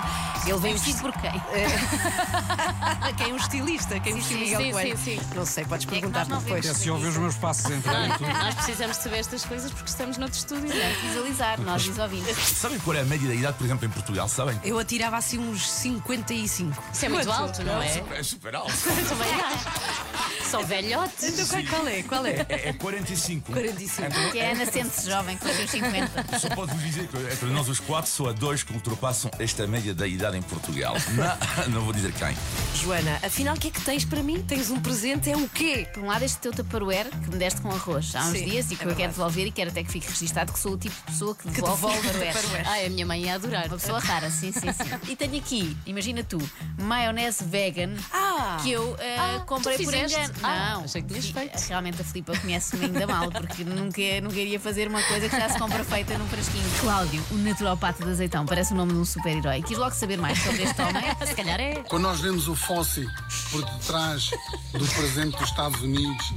Ele 0.48 0.60
vem 0.60 0.72
Vestido 0.74 1.02
por 1.02 1.12
quem? 1.14 1.32
Quem 3.18 3.30
é 3.30 3.34
um 3.34 3.38
estilista? 3.38 4.00
Quem 4.00 4.16
vestiu 4.16 4.40
Miguel 4.40 4.62
sim, 4.62 4.72
Coelho? 4.72 4.98
sim, 4.98 5.20
sim. 5.20 5.28
Não 5.36 5.46
sei, 5.46 5.66
podes 5.66 5.86
que 5.86 5.92
perguntar 5.92 6.28
não 6.28 6.40
depois. 6.40 6.66
vemos? 6.66 6.78
Se 6.80 6.90
ouvir 6.90 7.08
os 7.08 7.18
meus 7.18 7.36
passos 7.36 7.70
entrar 7.70 8.08
e 8.08 8.18
tudo. 8.18 8.30
Nós 8.30 8.56
precisamos 8.56 8.98
de 8.98 9.04
saber 9.04 9.18
estas 9.20 9.46
coisas 9.46 9.72
porque 9.72 9.90
estamos 9.90 10.18
noutro 10.18 10.38
estúdio, 10.38 10.70
não 10.70 10.82
é? 10.82 10.94
Visualizar, 11.08 11.62
nós 11.62 11.88
os 11.88 11.98
ouvimos. 12.00 12.36
Sabem 12.38 12.80
qual 12.80 12.96
é 12.96 13.02
a 13.02 13.06
média 13.06 13.28
da 13.28 13.36
idade, 13.36 13.58
por 13.58 13.66
exemplo, 13.66 13.86
em 13.86 13.90
Portugal? 13.92 14.28
Sabem? 14.28 14.60
Eu 14.64 14.80
atirava 14.80 15.18
assim 15.18 15.38
uns 15.38 15.70
55. 15.70 16.84
Isso 16.94 17.06
é 17.06 17.10
muito 17.10 17.32
alto, 17.32 17.64
não 17.64 17.82
é? 17.82 18.04
É 18.12 18.24
super 18.24 18.56
alto. 18.56 18.74
Também 19.10 19.32
acho. 19.34 20.31
São 20.52 20.66
velhotes. 20.66 21.24
Então 21.24 21.48
qual- 21.48 21.64
qual 21.66 21.88
é? 21.88 22.04
Qual 22.04 22.26
é? 22.26 22.46
É, 22.50 22.70
é 22.70 22.74
45. 22.74 23.52
45. 23.52 24.08
Então, 24.10 24.32
Que 24.32 24.40
é 24.40 24.52
a 24.52 24.56
nascente 24.56 25.06
jovem, 25.06 25.38
que 25.38 25.44
faz 25.44 25.60
os 25.64 25.70
50. 25.72 26.40
Só 26.40 26.50
posso 26.50 26.74
vos 26.74 26.84
dizer 26.84 27.08
que 27.08 27.18
entre 27.18 27.46
nós 27.48 27.70
os 27.70 27.80
quatro 27.80 28.10
só 28.12 28.30
há 28.30 28.34
dois 28.34 28.64
que 28.64 28.74
ultrapassam 28.74 29.32
esta 29.40 29.66
média 29.66 29.94
da 29.94 30.08
idade 30.08 30.38
em 30.38 30.42
Portugal. 30.42 30.96
Não, 31.12 31.68
não 31.74 31.82
vou 31.84 31.94
dizer 31.94 32.12
quem. 32.14 32.36
Joana, 32.76 33.20
afinal, 33.24 33.56
o 33.56 33.60
que 33.60 33.70
é 33.70 33.72
que 33.72 33.82
tens 33.82 34.04
para 34.06 34.22
mim? 34.22 34.42
Tens 34.44 34.70
um 34.70 34.80
presente, 34.80 35.30
é 35.32 35.38
o 35.38 35.48
quê? 35.50 35.88
Por 35.94 36.04
um 36.04 36.08
lado, 36.08 36.24
este 36.24 36.38
teu 36.40 36.52
tupperware 36.52 37.10
que 37.10 37.30
me 37.30 37.38
deste 37.38 37.62
com 37.62 37.70
arroz 37.72 38.14
há 38.16 38.26
uns 38.26 38.38
Sim, 38.38 38.46
dias 38.46 38.72
e 38.72 38.76
que 38.76 38.84
é 38.84 38.86
eu 38.86 38.90
quero 38.90 38.96
verdade. 38.98 39.14
devolver 39.14 39.48
e 39.48 39.52
quero 39.52 39.70
até 39.70 39.84
que 39.84 39.92
fique 39.92 40.08
registado 40.08 40.52
que 40.52 40.60
sou 40.60 40.74
o 40.74 40.78
tipo 40.78 40.96
de 40.96 41.02
pessoa 41.04 41.36
que 41.36 41.48
devolve, 41.50 41.82
devolve 41.88 42.08
tupperwares. 42.10 42.68
Ai, 42.68 42.86
a 42.86 42.90
minha 42.90 43.06
mãe 43.06 43.24
ia 43.24 43.36
adorar. 43.36 43.68
Uma 43.68 43.78
pessoa 43.78 44.00
rara, 44.00 44.30
sim, 44.30 44.52
sim, 44.52 44.72
sim. 44.74 44.92
E 45.12 45.16
tenho 45.16 45.38
aqui, 45.38 45.76
imagina 45.86 46.24
tu, 46.24 46.38
maionese 46.80 47.44
vegan 47.44 47.94
Ah! 48.12 48.58
que 48.62 48.72
eu 48.72 48.96
eh, 49.00 49.16
Ah, 49.18 49.40
comprei 49.46 49.78
tu 49.78 49.84
por 49.84 49.94
fizeste? 49.94 50.18
engano. 50.18 50.34
Não, 50.42 50.84
achei 50.84 51.02
que 51.02 51.08
tinhas 51.10 51.30
feito. 51.30 51.60
realmente 51.68 52.02
a 52.02 52.04
Filipa 52.04 52.38
conhece-me 52.38 52.86
ainda 52.86 53.08
mal, 53.08 53.32
porque 53.32 53.64
nunca, 53.64 54.02
nunca 54.22 54.40
iria 54.40 54.60
fazer 54.60 54.88
uma 54.88 55.02
coisa 55.04 55.30
que 55.30 55.36
já 55.38 55.50
se 55.50 55.58
compra 55.60 55.84
feita 55.84 56.18
num 56.18 56.28
frasquinho. 56.28 56.64
Cláudio, 56.80 57.24
o 57.32 57.36
naturopata 57.36 58.04
de 58.04 58.12
azeitão, 58.12 58.46
parece 58.46 58.74
o 58.74 58.76
nome 58.76 58.94
de 58.94 59.00
um 59.00 59.06
super-herói. 59.06 59.62
Quis 59.62 59.78
logo 59.78 59.94
saber 59.96 60.18
mais 60.18 60.38
sobre 60.40 60.64
este 60.64 60.82
homem. 60.82 61.04
Se 61.26 61.36
calhar 61.36 61.60
é. 61.60 61.76
Quando 61.88 62.04
nós 62.04 62.20
vemos 62.20 62.48
o 62.48 62.56
fóssil 62.56 63.08
por 63.52 63.64
detrás 63.64 64.32
do 64.74 64.88
presente 64.88 65.38
dos 65.38 65.50
Estados 65.50 65.82
Unidos, 65.82 66.34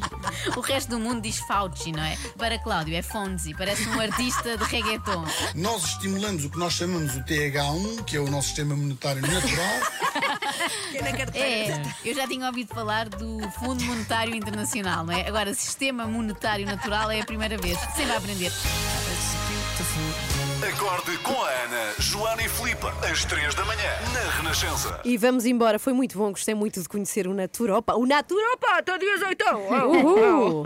O 0.57 0.61
resto 0.61 0.90
do 0.90 0.98
mundo 1.00 1.20
diz 1.22 1.38
Fauci, 1.38 1.92
não 1.92 2.02
é? 2.02 2.16
Para 2.36 2.59
Cláudio 2.59 2.94
é 2.94 3.02
Fonzi, 3.02 3.55
parece 3.55 3.88
um 3.88 4.00
artista 4.00 4.57
de 4.57 4.64
reggaeton. 4.64 5.24
nós 5.55 5.84
estimulamos 5.84 6.44
o 6.44 6.50
que 6.50 6.59
nós 6.59 6.72
chamamos 6.74 7.14
o 7.16 7.20
TH1, 7.20 8.05
que 8.05 8.16
é 8.16 8.20
o 8.20 8.30
nosso 8.30 8.48
sistema 8.48 8.74
monetário 8.76 9.22
natural. 9.22 9.80
É, 11.34 11.82
eu 12.05 12.14
já 12.14 12.26
tinha 12.26 12.46
ouvido 12.46 12.72
falar 12.72 13.09
do 13.09 13.40
Fundo 13.50 13.84
Monetário 13.95 14.34
Internacional, 14.34 15.05
não 15.05 15.12
é? 15.12 15.26
Agora, 15.26 15.55
Sistema 15.55 16.05
Monetário 16.05 16.66
Natural 16.66 17.11
é 17.12 17.20
a 17.20 17.24
primeira 17.24 17.57
vez. 17.57 17.78
Sempre 17.95 18.12
a 18.12 18.18
aprender. 18.18 18.53
Acorde 20.62 21.18
com 21.18 21.32
a 21.42 21.48
Ana, 21.50 21.92
Joana 21.98 22.42
e 22.42 22.48
Filipe, 22.48 22.86
às 23.11 23.24
3 23.24 23.55
da 23.55 23.64
manhã, 23.64 23.90
na 24.12 24.30
Renascença. 24.36 25.00
E 25.05 25.16
vamos 25.16 25.44
embora, 25.46 25.78
foi 25.78 25.92
muito 25.92 26.16
bom, 26.16 26.30
gostei 26.30 26.55
muito 26.55 26.80
de 26.80 26.88
conhecer 26.88 27.26
o 27.26 27.34
Naturopa. 27.34 27.94
O 27.94 28.07
Naturopata 28.07 28.98
de 28.98 29.07
azeitão! 29.11 29.61
Uhul! 29.90 30.62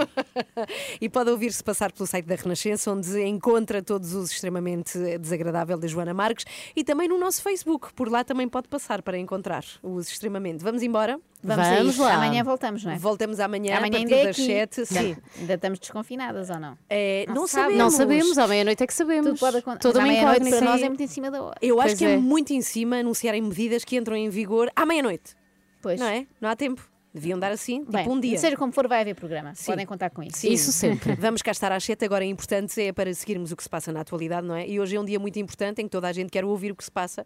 e 1.01 1.09
pode 1.09 1.31
ouvir-se 1.31 1.63
passar 1.65 1.91
pelo 1.93 2.07
site 2.07 2.27
da 2.27 2.35
Renascença, 2.35 2.91
onde 2.93 3.21
encontra 3.25 3.83
todos 3.83 4.15
os 4.15 4.31
extremamente 4.31 4.99
desagradável 5.19 5.79
da 5.79 5.87
Joana 5.89 6.13
Marques 6.13 6.45
e 6.77 6.85
também 6.85 7.09
no 7.09 7.19
nosso 7.19 7.43
Facebook. 7.43 7.93
Por 7.95 8.11
lá 8.11 8.23
também 8.25 8.49
pode 8.49 8.69
passar 8.69 9.03
para 9.03 9.17
encontrar 9.19 9.65
os 9.83 10.09
extremamente. 10.09 10.63
Vamos 10.63 10.83
embora? 10.83 11.19
Vamos, 11.41 11.69
Vamos 11.69 11.99
lá. 11.99 12.15
Amanhã 12.15 12.43
voltamos, 12.43 12.85
não 12.85 12.91
é? 12.93 12.99
Voltamos 12.99 13.39
amanhã, 13.39 13.77
Amanhã 13.77 13.95
a 13.95 13.99
ainda 13.99 14.11
partir 14.17 14.27
das 14.27 14.37
aqui. 14.37 14.47
7. 14.83 14.87
Sim. 14.87 14.99
Ainda, 14.99 15.23
ainda 15.39 15.55
estamos 15.55 15.79
desconfinadas 15.79 16.51
ou 16.51 16.59
não? 16.59 16.77
É, 16.91 17.27
Não 17.29 17.35
não, 17.35 17.47
sabemos. 17.47 17.79
Não 17.79 17.91
sabemos, 17.91 18.39
à 18.39 18.49
meia-noite 18.49 18.83
é 18.83 18.87
que 18.89 18.93
sabemos. 18.95 19.29
Tudo 19.29 19.39
pode 19.39 19.59
acontecer. 19.59 19.78
Toda 19.81 19.99
uma 20.01 20.13
incógnita. 20.13 20.57
para 20.59 20.65
nós 20.71 20.83
é 20.83 20.89
muito 20.89 21.03
em 21.03 21.07
cima 21.07 21.31
da 21.31 21.43
hora. 21.43 21.57
Eu 21.63 21.81
acho 21.81 21.89
Pois 21.91 21.99
que 21.99 22.05
é. 22.05 22.13
é. 22.15 22.17
muito 22.17 22.53
em 22.53 22.61
cima 22.63 22.97
anunciarem 22.97 23.43
medidas 23.43 23.85
que 23.85 23.97
entram 23.97 24.17
em 24.17 24.29
vigor 24.29 24.71
à 24.75 24.85
meia-noite. 24.85 25.37
Pois. 25.81 25.99
Não 26.01 26.07
é? 26.07 26.27
Não 26.41 26.49
há 26.49 26.57
tempo. 26.57 26.89
Deviam 27.19 27.39
dar 27.39 27.53
assim, 27.53 27.81
tipo 27.81 27.93
Bem, 27.93 28.09
um 28.09 28.19
dia. 28.21 28.39
Seja 28.39 28.57
como 28.57 28.73
for, 28.73 28.87
vai 28.89 29.01
haver 29.01 29.15
programa. 29.15 29.55
Sim. 29.55 29.67
Podem 29.73 29.87
contar 29.87 30.11
com 30.11 30.23
isso. 30.23 30.39
Sim. 30.39 30.53
Isso 30.53 30.73
sempre. 30.73 31.15
Vamos 31.21 31.43
cá 31.43 31.51
estar 31.51 31.73
às 31.73 31.85
7. 31.85 32.05
Agora, 32.05 32.25
é 32.25 32.29
importante 32.29 32.81
é 32.81 32.93
para 32.93 33.13
seguirmos 33.13 33.53
o 33.53 33.57
que 33.57 33.63
se 33.63 33.69
passa 33.69 33.93
na 33.93 34.01
atualidade, 34.01 34.47
não 34.47 34.55
é? 34.55 34.67
E 34.69 34.79
hoje 34.81 34.97
é 34.97 35.01
um 35.01 35.05
dia 35.05 35.19
muito 35.19 35.39
importante 35.39 35.81
em 35.83 35.85
que 35.85 35.91
toda 35.91 36.09
a 36.09 36.13
gente 36.13 36.31
quer 36.31 36.45
ouvir 36.45 36.71
o 36.73 36.77
que 36.77 36.85
se 36.85 36.91
passa, 36.91 37.25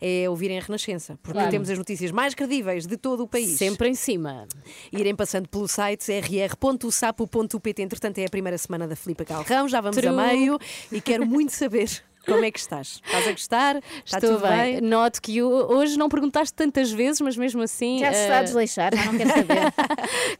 é 0.00 0.28
ouvirem 0.28 0.58
a 0.58 0.62
Renascença, 0.62 1.18
porque 1.22 1.34
Claro. 1.38 1.50
temos 1.50 1.68
as 1.70 1.78
notícias 1.78 2.10
mais 2.10 2.34
credíveis 2.34 2.86
de 2.86 2.96
todo 2.96 3.22
o 3.24 3.28
país. 3.28 3.58
Sempre 3.58 3.88
em 3.88 3.94
cima. 3.94 4.46
Irem 4.92 5.14
passando 5.14 5.48
pelo 5.48 5.68
site 5.68 6.10
rr.sapo.pt. 6.12 7.82
Entretanto, 7.82 8.18
é 8.18 8.24
a 8.26 8.28
primeira 8.30 8.58
semana 8.58 8.86
da 8.88 8.96
Filipa 8.96 9.24
Galrão, 9.24 9.68
já 9.68 9.80
vamos 9.80 9.96
True. 9.96 10.08
a 10.08 10.12
meio 10.12 10.58
e 10.90 11.00
quero 11.00 11.26
muito 11.26 11.52
saber. 11.52 12.02
Como 12.26 12.44
é 12.44 12.50
que 12.50 12.58
estás? 12.58 13.00
Estás 13.04 13.26
a 13.28 13.30
gostar? 13.32 13.76
Está 14.04 14.18
Estou 14.18 14.36
tudo 14.38 14.48
bem. 14.48 14.72
bem? 14.74 14.80
Noto 14.80 15.20
que 15.20 15.42
ho- 15.42 15.72
hoje 15.72 15.98
não 15.98 16.08
perguntaste 16.08 16.54
tantas 16.54 16.90
vezes, 16.90 17.20
mas 17.20 17.36
mesmo 17.36 17.62
assim. 17.62 17.98
Já 17.98 18.12
se 18.12 18.20
está 18.22 18.36
a 18.36 18.40
eh, 18.40 18.44
desleixar, 18.44 18.94
já 18.96 19.04
não 19.04 19.16
quero 19.18 19.30
saber. 19.34 19.72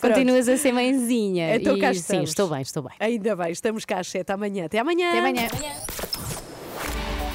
continuas 0.01 0.49
a 0.49 0.57
ser 0.57 0.73
mãezinha. 0.73 1.57
Então 1.57 1.77
e, 1.77 1.81
cá 1.81 1.93
sim, 1.93 2.01
estamos. 2.01 2.31
estou 2.31 2.49
bem, 2.49 2.63
estou 2.63 2.83
bem. 2.83 2.93
Ainda 2.99 3.37
bem, 3.37 3.51
estamos 3.53 3.85
cá 3.85 3.99
às 4.01 4.07
7 4.09 4.31
amanhã. 4.33 4.67
Até 4.67 4.79
amanhã. 4.79 5.09
Até 5.11 5.19
amanhã. 5.19 5.49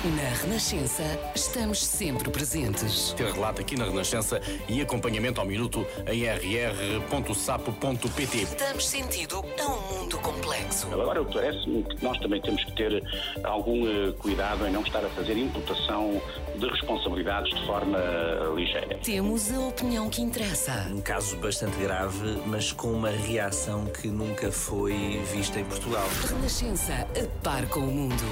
Na 0.01 0.29
Renascença, 0.41 1.03
estamos 1.35 1.85
sempre 1.85 2.29
presentes. 2.29 3.11
Ter 3.17 3.33
relato 3.33 3.59
aqui 3.59 3.77
na 3.77 3.83
Renascença 3.83 4.39
e 4.69 4.79
acompanhamento 4.79 5.41
ao 5.41 5.47
minuto 5.47 5.85
em 6.07 6.23
rr.sapo.pt. 6.23 7.67
Damos 8.57 8.87
sentido 8.87 9.43
a 9.59 9.67
um 9.67 9.81
mundo 9.93 10.17
complexo. 10.19 10.87
Agora, 10.93 11.21
parece-me 11.25 11.83
que 11.83 12.01
nós 12.01 12.17
também 12.19 12.41
temos 12.41 12.63
que 12.63 12.71
ter 12.77 13.03
algum 13.43 13.85
eh, 13.85 14.13
cuidado 14.13 14.65
em 14.65 14.71
não 14.71 14.83
estar 14.83 15.03
a 15.03 15.09
fazer 15.09 15.37
imputação 15.37 16.21
de 16.55 16.65
responsabilidades 16.65 17.53
de 17.53 17.67
forma 17.67 17.97
eh, 17.97 18.53
ligeira. 18.55 18.97
Temos 19.03 19.51
a 19.51 19.59
opinião 19.59 20.09
que 20.09 20.21
interessa. 20.21 20.87
Um 20.89 21.01
caso 21.01 21.35
bastante 21.35 21.77
grave, 21.77 22.41
mas 22.45 22.71
com 22.71 22.87
uma 22.93 23.09
reação 23.09 23.85
que 23.87 24.07
nunca 24.07 24.49
foi 24.49 25.21
vista 25.29 25.59
em 25.59 25.65
Portugal. 25.65 26.07
Renascença, 26.25 26.93
a 26.93 27.27
par 27.43 27.67
com 27.67 27.81
o 27.81 27.91
mundo. 27.91 28.23